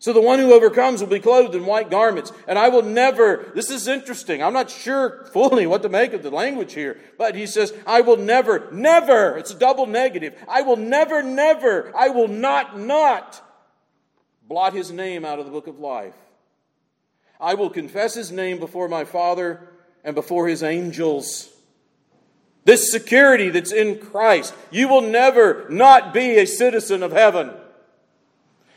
So 0.00 0.14
the 0.14 0.20
one 0.22 0.38
who 0.38 0.54
overcomes 0.54 1.02
will 1.02 1.08
be 1.08 1.20
clothed 1.20 1.54
in 1.54 1.66
white 1.66 1.90
garments. 1.90 2.32
And 2.48 2.58
I 2.58 2.70
will 2.70 2.82
never, 2.82 3.52
this 3.54 3.70
is 3.70 3.86
interesting. 3.86 4.42
I'm 4.42 4.54
not 4.54 4.70
sure 4.70 5.26
fully 5.26 5.66
what 5.66 5.82
to 5.82 5.90
make 5.90 6.14
of 6.14 6.22
the 6.22 6.30
language 6.30 6.72
here, 6.72 6.98
but 7.18 7.34
he 7.34 7.46
says, 7.46 7.74
I 7.86 8.00
will 8.00 8.16
never, 8.16 8.70
never, 8.72 9.36
it's 9.36 9.50
a 9.50 9.58
double 9.58 9.84
negative. 9.84 10.42
I 10.48 10.62
will 10.62 10.78
never, 10.78 11.22
never, 11.22 11.92
I 11.94 12.08
will 12.08 12.28
not, 12.28 12.78
not 12.78 13.42
blot 14.48 14.72
his 14.72 14.90
name 14.90 15.26
out 15.26 15.38
of 15.38 15.44
the 15.44 15.52
book 15.52 15.66
of 15.66 15.78
life. 15.78 16.16
I 17.38 17.52
will 17.52 17.70
confess 17.70 18.14
his 18.14 18.32
name 18.32 18.58
before 18.58 18.88
my 18.88 19.04
Father 19.04 19.68
and 20.02 20.14
before 20.14 20.48
his 20.48 20.62
angels. 20.62 21.50
This 22.64 22.90
security 22.90 23.50
that's 23.50 23.72
in 23.72 23.98
Christ, 23.98 24.54
you 24.70 24.88
will 24.88 25.02
never 25.02 25.66
not 25.68 26.14
be 26.14 26.38
a 26.38 26.46
citizen 26.46 27.02
of 27.02 27.12
heaven. 27.12 27.50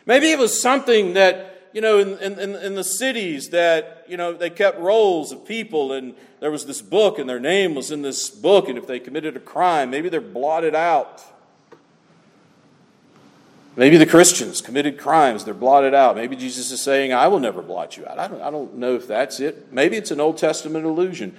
Maybe 0.05 0.31
it 0.31 0.39
was 0.39 0.59
something 0.61 1.13
that, 1.13 1.69
you 1.73 1.81
know, 1.81 1.99
in, 1.99 2.17
in, 2.19 2.55
in 2.55 2.75
the 2.75 2.83
cities 2.83 3.49
that, 3.49 4.05
you 4.07 4.17
know, 4.17 4.33
they 4.33 4.49
kept 4.49 4.79
rolls 4.79 5.31
of 5.31 5.45
people 5.45 5.93
and 5.93 6.13
there 6.39 6.51
was 6.51 6.65
this 6.65 6.81
book 6.81 7.19
and 7.19 7.29
their 7.29 7.39
name 7.39 7.73
was 7.73 7.89
in 7.89 8.01
this 8.01 8.29
book, 8.29 8.67
and 8.67 8.77
if 8.77 8.85
they 8.85 8.99
committed 8.99 9.37
a 9.37 9.39
crime, 9.39 9.89
maybe 9.89 10.09
they're 10.09 10.19
blotted 10.19 10.75
out. 10.75 11.23
Maybe 13.77 13.95
the 13.95 14.05
Christians 14.05 14.59
committed 14.59 14.99
crimes, 14.99 15.45
they're 15.45 15.53
blotted 15.53 15.93
out. 15.93 16.17
Maybe 16.17 16.35
Jesus 16.35 16.69
is 16.69 16.81
saying, 16.81 17.13
I 17.13 17.27
will 17.27 17.39
never 17.39 17.61
blot 17.61 17.95
you 17.95 18.05
out. 18.05 18.19
I 18.19 18.27
don't, 18.27 18.41
I 18.41 18.51
don't 18.51 18.75
know 18.75 18.95
if 18.95 19.07
that's 19.07 19.39
it. 19.39 19.71
Maybe 19.71 19.95
it's 19.95 20.11
an 20.11 20.19
Old 20.19 20.37
Testament 20.37 20.85
illusion. 20.85 21.33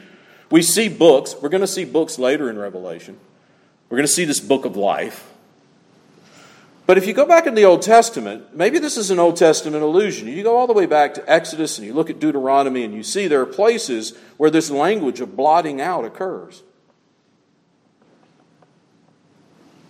We 0.51 0.63
see 0.63 0.89
books, 0.89 1.37
we're 1.41 1.51
going 1.51 1.61
to 1.61 1.67
see 1.67 1.85
books 1.85 2.19
later 2.19 2.49
in 2.49 2.59
Revelation. 2.59 3.19
We're 3.91 3.99
going 3.99 4.07
to 4.07 4.13
see 4.13 4.25
this 4.25 4.41
book 4.41 4.65
of 4.65 4.75
life. 4.75 5.34
But 6.87 6.99
if 6.99 7.07
you 7.07 7.15
go 7.15 7.25
back 7.25 7.47
in 7.47 7.55
the 7.55 7.65
Old 7.65 7.81
Testament, 7.81 8.55
maybe 8.55 8.79
this 8.79 8.99
is 8.99 9.11
an 9.11 9.19
Old 9.19 9.37
Testament 9.37 9.83
illusion. 9.83 10.29
You 10.29 10.43
go 10.43 10.57
all 10.57 10.67
the 10.67 10.75
way 10.75 10.85
back 10.85 11.15
to 11.15 11.31
Exodus 11.31 11.79
and 11.79 11.87
you 11.87 11.95
look 11.95 12.11
at 12.11 12.21
Deuteronomy 12.21 12.85
and 12.85 12.93
you 12.93 13.03
see 13.03 13.27
there 13.27 13.41
are 13.41 13.47
places 13.47 14.15
where 14.37 14.51
this 14.51 14.71
language 14.71 15.21
of 15.21 15.35
blotting 15.35 15.81
out 15.81 16.05
occurs. 16.05 16.63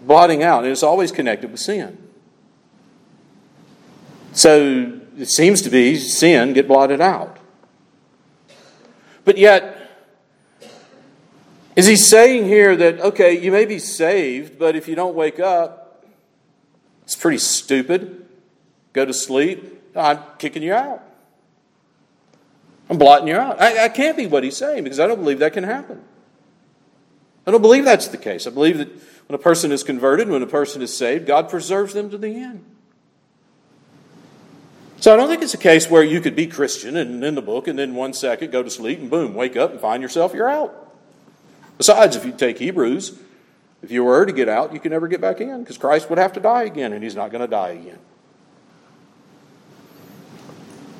Blotting 0.00 0.42
out, 0.42 0.62
and 0.62 0.70
it's 0.70 0.82
always 0.82 1.10
connected 1.10 1.50
with 1.50 1.60
sin. 1.60 1.98
So 4.32 5.00
it 5.18 5.30
seems 5.30 5.62
to 5.62 5.70
be 5.70 5.96
sin 5.96 6.52
get 6.52 6.68
blotted 6.68 7.00
out. 7.00 7.38
But 9.24 9.38
yet, 9.38 9.90
is 11.74 11.86
he 11.86 11.96
saying 11.96 12.44
here 12.44 12.76
that, 12.76 13.00
okay, 13.00 13.40
you 13.40 13.50
may 13.50 13.64
be 13.64 13.78
saved, 13.78 14.58
but 14.58 14.76
if 14.76 14.86
you 14.86 14.94
don't 14.94 15.14
wake 15.14 15.40
up, 15.40 15.83
it's 17.04 17.14
pretty 17.14 17.38
stupid. 17.38 18.26
Go 18.92 19.04
to 19.04 19.12
sleep, 19.12 19.82
I'm 19.96 20.18
kicking 20.38 20.62
you 20.62 20.74
out. 20.74 21.02
I'm 22.88 22.98
blotting 22.98 23.28
you 23.28 23.36
out. 23.36 23.60
I, 23.60 23.84
I 23.84 23.88
can't 23.88 24.16
be 24.16 24.26
what 24.26 24.44
he's 24.44 24.56
saying 24.56 24.84
because 24.84 25.00
I 25.00 25.06
don't 25.06 25.20
believe 25.20 25.38
that 25.38 25.52
can 25.52 25.64
happen. 25.64 26.02
I 27.46 27.50
don't 27.50 27.62
believe 27.62 27.84
that's 27.84 28.08
the 28.08 28.16
case. 28.16 28.46
I 28.46 28.50
believe 28.50 28.78
that 28.78 28.88
when 29.26 29.34
a 29.34 29.42
person 29.42 29.72
is 29.72 29.82
converted, 29.82 30.28
when 30.28 30.42
a 30.42 30.46
person 30.46 30.82
is 30.82 30.94
saved, 30.94 31.26
God 31.26 31.48
preserves 31.48 31.94
them 31.94 32.10
to 32.10 32.18
the 32.18 32.28
end. 32.28 32.64
So 35.00 35.12
I 35.12 35.16
don't 35.16 35.28
think 35.28 35.42
it's 35.42 35.54
a 35.54 35.58
case 35.58 35.90
where 35.90 36.02
you 36.02 36.20
could 36.20 36.34
be 36.34 36.46
Christian 36.46 36.96
and 36.96 37.22
in 37.22 37.34
the 37.34 37.42
book 37.42 37.68
and 37.68 37.78
then 37.78 37.94
one 37.94 38.14
second 38.14 38.50
go 38.50 38.62
to 38.62 38.70
sleep 38.70 39.00
and 39.00 39.10
boom, 39.10 39.34
wake 39.34 39.56
up 39.56 39.72
and 39.72 39.80
find 39.80 40.02
yourself, 40.02 40.32
you're 40.32 40.48
out. 40.48 40.94
Besides, 41.76 42.16
if 42.16 42.24
you 42.24 42.32
take 42.32 42.58
Hebrews, 42.58 43.18
if 43.84 43.90
you 43.90 44.02
were 44.02 44.24
to 44.24 44.32
get 44.32 44.48
out, 44.48 44.72
you 44.72 44.80
can 44.80 44.92
never 44.92 45.08
get 45.08 45.20
back 45.20 45.42
in 45.42 45.60
because 45.60 45.76
Christ 45.76 46.08
would 46.08 46.18
have 46.18 46.32
to 46.32 46.40
die 46.40 46.62
again 46.62 46.94
and 46.94 47.04
he's 47.04 47.14
not 47.14 47.30
going 47.30 47.42
to 47.42 47.46
die 47.46 47.70
again. 47.70 47.98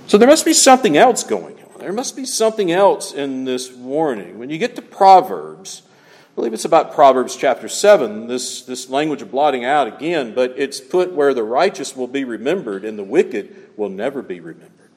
So 0.07 0.19
there 0.19 0.29
must 0.29 0.45
be 0.45 0.53
something 0.53 0.95
else 0.95 1.25
going 1.25 1.57
on. 1.61 1.79
There 1.79 1.95
must 1.95 2.15
be 2.15 2.27
something 2.27 2.71
else 2.71 3.15
in 3.15 3.47
this 3.47 3.73
warning. 3.73 4.39
When 4.39 4.51
you 4.51 4.59
get 4.59 4.77
to 4.77 4.83
Proverbs, 4.83 5.81
I 5.87 6.35
believe 6.35 6.53
it's 6.53 6.67
about 6.67 6.93
Proverbs 6.93 7.37
chapter 7.37 7.69
7, 7.69 8.27
this, 8.27 8.61
this 8.61 8.91
language 8.91 9.23
of 9.23 9.31
blotting 9.31 9.65
out 9.65 9.89
again, 9.89 10.35
but 10.35 10.53
it's 10.59 10.79
put 10.79 11.15
where 11.15 11.33
the 11.33 11.43
righteous 11.43 11.97
will 11.97 12.07
be 12.07 12.25
remembered 12.25 12.85
and 12.85 12.99
the 12.99 13.03
wicked 13.03 13.71
will 13.79 13.89
never 13.89 14.21
be 14.21 14.41
remembered. 14.41 14.91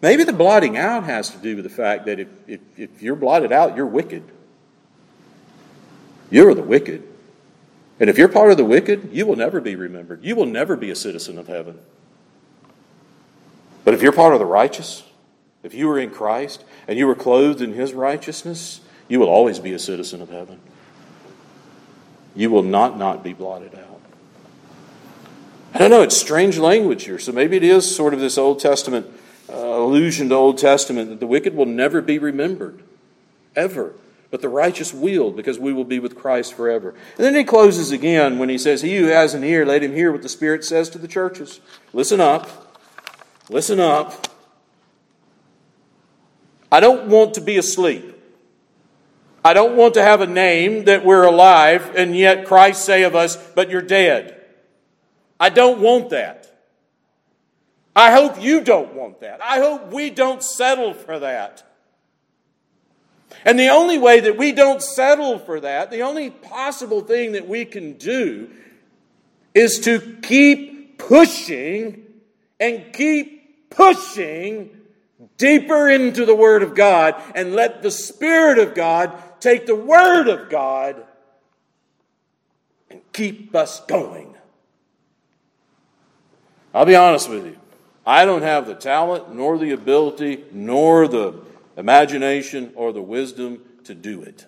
Maybe 0.00 0.22
the 0.22 0.32
blotting 0.32 0.78
out 0.78 1.02
has 1.02 1.30
to 1.30 1.38
do 1.38 1.56
with 1.56 1.64
the 1.64 1.68
fact 1.68 2.06
that 2.06 2.20
if, 2.20 2.28
if, 2.46 2.60
if 2.76 3.02
you're 3.02 3.16
blotted 3.16 3.50
out, 3.50 3.76
you're 3.76 3.86
wicked. 3.86 4.22
You're 6.30 6.54
the 6.54 6.62
wicked. 6.62 7.02
And 7.98 8.08
if 8.08 8.16
you're 8.16 8.28
part 8.28 8.50
of 8.50 8.56
the 8.56 8.64
wicked, 8.64 9.10
you 9.12 9.26
will 9.26 9.36
never 9.36 9.60
be 9.60 9.76
remembered. 9.76 10.24
You 10.24 10.34
will 10.34 10.46
never 10.46 10.76
be 10.76 10.90
a 10.90 10.96
citizen 10.96 11.38
of 11.38 11.48
heaven. 11.48 11.78
But 13.84 13.94
if 13.94 14.02
you're 14.02 14.12
part 14.12 14.32
of 14.32 14.38
the 14.38 14.46
righteous, 14.46 15.02
if 15.62 15.74
you 15.74 15.90
are 15.90 15.98
in 15.98 16.10
Christ 16.10 16.64
and 16.88 16.98
you 16.98 17.08
are 17.10 17.14
clothed 17.14 17.60
in 17.60 17.74
his 17.74 17.92
righteousness, 17.92 18.80
you 19.08 19.20
will 19.20 19.28
always 19.28 19.58
be 19.58 19.74
a 19.74 19.78
citizen 19.78 20.22
of 20.22 20.30
heaven. 20.30 20.60
You 22.34 22.48
will 22.50 22.62
not 22.62 22.96
not 22.96 23.22
be 23.22 23.32
blotted 23.32 23.74
out. 23.74 24.00
I 25.74 25.78
don't 25.78 25.90
know, 25.90 26.02
it's 26.02 26.16
strange 26.16 26.58
language 26.58 27.04
here. 27.04 27.18
So 27.18 27.32
maybe 27.32 27.56
it 27.56 27.64
is 27.64 27.94
sort 27.94 28.14
of 28.14 28.20
this 28.20 28.38
Old 28.38 28.60
Testament 28.60 29.06
uh, 29.48 29.54
allusion 29.56 30.28
to 30.30 30.34
Old 30.34 30.58
Testament 30.58 31.10
that 31.10 31.20
the 31.20 31.26
wicked 31.26 31.54
will 31.54 31.66
never 31.66 32.00
be 32.00 32.18
remembered, 32.18 32.82
ever 33.54 33.94
but 34.30 34.40
the 34.40 34.48
righteous 34.48 34.94
will, 34.94 35.30
because 35.32 35.58
we 35.58 35.72
will 35.72 35.84
be 35.84 35.98
with 35.98 36.16
Christ 36.16 36.54
forever. 36.54 36.90
And 37.16 37.26
then 37.26 37.34
he 37.34 37.44
closes 37.44 37.90
again 37.90 38.38
when 38.38 38.48
he 38.48 38.58
says, 38.58 38.82
He 38.82 38.96
who 38.96 39.06
has 39.06 39.34
an 39.34 39.42
ear, 39.42 39.66
let 39.66 39.82
him 39.82 39.92
hear 39.92 40.12
what 40.12 40.22
the 40.22 40.28
Spirit 40.28 40.64
says 40.64 40.88
to 40.90 40.98
the 40.98 41.08
churches. 41.08 41.60
Listen 41.92 42.20
up. 42.20 42.78
Listen 43.48 43.80
up. 43.80 44.28
I 46.70 46.78
don't 46.78 47.08
want 47.08 47.34
to 47.34 47.40
be 47.40 47.56
asleep. 47.56 48.16
I 49.44 49.54
don't 49.54 49.76
want 49.76 49.94
to 49.94 50.02
have 50.02 50.20
a 50.20 50.26
name 50.26 50.84
that 50.84 51.04
we're 51.04 51.24
alive 51.24 51.96
and 51.96 52.16
yet 52.16 52.46
Christ 52.46 52.84
say 52.84 53.02
of 53.02 53.16
us, 53.16 53.36
but 53.54 53.70
you're 53.70 53.82
dead. 53.82 54.40
I 55.40 55.48
don't 55.48 55.80
want 55.80 56.10
that. 56.10 56.46
I 57.96 58.12
hope 58.12 58.40
you 58.40 58.60
don't 58.60 58.94
want 58.94 59.20
that. 59.20 59.42
I 59.42 59.58
hope 59.58 59.92
we 59.92 60.10
don't 60.10 60.42
settle 60.42 60.94
for 60.94 61.18
that. 61.18 61.64
And 63.44 63.58
the 63.58 63.68
only 63.68 63.98
way 63.98 64.20
that 64.20 64.36
we 64.36 64.52
don't 64.52 64.82
settle 64.82 65.38
for 65.38 65.60
that, 65.60 65.90
the 65.90 66.02
only 66.02 66.30
possible 66.30 67.00
thing 67.00 67.32
that 67.32 67.48
we 67.48 67.64
can 67.64 67.94
do 67.94 68.50
is 69.54 69.80
to 69.80 70.18
keep 70.22 70.98
pushing 70.98 72.04
and 72.58 72.92
keep 72.92 73.70
pushing 73.70 74.70
deeper 75.38 75.88
into 75.88 76.26
the 76.26 76.34
Word 76.34 76.62
of 76.62 76.74
God 76.74 77.20
and 77.34 77.54
let 77.54 77.82
the 77.82 77.90
Spirit 77.90 78.58
of 78.58 78.74
God 78.74 79.12
take 79.40 79.66
the 79.66 79.74
Word 79.74 80.28
of 80.28 80.50
God 80.50 81.02
and 82.90 83.00
keep 83.12 83.54
us 83.54 83.80
going. 83.86 84.34
I'll 86.74 86.84
be 86.84 86.94
honest 86.94 87.28
with 87.28 87.46
you. 87.46 87.56
I 88.06 88.24
don't 88.24 88.42
have 88.42 88.66
the 88.66 88.74
talent, 88.74 89.34
nor 89.34 89.58
the 89.58 89.72
ability, 89.72 90.44
nor 90.52 91.08
the 91.08 91.34
imagination, 91.76 92.72
or 92.74 92.92
the 92.92 93.02
wisdom 93.02 93.62
to 93.84 93.94
do 93.94 94.22
it. 94.22 94.46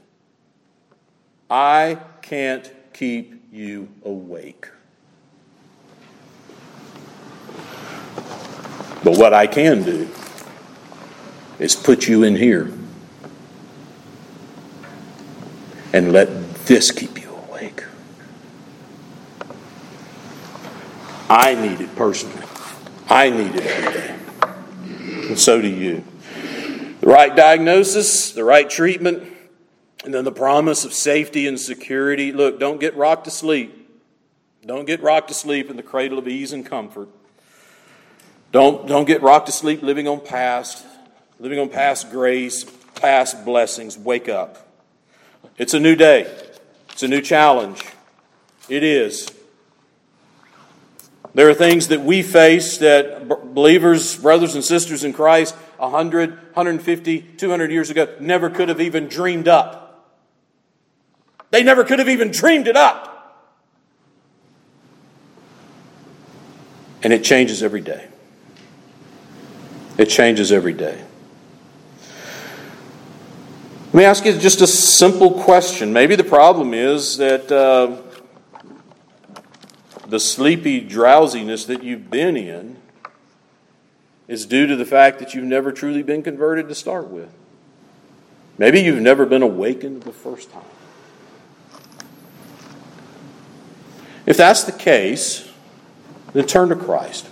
I 1.51 1.99
can't 2.23 2.73
keep 2.93 3.43
you 3.53 3.89
awake. 4.05 4.69
But 9.05 9.19
what 9.19 9.35
I 9.35 9.47
can 9.47 9.83
do 9.83 10.09
is 11.59 11.75
put 11.75 12.07
you 12.07 12.23
in 12.23 12.37
here 12.37 12.73
and 15.93 16.13
let 16.13 16.55
this 16.67 16.91
keep 16.91 17.21
you 17.21 17.35
awake. 17.49 17.85
I 21.29 21.55
need 21.55 21.81
it 21.81 21.95
personally. 21.97 22.47
I 23.09 23.31
need 23.31 23.55
it 23.57 23.67
every 23.67 23.93
day. 23.93 25.29
And 25.29 25.39
so 25.39 25.61
do 25.61 25.69
you 25.69 26.05
the 27.03 27.09
right 27.09 27.35
diagnosis, 27.35 28.31
the 28.31 28.45
right 28.45 28.71
treatment, 28.71 29.25
and 30.05 30.15
then 30.15 30.23
the 30.23 30.31
promise 30.31 30.85
of 30.85 30.93
safety 30.93 31.49
and 31.49 31.59
security. 31.59 32.31
Look, 32.31 32.61
don't 32.61 32.79
get 32.79 32.95
rocked 32.95 33.25
to 33.25 33.31
sleep. 33.33 33.77
Don't 34.65 34.87
get 34.87 35.03
rocked 35.03 35.27
to 35.27 35.35
sleep 35.35 35.69
in 35.69 35.77
the 35.77 35.83
cradle 35.83 36.17
of 36.17 36.29
ease 36.29 36.53
and 36.53 36.65
comfort. 36.65 37.09
Don't, 38.53 38.87
don't 38.87 39.05
get 39.05 39.21
rocked 39.21 39.47
to 39.47 39.53
sleep 39.53 39.83
living 39.83 40.07
on 40.07 40.21
past, 40.21 40.87
living 41.41 41.59
on 41.59 41.69
past 41.69 42.09
grace, 42.13 42.63
past 42.95 43.45
blessings. 43.45 43.99
Wake 43.99 44.29
up. 44.29 44.69
It's 45.59 45.75
a 45.75 45.81
new 45.81 45.97
day. 45.97 46.33
It's 46.91 47.03
a 47.03 47.09
new 47.09 47.21
challenge. 47.21 47.85
It 48.69 48.85
is. 48.85 49.29
There 51.35 51.49
are 51.49 51.55
things 51.55 51.89
that 51.89 52.03
we 52.03 52.23
face 52.23 52.79
that 52.79 53.27
believers, 53.55 54.17
brothers 54.17 54.55
and 54.55 54.63
sisters 54.63 55.03
in 55.03 55.13
Christ, 55.13 55.57
100, 55.83 56.31
150, 56.31 57.21
200 57.37 57.73
years 57.73 57.91
ago 57.91 58.15
never 58.21 58.49
could 58.49 58.69
have 58.69 58.81
even 58.81 59.09
dreamed 59.09 59.49
up. 59.49 60.15
They 61.51 61.65
never 61.65 61.83
could 61.83 61.99
have 61.99 62.09
even 62.09 62.31
dreamed 62.31 62.69
it 62.69 62.77
up. 62.77 63.09
And 67.03 67.13
it 67.13 67.25
changes 67.25 67.65
every 67.65 67.81
day. 67.81 68.07
It 69.99 70.07
changes 70.07 70.53
every 70.53 70.73
day. 70.73 71.05
Let 73.87 73.95
me 73.95 74.05
ask 74.05 74.25
you 74.25 74.39
just 74.39 74.61
a 74.61 74.69
simple 74.69 75.43
question. 75.43 75.93
Maybe 75.93 76.15
the 76.15 76.23
problem 76.23 76.75
is 76.75 77.17
that 77.17 77.51
uh, 77.51 77.97
the 80.07 80.21
sleepy 80.21 80.79
drowsiness 80.79 81.65
that 81.65 81.83
you've 81.83 82.09
been 82.09 82.37
in 82.37 82.82
is 84.33 84.47
due 84.47 84.67
to 84.67 84.77
the 84.77 84.87
fact 84.87 85.19
that 85.19 85.35
you've 85.35 85.45
never 85.45 85.71
truly 85.71 86.03
been 86.03 86.23
converted 86.23 86.67
to 86.67 86.75
start 86.75 87.09
with. 87.09 87.29
Maybe 88.57 88.81
you've 88.81 89.03
never 89.03 89.27
been 89.27 89.43
awakened 89.43 90.05
the 90.05 90.13
first 90.13 90.51
time. 90.51 90.65
If 94.25 94.39
that's 94.39 94.65
the 94.65 94.73
case, 94.73 95.47
then 96.33 96.47
turn 96.47 96.71
to 96.71 96.77
Christ. 96.77 97.29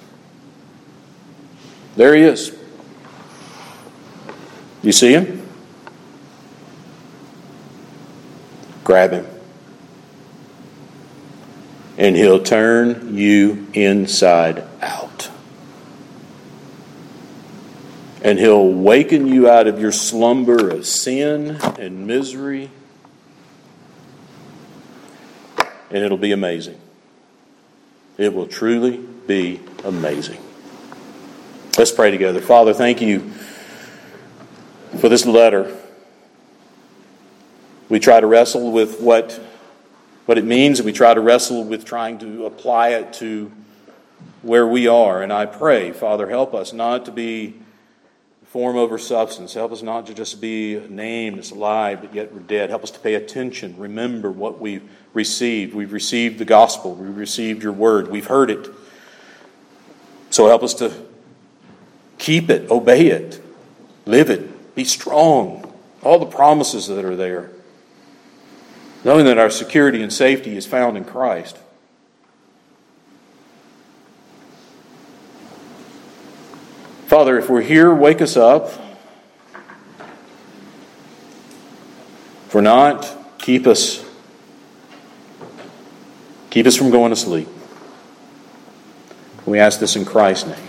There 1.96 2.14
he 2.14 2.20
is. 2.20 2.55
You 4.82 4.92
see 4.92 5.12
him? 5.12 5.48
Grab 8.84 9.12
him. 9.12 9.26
And 11.96 12.14
he'll 12.14 12.42
turn 12.42 13.16
you 13.16 13.68
inside 13.72 14.64
out 14.82 15.30
and 18.23 18.39
He'll 18.39 18.68
waken 18.71 19.27
you 19.27 19.49
out 19.49 19.66
of 19.66 19.81
your 19.81 19.93
slumber 19.93 20.68
of 20.71 20.87
sin 20.87 21.59
and 21.79 22.07
misery. 22.07 22.71
And 25.91 26.05
it'll 26.05 26.18
be 26.18 26.33
amazing. 26.33 26.79
It 28.18 28.35
will 28.35 28.47
truly 28.47 28.99
be 29.27 29.61
amazing. 29.85 30.41
Let's 31.79 31.91
pray 31.91 32.11
together. 32.11 32.41
Father, 32.41 32.75
thank 32.75 33.01
you 33.01 33.31
for 34.99 35.09
this 35.09 35.25
letter. 35.25 35.77
We 37.89 37.99
try 37.99 38.21
to 38.21 38.27
wrestle 38.27 38.71
with 38.71 39.01
what, 39.01 39.41
what 40.27 40.37
it 40.37 40.45
means, 40.45 40.83
we 40.83 40.93
try 40.93 41.14
to 41.14 41.21
wrestle 41.21 41.64
with 41.64 41.85
trying 41.85 42.18
to 42.18 42.47
apply 42.47 42.91
it 42.91 43.12
to 43.14 43.51
where 44.43 44.66
we 44.66 44.87
are. 44.87 45.23
And 45.23 45.33
I 45.33 45.47
pray, 45.47 45.91
Father, 45.93 46.29
help 46.29 46.55
us 46.55 46.73
not 46.73 47.05
to 47.07 47.12
be 47.12 47.55
form 48.51 48.76
over 48.76 48.98
substance. 48.98 49.55
Help 49.55 49.70
us 49.70 49.80
not 49.80 50.09
to 50.09 50.14
just 50.14 50.40
be 50.40 50.74
a 50.74 50.88
name 50.88 51.36
that's 51.36 51.53
alive, 51.53 52.01
but 52.01 52.12
yet 52.12 52.34
we're 52.34 52.40
dead. 52.40 52.68
Help 52.68 52.82
us 52.82 52.90
to 52.90 52.98
pay 52.98 53.14
attention, 53.14 53.76
remember 53.78 54.30
what 54.30 54.61
we've 54.61 54.82
received. 55.14 55.72
We've 55.72 55.92
received 55.92 56.38
the 56.38 56.44
gospel, 56.44 56.96
we've 56.96 57.16
received 57.16 57.62
your 57.62 57.72
word, 57.72 58.09
we've 58.09 58.26
heard 58.26 58.51
it. 58.51 58.68
So 60.30 60.48
help 60.48 60.64
us 60.64 60.74
to 60.74 60.92
keep 62.18 62.51
it, 62.51 62.68
obey 62.72 63.07
it, 63.07 63.40
live 64.05 64.30
it, 64.30 64.74
be 64.74 64.84
strong. 64.84 65.72
All 66.03 66.18
the 66.18 66.26
promises 66.26 66.88
that 66.88 67.05
are 67.05 67.16
there. 67.16 67.51
Knowing 69.05 69.26
that 69.26 69.38
our 69.38 69.51
security 69.51 70.03
and 70.03 70.12
safety 70.12 70.57
is 70.57 70.66
found 70.66 70.96
in 70.96 71.05
Christ. 71.05 71.57
Father, 77.11 77.36
if 77.38 77.50
we're 77.50 77.61
here, 77.61 77.92
wake 77.92 78.22
us 78.22 78.36
up. 78.36 78.70
If 82.46 82.54
we're 82.54 82.61
not, 82.61 83.12
keep 83.36 83.66
us. 83.66 84.08
Keep 86.50 86.66
us 86.66 86.76
from 86.76 86.92
going 86.92 87.11
to 87.11 87.16
sleep. 87.16 87.48
We 89.44 89.58
ask 89.58 89.80
this 89.80 89.96
in 89.96 90.04
Christ's 90.04 90.50
name. 90.50 90.68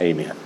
Amen. 0.00 0.39